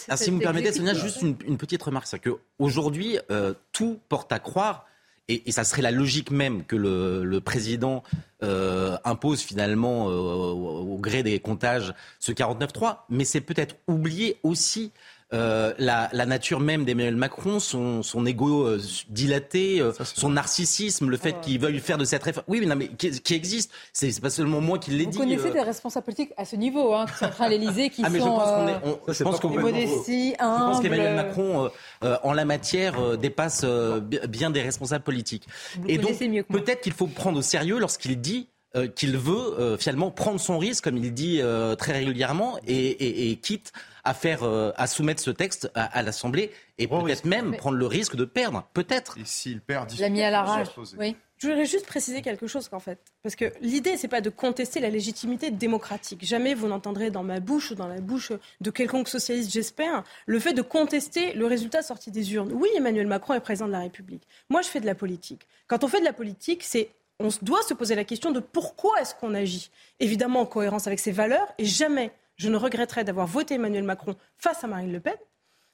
[0.10, 0.74] Ah, si vous me permettez.
[0.74, 2.06] Sonia, juste une, une petite remarque.
[2.08, 4.86] C'est qu'aujourd'hui, euh, tout porte à croire,
[5.30, 8.04] et, et ça serait la logique même que le, le président
[8.44, 14.40] euh, impose finalement euh, au, au gré des comptages ce 49-3, mais c'est peut-être oublier
[14.44, 14.92] aussi
[15.34, 21.10] euh, la, la nature même d'Emmanuel Macron, son, son ego euh, dilaté, euh, son narcissisme,
[21.10, 22.46] le fait qu'il veuille faire de cette réforme.
[22.48, 23.72] Oui, mais, non, mais qui, qui existe.
[23.94, 25.18] C'est c'est pas seulement moi qui l'ai Vous dit.
[25.18, 28.10] connaissez euh, des responsables politiques à ce niveau, hein, qui sont à l'Élysée, qui ah,
[28.10, 28.72] mais je sont pense qu'on est.
[28.72, 31.70] euh, on- je pense qu'on modestie, je pense qu'Emmanuel Macron, euh,
[32.04, 35.48] euh, en la matière, euh, dépasse euh, bi- bien des responsables politiques.
[35.78, 36.62] Vous Et donc, connaissez mieux que moi.
[36.62, 40.58] peut-être qu'il faut prendre au sérieux lorsqu'il dit euh, qu'il veut euh, finalement prendre son
[40.58, 43.72] risque, comme il dit euh, très régulièrement, et, et- et quitte
[44.04, 47.78] à faire, euh, à soumettre ce texte à, à l'Assemblée et peut-être même Mais- prendre
[47.78, 49.18] le risque de perdre, peut-être.
[49.20, 50.68] Et s'il perd, l'a mis à la rage.
[50.98, 51.16] Oui.
[51.38, 54.80] Je voudrais juste préciser quelque chose qu'en fait, parce que l'idée c'est pas de contester
[54.80, 56.24] la légitimité démocratique.
[56.24, 58.32] Jamais vous n'entendrez dans ma bouche ou dans la bouche
[58.62, 62.52] de quelconque socialiste, j'espère, le fait de contester le résultat sorti des urnes.
[62.54, 64.22] Oui, Emmanuel Macron est président de la République.
[64.50, 65.48] Moi, je fais de la politique.
[65.68, 66.92] Quand on fait de la politique, c'est
[67.22, 69.72] on doit se poser la question de pourquoi est-ce qu'on agit.
[70.00, 74.16] Évidemment en cohérence avec ses valeurs, et jamais je ne regretterai d'avoir voté Emmanuel Macron
[74.38, 75.16] face à Marine Le Pen.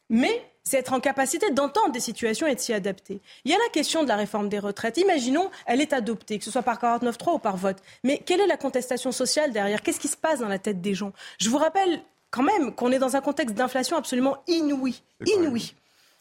[0.09, 3.21] Mais c'est être en capacité d'entendre des situations et de s'y adapter.
[3.45, 4.97] Il y a la question de la réforme des retraites.
[4.97, 7.77] Imaginons, elle est adoptée, que ce soit par 49.3 ou par vote.
[8.03, 9.81] Mais quelle est la contestation sociale derrière?
[9.81, 11.13] Qu'est-ce qui se passe dans la tête des gens?
[11.39, 12.01] Je vous rappelle
[12.31, 15.01] quand même qu'on est dans un contexte d'inflation absolument inouï.
[15.25, 15.73] Inouï.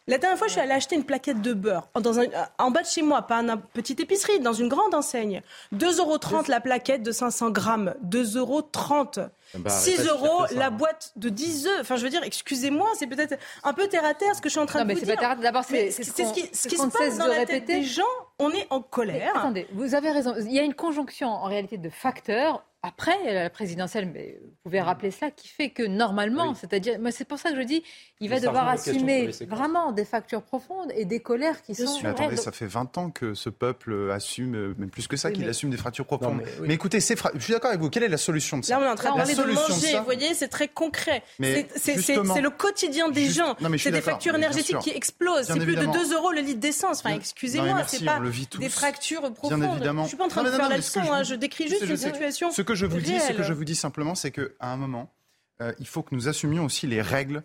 [0.08, 2.26] La dernière fois, je suis allée acheter une plaquette de beurre dans un-
[2.58, 5.42] en bas de chez moi, pas une petite épicerie, dans une grande enseigne.
[5.72, 7.92] 2,30 euros la plaquette de 500 grammes.
[8.02, 8.36] 2,30
[9.18, 9.28] euros.
[9.54, 10.70] Bah, 6 arrête, euros ça fait ça, la hein.
[10.70, 11.78] boîte de 10 œufs.
[11.80, 13.34] Enfin, je veux dire, excusez-moi, c'est peut-être
[13.64, 15.00] un peu terre à terre ce que je suis en train Non, de mais vous
[15.00, 15.16] c'est dire.
[15.16, 15.36] pas terre.
[15.38, 17.82] D'abord, c'est- c'est ce qui, c'est ce qui qu'on se passe dans la tête des
[17.82, 18.02] gens.
[18.38, 19.32] On est en colère.
[19.36, 20.34] Attendez, vous avez raison.
[20.38, 24.80] Il y a une conjonction en réalité de facteurs après la présidentielle, mais vous pouvez
[24.80, 27.82] rappeler cela, qui fait que normalement, c'est-à-dire, moi c'est pour ça que je dis,
[28.20, 31.84] il va devoir assumer vraiment des factures profondes et des colères qui sont.
[32.02, 32.38] Mais attendez, réelles.
[32.38, 35.44] ça fait 20 ans que ce peuple assume, euh, même plus que ça, Oui, qu'il
[35.44, 36.38] mais- assume des fractures profondes.
[36.38, 36.72] mais mais, oui.
[36.74, 37.90] écoutez, c'est fra- je suis d'accord avec vous.
[37.90, 38.74] Quelle est la solution de ça?
[38.78, 39.93] Là, on est en train de parler de solution manger.
[39.93, 41.22] ça, Vous voyez, c'est très concret.
[41.40, 41.66] C'est-
[42.16, 43.56] le quotidien des Juste- gens.
[43.78, 45.47] C'est des factures énergétiques qui explosent.
[45.47, 45.93] C'est plus de évidemment.
[45.93, 47.01] 2 euros le litre d'essence.
[47.05, 48.20] Enfin, excusez-moi, c'est pas
[48.59, 49.62] des fractures Bien profondes.
[49.74, 50.05] évidemment.
[50.05, 51.02] Je suis pas en train Non, de non, faire non, la leçon.
[51.05, 53.52] je hein, Je décris juste une situation Ce que je vous dis, ce que je
[53.52, 55.12] vous dis simplement, c'est qu'à un moment,
[55.60, 57.43] euh, il faut que nous assumions aussi les règles.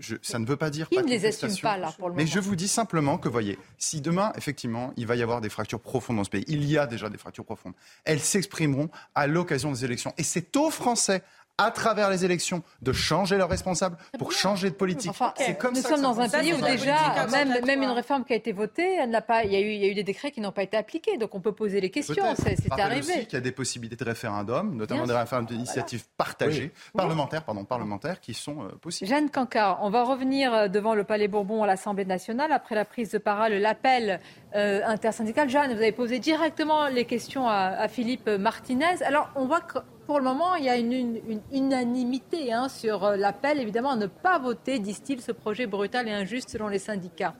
[0.00, 2.22] Je- ça ne veut pas dire pas ne les assume pas là pour le Mais
[2.24, 5.48] moment je vous dis simplement que, voyez, si demain, effectivement, il va y avoir des
[5.48, 9.26] fractures profondes dans ce pays, il y a déjà des fractures profondes, elles s'exprimeront à
[9.26, 10.12] l'occasion des élections.
[10.18, 11.22] Et c'est aux Français,
[11.58, 15.10] à travers les élections, de changer leurs responsables pour changer de politique.
[15.10, 18.24] Enfin, c'est comme nous ça sommes dans un pays où déjà, même, même une réforme
[18.24, 19.94] qui a été votée, elle n'a pas, il y, a eu, il y a eu
[19.94, 21.18] des décrets qui n'ont pas été appliqués.
[21.18, 22.14] Donc on peut poser les questions.
[22.36, 23.26] C'est c'est Rappelle aussi arrivé.
[23.26, 26.90] qu'il y a des possibilités de référendum, notamment Bien des référendums d'initiative partagée, Oui.
[26.96, 29.10] parlementaires, pardon, parlementaires, qui sont euh, possibles.
[29.10, 32.84] Jeanne Cancard, on va revenir euh, devant le Palais Bourbon à l'Assemblée nationale après la
[32.84, 34.20] prise de parole, l'appel
[34.54, 35.48] euh, intersyndical.
[35.48, 39.02] Jeanne, vous avez posé directement les questions à, à Philippe Martinez.
[39.04, 39.78] Alors, on voit que
[40.12, 44.04] pour le moment, il y a une, unanimité hein, sur euh, l'appel, évidemment, à ne
[44.04, 47.34] pas voter, disent-ils, ce projet brutal et injuste selon les syndicats.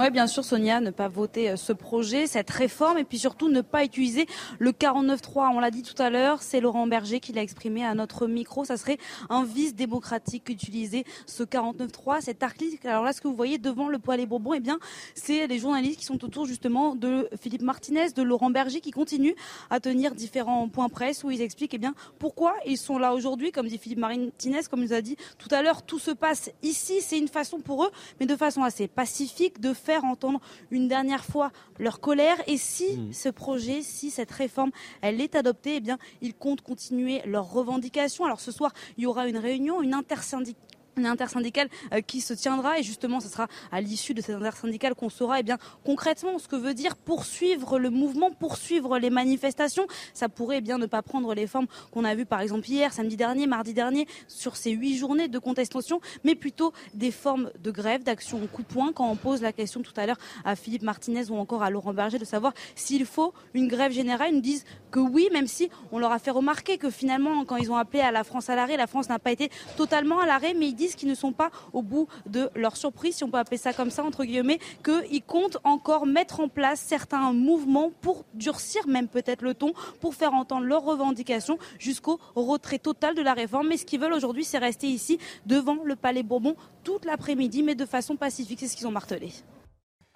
[0.00, 3.48] Oui, bien sûr, Sonia, ne pas voter euh, ce projet, cette réforme, et puis surtout
[3.48, 4.26] ne pas utiliser
[4.60, 5.50] le 49.3.
[5.52, 8.64] On l'a dit tout à l'heure, c'est Laurent Berger qui l'a exprimé à notre micro.
[8.64, 8.98] Ça serait
[9.28, 12.86] un vice démocratique qu'utiliser ce 49.3, cet article.
[12.86, 14.78] Alors là, ce que vous voyez devant le Palais Bourbon, eh bien,
[15.16, 19.34] c'est les journalistes qui sont autour justement de Philippe Martinez, de Laurent Berger, qui continuent
[19.68, 23.50] à tenir différents points presse où ils expliquent eh bien, pourquoi ils sont là aujourd'hui.
[23.50, 27.00] Comme dit Philippe Martinez, comme nous a dit tout à l'heure, tout se passe ici.
[27.00, 30.40] C'est une façon pour eux, mais de façon assez pacifique, de faire entendre
[30.70, 32.36] une dernière fois leur colère.
[32.46, 34.70] Et si ce projet, si cette réforme,
[35.00, 38.24] elle est adoptée, eh bien, ils comptent continuer leurs revendications.
[38.24, 42.34] Alors ce soir, il y aura une réunion, une intersyndicale une intersyndicale euh, qui se
[42.34, 46.38] tiendra et justement ce sera à l'issue de cette intersyndicale qu'on saura eh bien concrètement
[46.38, 49.86] ce que veut dire poursuivre le mouvement, poursuivre les manifestations.
[50.14, 52.92] Ça pourrait eh bien ne pas prendre les formes qu'on a vues par exemple hier,
[52.92, 57.70] samedi dernier, mardi dernier sur ces huit journées de contestation, mais plutôt des formes de
[57.70, 58.92] grève, d'action au coup de poing.
[58.92, 61.94] Quand on pose la question tout à l'heure à Philippe Martinez ou encore à Laurent
[61.94, 65.70] Berger de savoir s'il faut une grève générale, ils nous disent que oui, même si
[65.92, 68.56] on leur a fait remarquer que finalement quand ils ont appelé à la France à
[68.56, 71.50] l'arrêt, la France n'a pas été totalement à l'arrêt, mais ils qu'ils ne sont pas
[71.72, 75.22] au bout de leur surprise, si on peut appeler ça comme ça, entre guillemets, qu'ils
[75.22, 80.34] comptent encore mettre en place certains mouvements pour durcir même peut-être le ton, pour faire
[80.34, 83.68] entendre leurs revendications jusqu'au retrait total de la réforme.
[83.68, 87.74] Mais ce qu'ils veulent aujourd'hui, c'est rester ici devant le Palais Bourbon toute l'après-midi, mais
[87.74, 88.60] de façon pacifique.
[88.60, 89.32] C'est ce qu'ils ont martelé.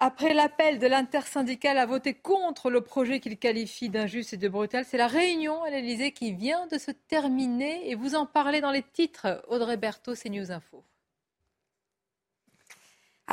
[0.05, 4.83] Après l'appel de l'intersyndicale à voter contre le projet qu'il qualifie d'injuste et de brutal,
[4.85, 8.71] c'est la réunion à l'Elysée qui vient de se terminer et vous en parlez dans
[8.71, 9.41] les titres.
[9.47, 10.83] Audrey Berthaud, CNews Info.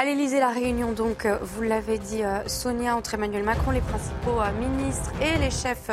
[0.01, 3.81] À l'Elysée, la réunion, donc, euh, vous l'avez dit, euh, Sonia, entre Emmanuel Macron, les
[3.81, 5.91] principaux euh, ministres et les chefs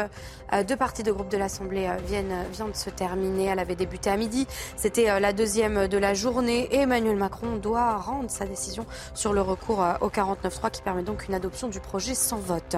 [0.65, 3.47] de partis de groupe de l'Assemblée viennent, vient de se terminer.
[3.47, 4.47] Elle avait débuté à midi.
[4.77, 6.69] C'était la deuxième de la journée.
[6.73, 11.33] Emmanuel Macron doit rendre sa décision sur le recours au 49.3 qui permet donc une
[11.33, 12.77] adoption du projet sans vote.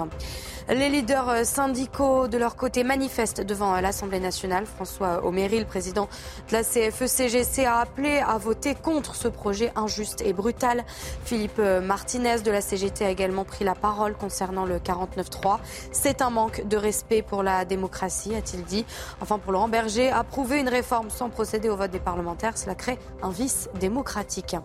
[0.68, 4.66] Les leaders syndicaux, de leur côté, manifestent devant l'Assemblée nationale.
[4.66, 6.10] François Oméry, le président
[6.50, 10.86] de la CFE-CGC, a appelé à voter contre ce projet injuste et brutal.
[11.26, 15.60] Philippe Martinez de la CGT a également pris la parole concernant le 49-3.
[15.92, 18.86] C'est un manque de respect pour la démocratie, a-t-il dit.
[19.22, 22.98] Enfin, pour Laurent Berger, approuver une réforme sans procéder au vote des parlementaires, cela crée
[23.22, 24.56] un vice démocratique.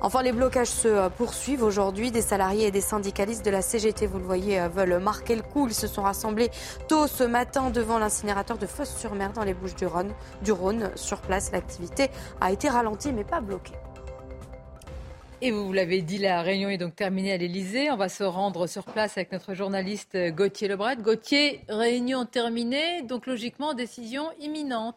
[0.00, 2.10] Enfin, les blocages se poursuivent aujourd'hui.
[2.10, 5.66] Des salariés et des syndicalistes de la CGT, vous le voyez, veulent marquer le coup.
[5.66, 6.50] Ils se sont rassemblés
[6.88, 10.12] tôt ce matin devant l'incinérateur de Fosse-sur-Mer dans les Bouches du Rhône.
[10.42, 10.90] Du Rhône.
[10.94, 13.74] Sur place, l'activité a été ralentie mais pas bloquée.
[15.46, 17.90] Et vous l'avez dit, la réunion est donc terminée à l'Elysée.
[17.90, 20.96] On va se rendre sur place avec notre journaliste Gauthier Lebret.
[20.96, 24.96] Gauthier, réunion terminée, donc logiquement décision imminente.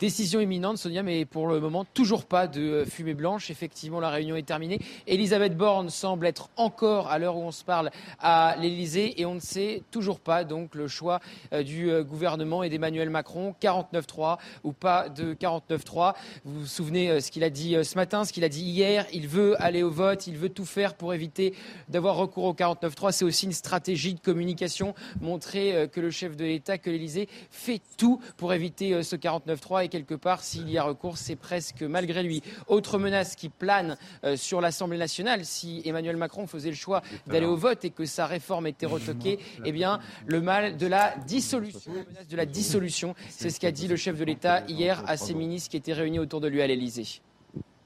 [0.00, 3.50] Décision imminente, Sonia, mais pour le moment, toujours pas de fumée blanche.
[3.50, 4.78] Effectivement, la réunion est terminée.
[5.06, 9.34] Elisabeth Borne semble être encore, à l'heure où on se parle, à l'Elysée et on
[9.34, 11.20] ne sait toujours pas donc le choix
[11.52, 16.14] euh, du euh, gouvernement et d'Emmanuel Macron, 49-3 ou pas de 49-3.
[16.46, 19.04] Vous vous souvenez euh, ce qu'il a dit ce matin, ce qu'il a dit hier.
[19.12, 21.52] Il veut aller au vote, il veut tout faire pour éviter
[21.90, 23.12] d'avoir recours au 49-3.
[23.12, 27.82] C'est aussi une stratégie de communication, montrer que le chef de l'État, que l'Elysée fait
[27.98, 32.42] tout pour éviter ce 49-3 quelque part, s'il y a recours, c'est presque malgré lui.
[32.66, 37.46] Autre menace qui plane euh, sur l'Assemblée nationale, si Emmanuel Macron faisait le choix d'aller
[37.46, 41.92] au vote et que sa réforme était retoquée, eh bien, le mal de la dissolution,
[41.92, 45.16] la menace de la dissolution, c'est ce qu'a dit le chef de l'État hier à
[45.16, 47.20] ses ministres qui étaient réunis autour de lui à l'Élysée.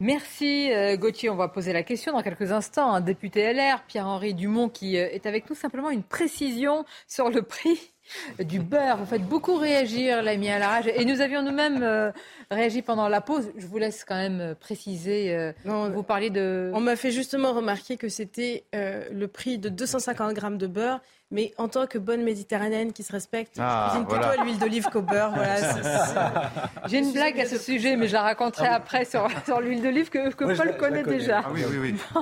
[0.01, 1.31] Merci euh, Gauthier.
[1.31, 2.93] On va poser la question dans quelques instants.
[2.93, 5.57] Un député LR, Pierre-Henri Dumont, qui euh, est avec nous.
[5.57, 7.94] Simplement une précision sur le prix
[8.39, 8.97] du beurre.
[8.99, 10.87] Vous faites beaucoup réagir, l'ami à la rage.
[10.87, 12.11] Et nous avions nous-mêmes euh,
[12.51, 13.51] réagi pendant la pause.
[13.57, 15.53] Je vous laisse quand même préciser.
[15.65, 16.71] vous parliez de.
[16.75, 21.01] On m'a fait justement remarquer que c'était le prix de 250 grammes de beurre
[21.35, 24.59] mais en tant que bonne méditerranéenne qui se respecte, ah, je cuisine plutôt à l'huile
[24.59, 25.33] d'olive qu'au beurre.
[25.35, 25.57] Voilà,
[26.87, 29.83] J'ai une blague à ce sujet, mais je la raconterai ah après sur, sur l'huile
[29.83, 31.43] d'olive que, que Paul connaît déjà.
[31.45, 31.95] Ah oui, oui, oui.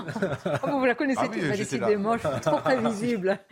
[0.65, 3.39] oh, vous la connaissez ah, oui, décidément, je suis trop prévisible.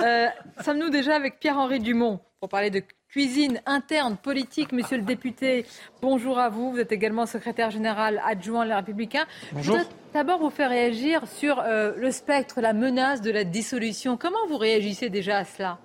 [0.00, 0.26] Euh,
[0.64, 2.82] Sommes-nous déjà avec Pierre-Henri Dumont pour parler de
[3.12, 4.72] cuisine interne politique.
[4.72, 5.66] Monsieur le député,
[6.00, 6.72] bonjour à vous.
[6.72, 9.26] Vous êtes également secrétaire général adjoint Les Républicains.
[9.52, 9.76] Bonjour.
[9.76, 9.82] Je
[10.14, 14.16] d'abord vous faire réagir sur euh, le spectre, la menace de la dissolution.
[14.16, 15.78] Comment vous réagissez déjà à cela?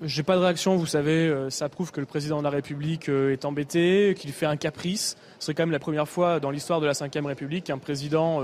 [0.00, 3.08] J'ai pas de réaction, vous savez, euh, ça prouve que le président de la République
[3.08, 5.16] euh, est embêté, qu'il fait un caprice.
[5.38, 8.40] Ce serait quand même la première fois dans l'histoire de la Ve République qu'un président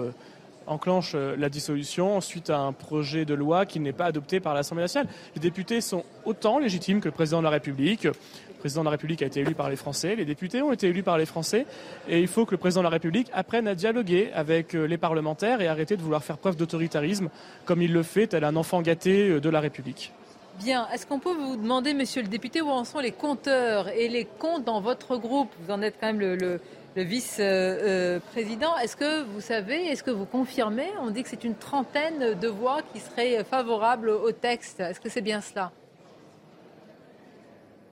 [0.68, 4.54] enclenche euh, la dissolution suite à un projet de loi qui n'est pas adopté par
[4.54, 5.08] l'Assemblée nationale.
[5.34, 8.04] Les députés sont autant légitimes que le président de la République.
[8.04, 10.88] Le président de la République a été élu par les Français, les députés ont été
[10.88, 11.64] élus par les Français,
[12.08, 14.98] et il faut que le président de la République apprenne à dialoguer avec euh, les
[14.98, 17.28] parlementaires et arrêter de vouloir faire preuve d'autoritarisme
[17.66, 20.12] comme il le fait, tel un enfant gâté euh, de la République.
[20.58, 24.08] Bien, est-ce qu'on peut vous demander, monsieur le député, où en sont les compteurs et
[24.08, 25.50] les comptes dans votre groupe?
[25.60, 26.60] Vous en êtes quand même le le
[26.96, 28.76] vice-président.
[28.78, 30.88] Est-ce que vous savez, est-ce que vous confirmez?
[31.00, 34.80] On dit que c'est une trentaine de voix qui seraient favorables au texte.
[34.80, 35.72] Est-ce que c'est bien cela?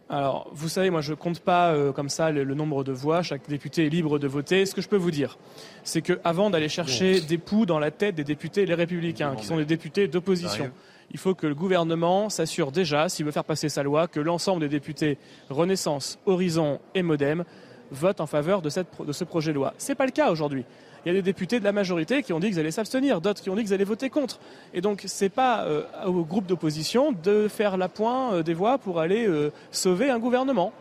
[0.09, 2.93] Alors, vous savez, moi, je ne compte pas euh, comme ça le, le, nombre de
[2.93, 3.23] voix.
[3.23, 4.65] Chaque député est libre de voter.
[4.65, 5.37] Ce que je peux vous dire,
[5.83, 9.57] c'est qu'avant d'aller chercher des poux dans la tête des députés les républicains, qui sont
[9.57, 10.71] des députés d'opposition,
[11.11, 14.61] il faut que le gouvernement s'assure déjà, s'il veut faire passer sa loi, que l'ensemble
[14.61, 15.19] des députés
[15.51, 17.45] Renaissance, Horizon et Modem
[17.91, 19.75] votent en faveur de, ce projet de loi.
[19.79, 20.65] Ce n'est pas le cas aujourd'hui.
[21.05, 23.41] Il y a des députés de la majorité qui ont dit qu'ils allaient s'abstenir, d'autres
[23.41, 24.41] qui ont dit qu'ils allaient voter contre.
[24.75, 28.55] Et donc, ce n'est pas euh, au groupe d'opposition de faire la pointe euh, des
[28.55, 30.73] voix pour aller euh, sauver un gouvernement.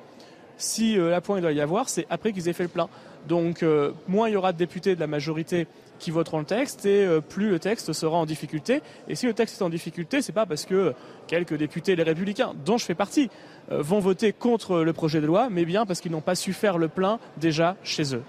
[0.58, 2.88] Si la pointe il doit y avoir, c'est après qu'ils aient fait le plein.
[3.28, 3.66] Donc,
[4.08, 5.68] moins il y aura de députés de la majorité
[6.00, 8.82] qui voteront le texte et plus le texte sera en difficulté.
[9.10, 10.94] Et si le texte est en difficulté, c'est pas parce que
[11.28, 13.30] quelques députés les républicains, dont je fais partie,
[13.70, 16.78] vont voter contre le projet de loi, mais bien parce qu'ils n'ont pas su faire
[16.78, 18.24] le plein déjà chez eux.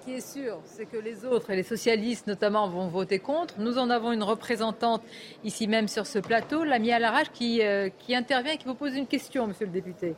[0.00, 3.54] Ce qui est sûr, c'est que les autres, et les socialistes notamment, vont voter contre.
[3.58, 5.02] Nous en avons une représentante
[5.44, 8.94] ici même sur ce plateau, l'ami Alarage, qui, euh, qui intervient et qui vous pose
[8.94, 10.14] une question, monsieur le député.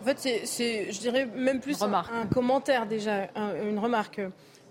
[0.00, 3.28] En fait, c'est, je dirais même plus un, un, commentaire déjà,
[3.62, 4.20] une remarque.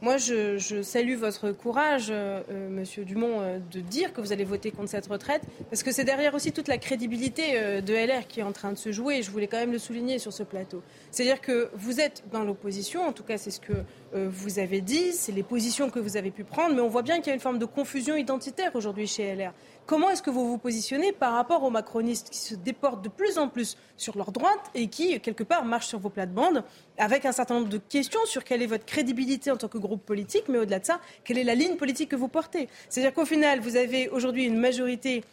[0.04, 4.44] Moi, je, salue votre courage, euh, euh, Monsieur Dumont, euh, de dire que vous allez
[4.44, 8.42] voter contre cette retraite, parce que c'est derrière aussi toute la crédibilité de LR qui
[8.42, 9.20] est en train de se jouer.
[9.20, 10.84] Et je voulais quand même le souligner sur ce plateau.
[11.10, 13.72] C'est-à-dire que vous êtes dans l'opposition, en tout cas, c'est ce que
[14.14, 17.18] vous avez dit, c'est les positions que vous avez pu prendre, mais on voit bien
[17.18, 19.54] qu'il y a une forme de confusion identitaire aujourd'hui chez LR.
[19.86, 23.38] Comment est-ce que vous vous positionnez par rapport aux macronistes qui se déportent de plus
[23.38, 26.64] en plus sur leur droite et qui, quelque part, marchent sur vos plates-bandes
[26.98, 30.06] avec un certain nombre de questions sur quelle est votre crédibilité en tant que groupe
[30.06, 32.70] politique, mais au-delà de ça, quelle est la ligne politique que vous portez?
[32.90, 35.24] C'est-à-dire qu'au final, vous avez aujourd'hui une majorité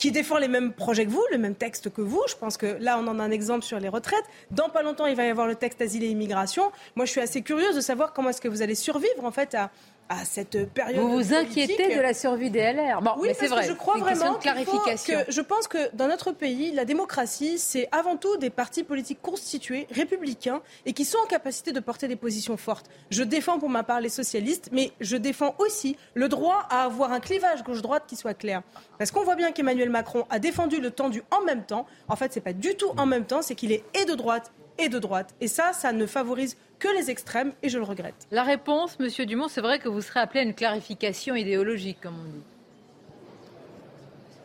[0.00, 2.22] qui défend les mêmes projets que vous, le même texte que vous.
[2.26, 4.24] Je pense que là, on en a un exemple sur les retraites.
[4.50, 6.72] Dans pas longtemps, il va y avoir le texte asile et immigration.
[6.96, 9.54] Moi, je suis assez curieuse de savoir comment est-ce que vous allez survivre en fait
[9.54, 9.70] à,
[10.10, 11.00] à cette période.
[11.00, 13.62] Vous vous inquiétez de la survie des LR bon, Oui, c'est vrai.
[13.62, 15.20] Que je crois vraiment de clarification.
[15.24, 19.22] Que je pense que dans notre pays, la démocratie, c'est avant tout des partis politiques
[19.22, 22.86] constitués, républicains, et qui sont en capacité de porter des positions fortes.
[23.10, 27.12] Je défends pour ma part les socialistes, mais je défends aussi le droit à avoir
[27.12, 28.62] un clivage gauche-droite qui soit clair.
[28.98, 31.86] Parce qu'on voit bien qu'Emmanuel Macron a défendu le tendu en même temps.
[32.08, 34.50] En fait, c'est pas du tout en même temps, c'est qu'il est et de droite
[34.78, 35.34] et de droite.
[35.40, 38.26] Et ça, ça ne favorise que les extrêmes, et je le regrette.
[38.32, 42.18] La réponse, Monsieur Dumont, c'est vrai que vous serez appelé à une clarification idéologique, comme
[42.18, 42.42] on dit.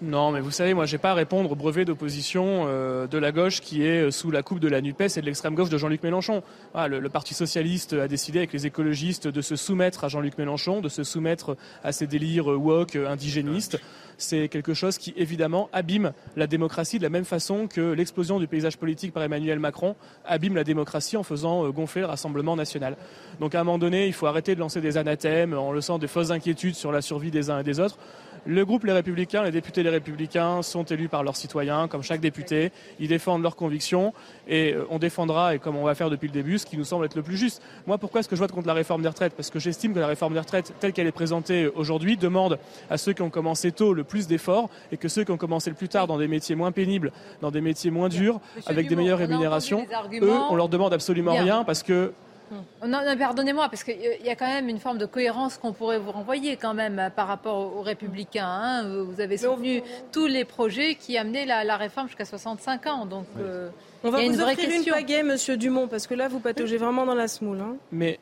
[0.02, 3.32] Non, mais vous savez, moi, j'ai pas à répondre au brevet d'opposition euh, de la
[3.32, 6.04] gauche qui est sous la coupe de la NUPES et de l'extrême gauche de Jean-Luc
[6.04, 6.44] Mélenchon.
[6.74, 10.82] Ah, le, Parti socialiste a décidé avec les écologistes de se soumettre à Jean-Luc Mélenchon,
[10.82, 13.80] de se soumettre à ses délires woke indigénistes
[14.18, 18.48] c'est quelque chose qui évidemment abîme la démocratie de la même façon que l'explosion du
[18.48, 19.96] paysage politique par Emmanuel Macron
[20.26, 22.96] abîme la démocratie en faisant euh, gonfler le Rassemblement national.
[23.40, 26.08] Donc à un moment donné, il faut arrêter de lancer des anathèmes en laissant des
[26.08, 27.98] fausses inquiétudes sur la survie des uns et des autres.
[28.48, 32.22] Le groupe Les Républicains, les députés Les Républicains sont élus par leurs citoyens, comme chaque
[32.22, 32.72] député.
[33.00, 34.14] Ils défendent leurs convictions
[34.48, 36.84] et euh, on défendra, et comme on va faire depuis le début, ce qui nous
[36.84, 37.62] semble être le plus juste.
[37.88, 39.34] Moi, pourquoi est-ce que je vote contre la réforme des retraites?
[39.34, 42.60] Parce que j'estime que la réforme des retraites, telle qu'elle est présentée aujourd'hui, demande
[42.92, 45.72] à ceux qui ont commencé tôt le plus d'efforts et que ceux qui ont commencé
[45.72, 47.12] le plus tard dans des métiers moins pénibles,
[47.42, 49.88] dans des métiers moins durs, avec des meilleures rémunérations,
[50.22, 52.12] eux, on leur demande absolument rien parce que
[52.52, 52.88] Hmm.
[52.88, 56.12] Non, pardonnez-moi, parce qu'il y a quand même une forme de cohérence qu'on pourrait vous
[56.12, 58.48] renvoyer quand même euh, par rapport aux républicains.
[58.48, 59.04] Hein.
[59.04, 59.82] Vous avez soutenu
[60.12, 63.06] tous les projets qui amenaient la, réforme jusqu'à 65 ans.
[63.06, 63.70] Donc, euh,
[64.04, 66.28] on va y a vous une offrir vraie une pagaie, Monsieur Dumont, parce que là,
[66.28, 67.60] vous pataugez vraiment dans la smoule.
[67.60, 67.76] Hein.
[67.92, 68.20] Mais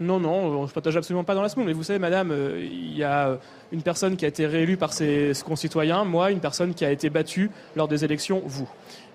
[0.00, 1.66] non, non, je ne partage absolument pas dans la smoule.
[1.66, 3.38] Mais vous savez, madame, euh, il y a
[3.70, 7.10] une personne qui a été réélue par ses concitoyens, moi, une personne qui a été
[7.10, 8.68] battue lors des élections, vous.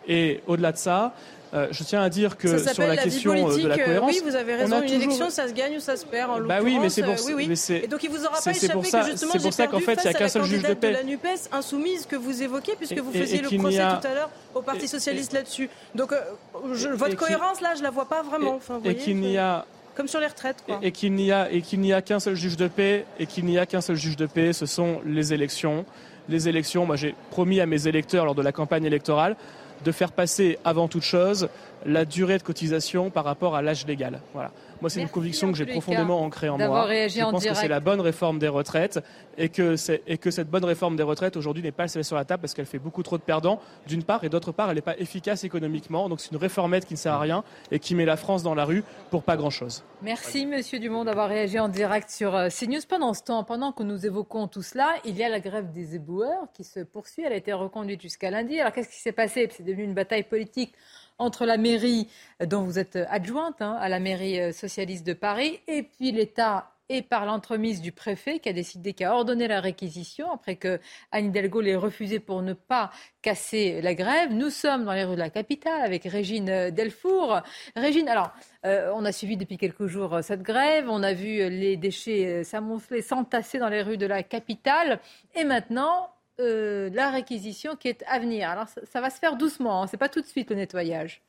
[0.07, 1.15] Et au-delà de ça,
[1.55, 4.35] euh, je tiens à dire que sur la, question euh, de la cohérence, oui, vous
[4.35, 4.81] avez raison.
[4.81, 6.29] Une élection, ça se gagne ou ça se perd.
[6.29, 7.75] En bah oui, mais c'est pour euh, oui, oui.
[7.83, 9.79] Et donc il vous aura pas échappé pour ça, que justement c'est pour ça qu'en
[9.79, 10.89] fait, il n'y a qu'un seul juge de paix.
[10.89, 14.29] De la Nupes insoumise que vous évoquez, puisque vous faisiez le procès tout à l'heure
[14.53, 15.69] au Parti socialiste là-dessus.
[15.93, 16.13] Donc
[16.53, 18.59] votre cohérence là, je la vois pas vraiment.
[18.83, 19.65] Et qu'il n'y a
[19.95, 20.57] comme sur les retraites.
[20.65, 20.79] Quoi.
[20.81, 23.45] Et, qu'il n'y a et qu'il n'y a qu'un seul juge de paix et qu'il
[23.45, 25.85] n'y a qu'un seul juge de paix, ce sont les élections.
[26.27, 29.37] Les élections, moi j'ai promis à mes électeurs lors de la campagne électorale
[29.83, 31.49] de faire passer avant toute chose
[31.85, 34.21] la durée de cotisation par rapport à l'âge légal.
[34.33, 34.51] Voilà.
[34.81, 36.87] Moi, c'est une conviction que j'ai profondément ancrée en moi.
[37.07, 38.99] Je pense que c'est la bonne réforme des retraites
[39.37, 39.75] et que,
[40.07, 42.53] et que cette bonne réforme des retraites aujourd'hui n'est pas celle sur la table parce
[42.53, 45.43] qu'elle fait beaucoup trop de perdants, d'une part, et d'autre part, elle n'est pas efficace
[45.43, 46.09] économiquement.
[46.09, 48.55] Donc c'est une réformette qui ne sert à rien et qui met la France dans
[48.55, 49.83] la rue pour pas grand-chose.
[50.01, 52.81] Merci, Monsieur Dumont, d'avoir réagi en direct sur euh, CNews.
[52.87, 55.95] Pendant ce temps, pendant que nous évoquons tout cela, il y a la grève des
[55.95, 57.23] éboueurs qui se poursuit.
[57.25, 58.59] Elle a été reconduite jusqu'à lundi.
[58.59, 59.49] Alors qu'est-ce qui s'est passé?
[59.51, 60.73] C'est devenu une bataille politique
[61.17, 62.07] entre la mairie
[62.45, 66.71] dont vous êtes adjointe, hein, à la mairie euh, socialiste de Paris, et puis l'État
[66.89, 70.79] et par l'entremise du préfet qui a décidé, qui a ordonné la réquisition après que
[71.11, 74.31] Anne Hidalgo l'ait refusé pour ne pas casser la grève.
[74.31, 77.41] Nous sommes dans les rues de la capitale avec Régine Delfour.
[77.75, 78.31] Régine, alors,
[78.65, 82.43] euh, on a suivi depuis quelques jours euh, cette grève, on a vu les déchets
[82.43, 84.99] s'amonceler, s'entasser dans les rues de la capitale
[85.33, 88.49] et maintenant, la réquisition qui est à venir.
[88.49, 89.87] Alors ça, va se faire doucement, hein.
[89.87, 91.21] c'est pas tout de suite le nettoyage.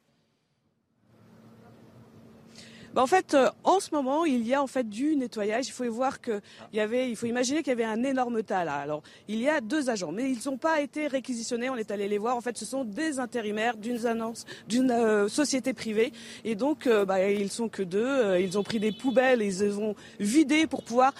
[2.97, 5.69] Bah, en fait, euh, en ce moment, il y a en fait du nettoyage.
[5.69, 6.41] Il faut voir que
[6.73, 8.77] il y avait, il faut imaginer qu'il y avait un énorme tas là.
[8.77, 11.69] Alors, il y a deux agents, mais ils n'ont pas été réquisitionnés.
[11.69, 12.39] On est allé les voir.
[12.39, 16.11] En fait, ce sont des intérimaires d'une annonce, d'une euh, société privée,
[16.43, 18.39] et donc, euh, bah, ils sont que deux.
[18.41, 21.13] Ils ont pris des poubelles, et ils ont vidé pour pouvoir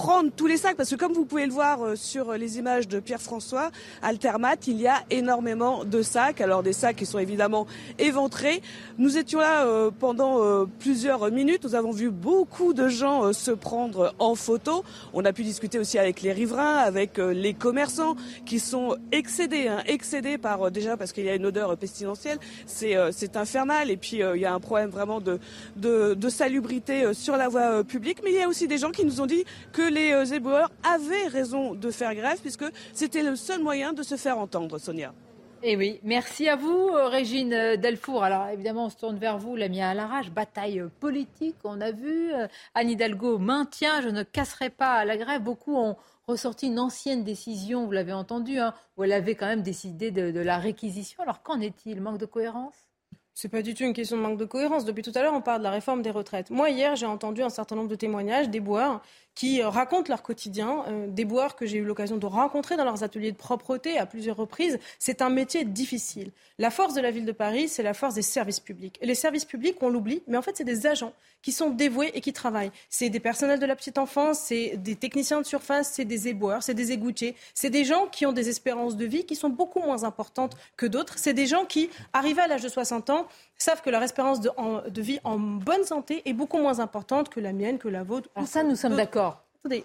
[0.00, 2.88] prendre tous les sacs parce que comme vous pouvez le voir euh, sur les images
[2.88, 3.70] de Pierre-François,
[4.00, 6.40] Altermat, il y a énormément de sacs.
[6.40, 7.66] Alors des sacs qui sont évidemment
[7.98, 8.62] éventrés.
[8.96, 11.64] Nous étions là euh, pendant euh, plusieurs minutes.
[11.64, 14.84] Nous avons vu beaucoup de gens se prendre en photo.
[15.12, 18.16] On a pu discuter aussi avec les riverains, avec les commerçants
[18.46, 22.38] qui sont excédés, hein, excédés par déjà parce qu'il y a une odeur pestilentielle.
[22.64, 27.84] C'est infernal et puis il y a un problème vraiment de salubrité sur la voie
[27.84, 28.20] publique.
[28.24, 29.44] Mais il y a aussi des gens qui nous ont dit
[29.74, 34.02] que les euh, éboueurs avaient raison de faire grève puisque c'était le seul moyen de
[34.02, 35.12] se faire entendre, Sonia.
[35.62, 38.24] Eh oui, merci à vous, euh, Régine euh, Delfour.
[38.24, 42.32] Alors évidemment, on se tourne vers vous, l'ami à l'arrache, bataille politique, on a vu.
[42.74, 45.42] Anne Hidalgo maintient, je ne casserai pas la grève.
[45.42, 45.96] Beaucoup ont
[46.26, 50.30] ressorti une ancienne décision, vous l'avez entendu, hein, où elle avait quand même décidé de,
[50.30, 51.22] de la réquisition.
[51.22, 52.00] Alors qu'en est-il?
[52.00, 52.76] Manque de cohérence?
[53.34, 54.84] C'est pas du tout une question de manque de cohérence.
[54.84, 56.50] Depuis tout à l'heure, on parle de la réforme des retraites.
[56.50, 59.00] Moi, hier, j'ai entendu un certain nombre de témoignages des boueurs
[59.34, 62.84] qui euh, racontent leur quotidien, euh, des boueurs que j'ai eu l'occasion de rencontrer dans
[62.84, 64.78] leurs ateliers de propreté à plusieurs reprises.
[64.98, 66.30] C'est un métier difficile.
[66.58, 68.98] La force de la ville de Paris, c'est la force des services publics.
[69.00, 71.12] Et les services publics, on l'oublie, mais en fait, c'est des agents
[71.42, 72.70] qui sont dévoués et qui travaillent.
[72.90, 76.62] C'est des personnels de la petite enfance, c'est des techniciens de surface, c'est des éboueurs,
[76.62, 77.34] c'est des égoutiers.
[77.54, 80.86] C'est des gens qui ont des espérances de vie qui sont beaucoup moins importantes que
[80.86, 81.14] d'autres.
[81.16, 83.26] C'est des gens qui, arrivés à l'âge de 60 ans,
[83.56, 84.50] savent que leur espérance de,
[84.88, 88.28] de, vie en bonne santé est beaucoup moins importante que la mienne, que la vôtre.
[88.34, 89.29] En ça, nous sommes d'accord.
[89.62, 89.84] Attendez,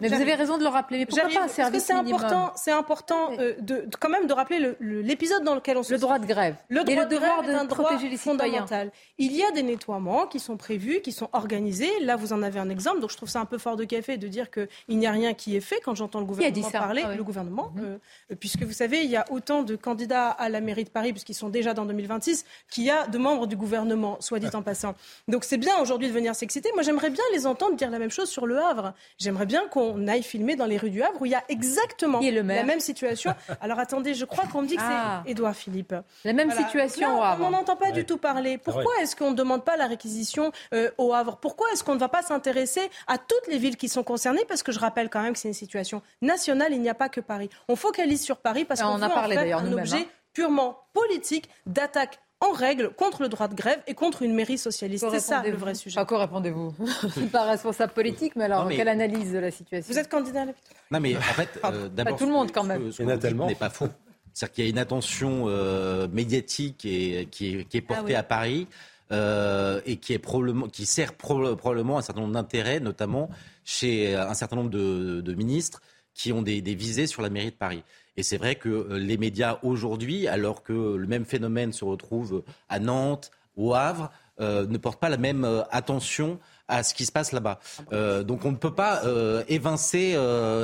[0.00, 1.06] mais vous avez raison de le rappeler.
[1.06, 5.44] Pourquoi pas un service c'est important, c'est important euh, de, quand même de rappeler l'épisode
[5.44, 6.56] dans lequel on se le droit de grève.
[6.68, 8.90] Le droit de grève est un droit fondamental.
[9.18, 11.90] Il y a des nettoiements qui sont prévus, qui sont organisés.
[12.00, 12.98] Là, vous en avez un exemple.
[12.98, 15.34] Donc, je trouve ça un peu fort de café de dire qu'il n'y a rien
[15.34, 17.02] qui est fait quand j'entends le gouvernement parler.
[17.04, 17.98] Ah le gouvernement, mhm.
[18.32, 21.12] euh, puisque vous savez, il y a autant de candidats à la mairie de Paris,
[21.12, 24.62] puisqu'ils sont déjà dans 2026, qu'il y a de membres du gouvernement, soit dit en
[24.62, 24.96] passant.
[25.28, 26.70] Donc, c'est bien aujourd'hui de venir s'exciter.
[26.74, 28.94] Moi, j'aimerais bien les entendre dire la même chose sur le Havre.
[29.18, 32.20] J'aimerais bien qu'on aille filmer dans les rues du Havre où il y a exactement
[32.20, 33.34] la même situation.
[33.60, 35.22] Alors attendez, je crois qu'on me dit que c'est ah.
[35.26, 35.94] Édouard Philippe.
[36.24, 37.46] La même situation au Havre.
[37.46, 38.58] On n'en entend pas du tout parler.
[38.58, 41.36] Pourquoi est-ce qu'on ne demande pas la réquisition euh, au Havre?
[41.36, 44.44] Pourquoi est-ce qu'on ne va pas s'intéresser à toutes les villes qui sont concernées?
[44.48, 47.08] Parce que je rappelle quand même que c'est une situation nationale, il n'y a pas
[47.08, 47.50] que Paris.
[47.68, 50.06] On focalise sur Paris parce qu'on a parlé en un objet hein.
[50.32, 55.06] purement politique d'attaque en règle contre le droit de grève et contre une mairie socialiste.
[55.10, 55.98] C'est ça le vrai sujet.
[55.98, 56.74] À quoi répondez-vous
[57.32, 60.52] Pas responsable politique, mais alors quelle analyse de la situation Vous êtes candidat à la
[60.90, 62.18] Non, mais en fait, euh, d'abord.
[62.18, 62.90] tout le monde quand même.
[62.90, 63.88] Ce, n'est pas faux.
[64.34, 68.20] C'est-à-dire qu'il y a une attention euh, médiatique et, qui, est, qui est portée ah
[68.20, 68.66] à Paris.
[69.12, 73.28] Euh, et qui, est probablement, qui sert probablement un certain nombre d'intérêts, notamment
[73.62, 75.82] chez un certain nombre de, de ministres
[76.14, 77.82] qui ont des, des, visées sur la mairie de Paris.
[78.16, 82.42] Et c'est vrai que euh, les médias aujourd'hui, alors que le même phénomène se retrouve
[82.68, 84.10] à Nantes, au Havre,
[84.40, 87.60] euh, ne portent pas la même euh, attention à ce qui se passe là-bas.
[88.24, 89.02] donc on ne peut pas
[89.46, 90.16] évincer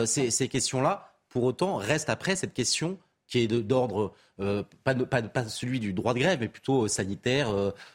[0.06, 1.12] ces, questions-là.
[1.28, 6.14] Pour autant, reste après cette question qui est d'ordre pas, pas, pas, celui du droit
[6.14, 7.50] de grève, mais plutôt sanitaire.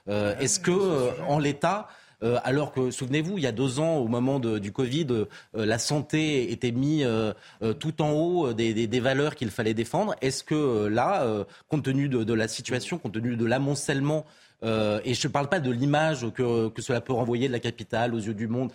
[0.06, 1.88] Est-ce que en l'état
[2.24, 5.78] euh, alors que, souvenez-vous, il y a deux ans, au moment du Covid, euh, la
[5.78, 7.34] santé était mise euh,
[7.80, 10.16] tout en haut des, valeurs qu'il fallait défendre.
[10.22, 14.26] Est-ce que là, compte tenu de, la situation, compte tenu de l'amoncellement
[14.64, 18.20] et je ne parle pas de l'image que, cela peut renvoyer de la capitale aux
[18.20, 18.72] yeux du monde,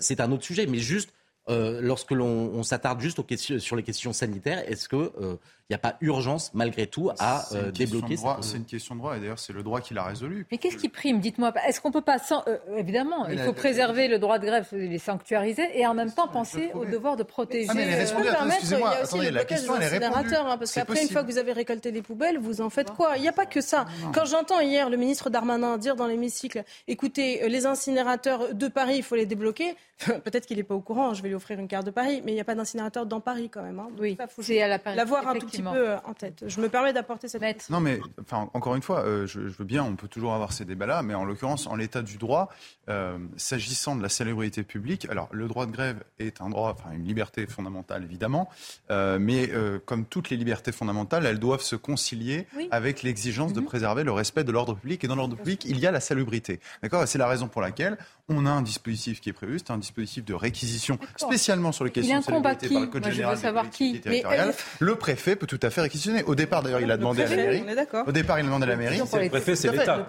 [0.00, 1.10] c'est un autre sujet, mais juste
[1.48, 3.22] lorsque l'on s'attarde juste
[3.58, 5.38] sur les questions sanitaires, est-ce que
[5.70, 9.20] n'y a pas urgence, malgré tout, à euh, débloquer C'est une question de droit, et
[9.20, 10.46] d'ailleurs, c'est le droit qui l'a résolu.
[10.50, 11.20] Mais qu'est-ce qui prime?
[11.20, 11.52] Dites-moi.
[11.66, 12.18] Est-ce qu'on peut pas.
[12.18, 16.12] Sans, euh, évidemment, il faut préserver le droit de grève, les sanctuariser, et en même
[16.12, 17.68] temps penser au devoir de protéger.
[17.70, 20.34] Ah, mais les excusez-moi, attendez, la question, elle est répondue.
[20.34, 23.16] Hein, parce qu'après, une fois que vous avez récolté les poubelles, vous en faites quoi?
[23.16, 23.86] Il n'y a pas que ça.
[24.12, 28.96] Quand j'entends hier le ministre Darmanin dire dans l'hémicycle écoutez, euh, les incinérateurs de Paris,
[28.96, 31.68] il faut les débloquer, peut-être qu'il n'est pas au courant, je vais lui offrir une
[31.68, 33.78] carte de Paris, mais il n'y a pas d'incinérateur dans Paris quand même.
[33.78, 33.88] Hein.
[33.98, 36.44] Oui, c'est à la L'avoir un tout petit petit peu euh, en tête.
[36.46, 39.64] Je me permets d'apporter cette Non, mais enfin, encore une fois, euh, je, je, veux
[39.64, 42.48] bien, on peut toujours avoir ces débats-là, mais en l'occurrence, en l'état du droit,
[42.90, 46.92] euh, s'agissant de la célébrité publique, alors le droit de grève est un droit, enfin
[46.92, 48.48] une liberté fondamentale évidemment,
[48.90, 52.66] euh, mais euh, comme toutes les libertés fondamentales, elles doivent se concilier oui.
[52.72, 53.56] avec l'exigence mm -hmm.
[53.56, 53.66] de mhm.
[53.66, 55.04] préserver le respect de l'ordre public.
[55.04, 56.58] Et dans l'ordre public, il y a la salubrité.
[56.82, 57.06] D'accord?
[57.06, 57.96] C'est la raison pour laquelle
[58.28, 61.90] on a un dispositif qui est prévu, c'est un dispositif de réquisition spécialement sur les
[61.90, 64.00] questions de salubrité par le Code Moi, général je veux savoir qui.
[64.06, 64.52] Mais elle...
[64.78, 66.22] Le préfet peut tout à fait réquisitionner.
[66.22, 67.62] Au départ, d'ailleurs, il a demandé préfet, à la mairie.
[67.66, 68.06] On est d'accord.
[68.06, 68.98] Au départ, il a demandé à la mairie.
[68.98, 70.06] Le préfet, c'est l'État.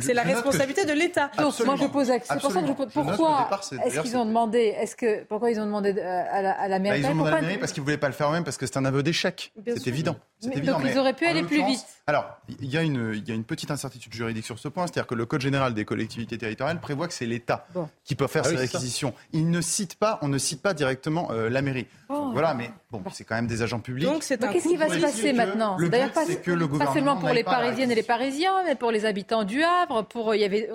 [0.00, 1.30] C'est la responsabilité de l'État.
[1.38, 2.06] Donc, moi, je pose.
[2.06, 2.88] C'est pour ça que je pose.
[2.92, 3.48] Pourquoi
[3.84, 7.00] est-ce qu'ils ont demandé Est-ce que pourquoi ils ont demandé à la, à la mairie
[7.00, 8.56] bah, Ils ont demandé à la mairie parce qu'ils voulaient pas le faire eux-mêmes parce
[8.56, 9.52] que c'est un aveu d'échec.
[9.64, 10.16] C'est évident.
[10.48, 10.78] Mais, évident.
[10.78, 11.84] Donc, ils auraient pu aller plus vite.
[12.06, 12.26] Alors,
[12.60, 15.06] il y a une il y a une petite incertitude juridique sur ce point, c'est-à-dire
[15.06, 17.88] que le Code général des collectivités territoriales prévoit que c'est l'État bon.
[18.04, 19.14] qui peut faire ah ces oui, réquisitions.
[19.32, 21.86] Il ne cite pas, on ne cite pas directement euh, la mairie.
[22.08, 22.30] Oh.
[22.32, 24.04] Voilà, mais bon, c'est quand même des agents publics.
[24.04, 27.30] Donc, c'est qu'est-ce qui va se passer maintenant D'ailleurs, pas, que le pas seulement pour
[27.30, 30.02] les Parisiennes et les Parisiens, mais pour les habitants du Havre.
[30.02, 30.70] Pour il y avait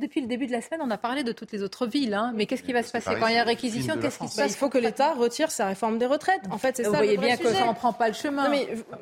[0.00, 2.14] depuis le début de la semaine, on a parlé de toutes les autres villes.
[2.14, 4.36] Hein, mais qu'est-ce qui va se passer quand il y a réquisition Qu'est-ce qui se
[4.36, 6.42] passe Il faut que l'État retire sa réforme des retraites.
[6.50, 6.90] En fait, c'est ça.
[6.90, 8.50] Vous voyez bien que ça n'en prend pas le chemin.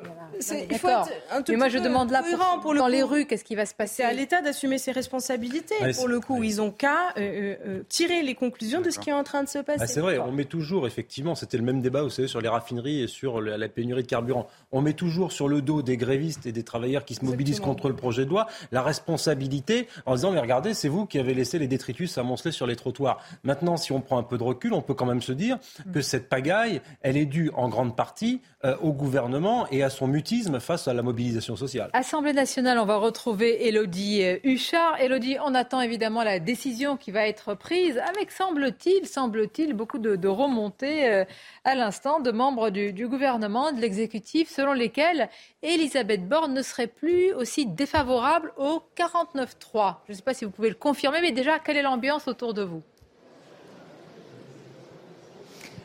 [0.07, 2.79] Non, mais il faut être un tout mais moi, je demande là, pour, pour le
[2.79, 2.91] dans coup.
[2.91, 5.75] les rues, qu'est-ce qui va se passer C'est à l'État d'assumer ses responsabilités.
[5.81, 6.47] Ouais, pour le coup, ouais.
[6.47, 9.49] ils ont qu'à euh, euh, tirer les conclusions de ce qui est en train de
[9.49, 9.79] se passer.
[9.81, 12.49] Ah, c'est vrai, on met toujours, effectivement, c'était le même débat, vous savez, sur les
[12.49, 14.47] raffineries et sur la, la, pénurie de carburant.
[14.71, 17.73] On met toujours sur le dos des grévistes et des travailleurs qui se mobilisent Exactement.
[17.73, 21.33] contre le projet de loi la responsabilité en disant, mais regardez, c'est vous qui avez
[21.33, 23.21] laissé les détritus amonceler sur les trottoirs.
[23.43, 25.57] Maintenant, si on prend un peu de recul, on peut quand même se dire
[25.93, 30.07] que cette pagaille, elle est due en grande partie euh, au gouvernement et à son
[30.07, 31.89] mutisme face à la mobilisation sociale.
[31.93, 35.01] Assemblée nationale, on va retrouver Elodie Huchard.
[35.01, 40.27] Elodie, on attend évidemment la décision qui va être prise avec, semble-t-il, semble-t-il, beaucoup de,
[40.27, 41.25] remontées euh,
[41.63, 45.29] à l'instant de membres du, du gouvernement, de l'exécutif, selon lesquels
[45.63, 49.97] Elisabeth Borne ne serait plus aussi défavorable au 49-3.
[50.05, 52.53] Je ne sais pas si vous pouvez le confirmer, mais déjà, quelle est l'ambiance autour
[52.53, 52.83] de vous?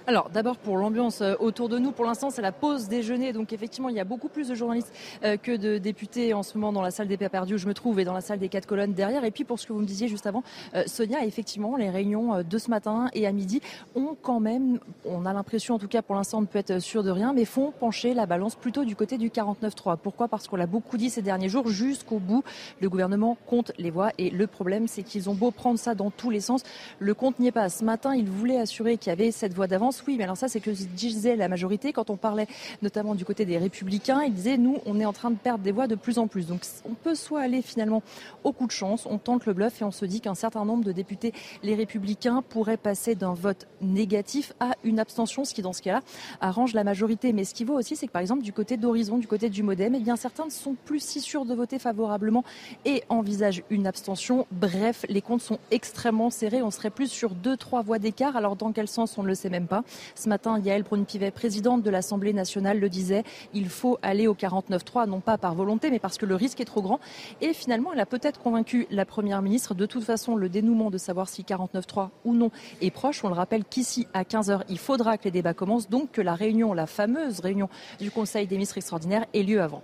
[0.07, 3.53] Alors d'abord pour l'ambiance euh, autour de nous, pour l'instant c'est la pause déjeuner, donc
[3.53, 4.93] effectivement il y a beaucoup plus de journalistes
[5.23, 7.75] euh, que de députés en ce moment dans la salle des perdus où je me
[7.75, 9.25] trouve et dans la salle des quatre colonnes derrière.
[9.25, 10.43] Et puis pour ce que vous me disiez juste avant,
[10.75, 13.61] euh, Sonia, effectivement les réunions de ce matin et à midi
[13.95, 16.81] ont quand même, on a l'impression en tout cas pour l'instant on ne peut être
[16.81, 19.99] sûr de rien, mais font pencher la balance plutôt du côté du 49-3.
[19.99, 20.27] Pourquoi?
[20.27, 22.43] Parce qu'on l'a beaucoup dit ces derniers jours, jusqu'au bout
[22.81, 26.11] le gouvernement compte les voix et le problème c'est qu'ils ont beau prendre ça dans
[26.11, 26.65] tous les sens,
[26.99, 27.69] le compte n'y est pas.
[27.69, 30.49] Ce matin ils voulaient assurer qu'il y avait cette voix d'avance oui, mais alors ça,
[30.49, 31.93] c'est que disait la majorité.
[31.93, 32.47] Quand on parlait
[32.83, 35.73] notamment du côté des Républicains, ils disaient nous, on est en train de perdre des
[35.73, 36.47] voix de plus en plus.
[36.47, 38.03] Donc, on peut soit aller finalement
[38.45, 40.85] au coup de chance, on tente le bluff et on se dit qu'un certain nombre
[40.85, 41.33] de députés,
[41.63, 46.03] les Républicains, pourraient passer d'un vote négatif à une abstention, ce qui, dans ce cas-là,
[46.41, 47.33] arrange la majorité.
[47.33, 49.63] Mais ce qui vaut aussi, c'est que par exemple, du côté d'Horizon, du côté du
[49.63, 52.45] Modem, eh bien, certains ne sont plus si sûrs de voter favorablement
[52.85, 54.47] et envisagent une abstention.
[54.51, 56.63] Bref, les comptes sont extrêmement serrés.
[56.63, 58.37] On serait plus sur deux, trois voix d'écart.
[58.37, 59.82] Alors, dans quel sens, on ne le sait même pas.
[60.15, 65.09] Ce matin, Yael Braun-Pivet, présidente de l'Assemblée nationale, le disait, il faut aller au 49-3,
[65.09, 67.01] non pas par volonté, mais parce que le risque est trop grand.
[67.41, 69.75] Et finalement, elle a peut-être convaincu la Première ministre.
[69.75, 72.51] De toute façon, le dénouement de savoir si 49-3 ou non
[72.81, 73.25] est proche.
[73.25, 76.35] On le rappelle qu'ici, à 15h, il faudra que les débats commencent, donc que la
[76.35, 77.69] réunion, la fameuse réunion
[77.99, 79.83] du Conseil des ministres extraordinaires, ait lieu avant.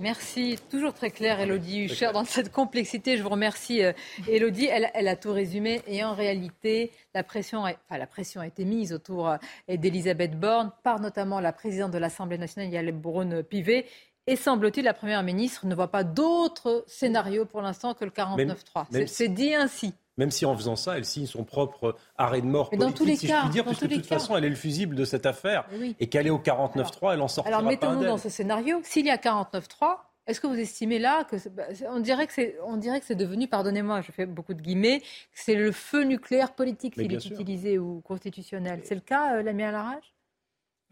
[0.00, 0.58] Merci.
[0.70, 3.16] Toujours très clair, Elodie Hucher, dans cette complexité.
[3.16, 3.92] Je vous remercie, euh,
[4.28, 4.66] Elodie.
[4.66, 5.82] Elle, elle, a tout résumé.
[5.86, 9.36] Et en réalité, la pression, a, enfin, la pression a été mise autour euh,
[9.68, 13.86] d'Elisabeth Borne par notamment la présidente de l'Assemblée nationale, Yael Braun-Pivet.
[14.26, 19.06] Et semble-t-il, la Première ministre ne voit pas d'autre scénario pour l'instant que le 49-3.
[19.06, 22.70] C'est dit ainsi même si en faisant ça, elle signe son propre arrêt de mort
[22.70, 24.18] politique, tous les si cas, je puis dire, puisque de toute cas.
[24.18, 25.96] façon, elle est le fusible de cette affaire, oui.
[26.00, 28.80] et qu'elle est au 49-3, elle en sortira Alors mettons-nous dans ce scénario.
[28.84, 29.96] S'il y a 49-3,
[30.26, 33.14] est-ce que vous estimez là que bah, on dirait que c'est on dirait que c'est
[33.14, 37.20] devenu, pardonnez-moi, je fais beaucoup de guillemets, que c'est le feu nucléaire politique s'il est
[37.20, 37.32] sûr.
[37.32, 38.80] utilisé ou constitutionnel?
[38.84, 40.13] C'est le cas, euh, l'ami à l'arrache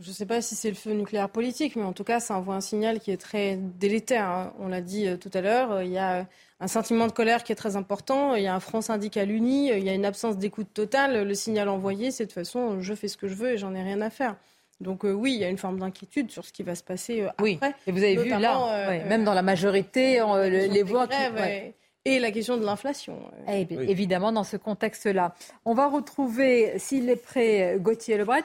[0.02, 2.36] je ne sais pas si c'est le feu nucléaire politique, mais en tout cas, ça
[2.36, 4.28] envoie un signal qui est très délétère.
[4.28, 4.52] Hein.
[4.58, 6.26] On l'a dit euh, tout à l'heure, il y a
[6.60, 9.70] un sentiment de colère qui est très important, il y a un front syndical uni,
[9.70, 11.26] il y a une absence d'écoute totale.
[11.26, 13.74] Le signal envoyé, c'est de toute façon, je fais ce que je veux et j'en
[13.74, 14.36] ai rien à faire.
[14.82, 17.22] Donc euh, oui, il y a une forme d'inquiétude sur ce qui va se passer
[17.22, 17.44] euh, après.
[17.44, 21.06] Oui, et vous avez vu là, euh, ouais, même dans la majorité, euh, les voix
[21.06, 21.16] qui...
[21.34, 21.74] Ouais.
[22.04, 23.16] Et la question de l'inflation.
[23.46, 23.86] Eh, oui.
[23.88, 25.34] Évidemment, dans ce contexte-là.
[25.64, 28.42] On va retrouver, s'il est prêt, Gauthier Lebret,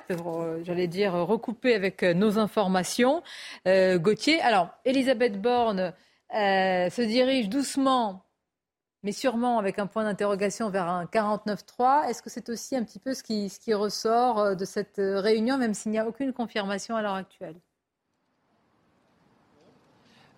[0.64, 3.24] j'allais dire, recouper avec nos informations.
[3.68, 5.94] Euh, Gauthier, alors, Elisabeth Borne
[6.36, 8.26] euh, se dirige doucement,
[9.02, 12.10] mais sûrement avec un point d'interrogation vers un 49-3.
[12.10, 15.58] Est-ce que c'est aussi un petit peu ce qui, ce qui ressort de cette réunion,
[15.58, 17.56] même s'il n'y a aucune confirmation à l'heure actuelle?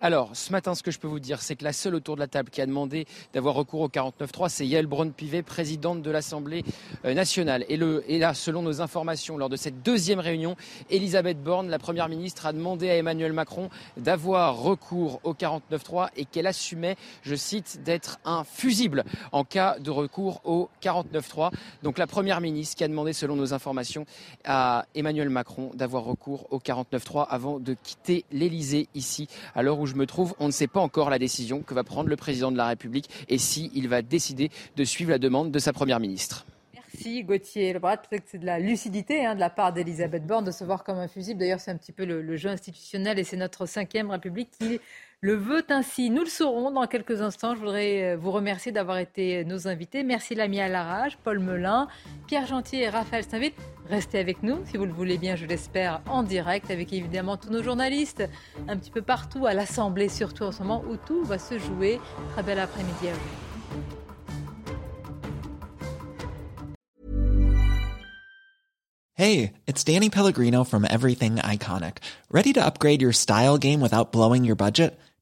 [0.02, 2.20] Alors, ce matin, ce que je peux vous dire, c'est que la seule autour de
[2.20, 3.04] la table qui a demandé
[3.34, 6.64] d'avoir recours au 49.3, c'est Yael Braun-Pivet, présidente de l'Assemblée
[7.04, 7.66] euh, nationale.
[7.68, 10.56] Et, le, là, selon nos informations, lors de cette deuxième réunion,
[10.88, 13.68] Elisabeth Borne, la première ministre, a demandé à Emmanuel Macron
[13.98, 19.90] d'avoir recours au 49.3 et qu'elle assumait, je cite, d'être un fusible en cas de
[19.90, 21.50] recours au 49.3.
[21.82, 24.06] Donc la première ministre qui a demandé, selon nos informations,
[24.46, 29.89] à Emmanuel Macron d'avoir recours au 49.3 avant de quitter l'Elysée ici, à l'heure où
[29.90, 32.50] je me trouve, on ne sait pas encore la décision que va prendre le président
[32.50, 36.00] de la République et si il va décider de suivre la demande de sa première
[36.00, 36.46] ministre.
[36.74, 37.98] Merci Gauthier Lebrat.
[37.98, 40.98] Peut-être c'est de la lucidité hein, de la part d'Elisabeth Borne de se voir comme
[40.98, 41.38] un fusible.
[41.38, 44.80] D'ailleurs, c'est un petit peu le, jeu institutionnel et c'est notre cinquième République qui
[45.22, 46.10] le veut ainsi.
[46.10, 47.54] Nous le saurons dans quelques instants.
[47.54, 50.02] Je voudrais euh, vous remercier d'avoir été nos invités.
[50.02, 51.88] Merci Lamia Larage, Paul Melun,
[52.26, 53.54] Pierre Gentil et Raphaël Saint-Vite.
[53.88, 57.50] Restez avec nous, si vous le voulez bien, je l'espère, en direct, avec évidemment tous
[57.50, 58.22] nos journalistes,
[58.68, 62.00] un petit peu partout, à l'Assemblée surtout en ce moment, où tout va se jouer.
[62.32, 63.50] Très bel après-midi à vous.
[69.16, 71.98] Hey, it's Danny Pellegrino from Everything Iconic.
[72.30, 74.98] Ready to upgrade your style game without blowing your budget?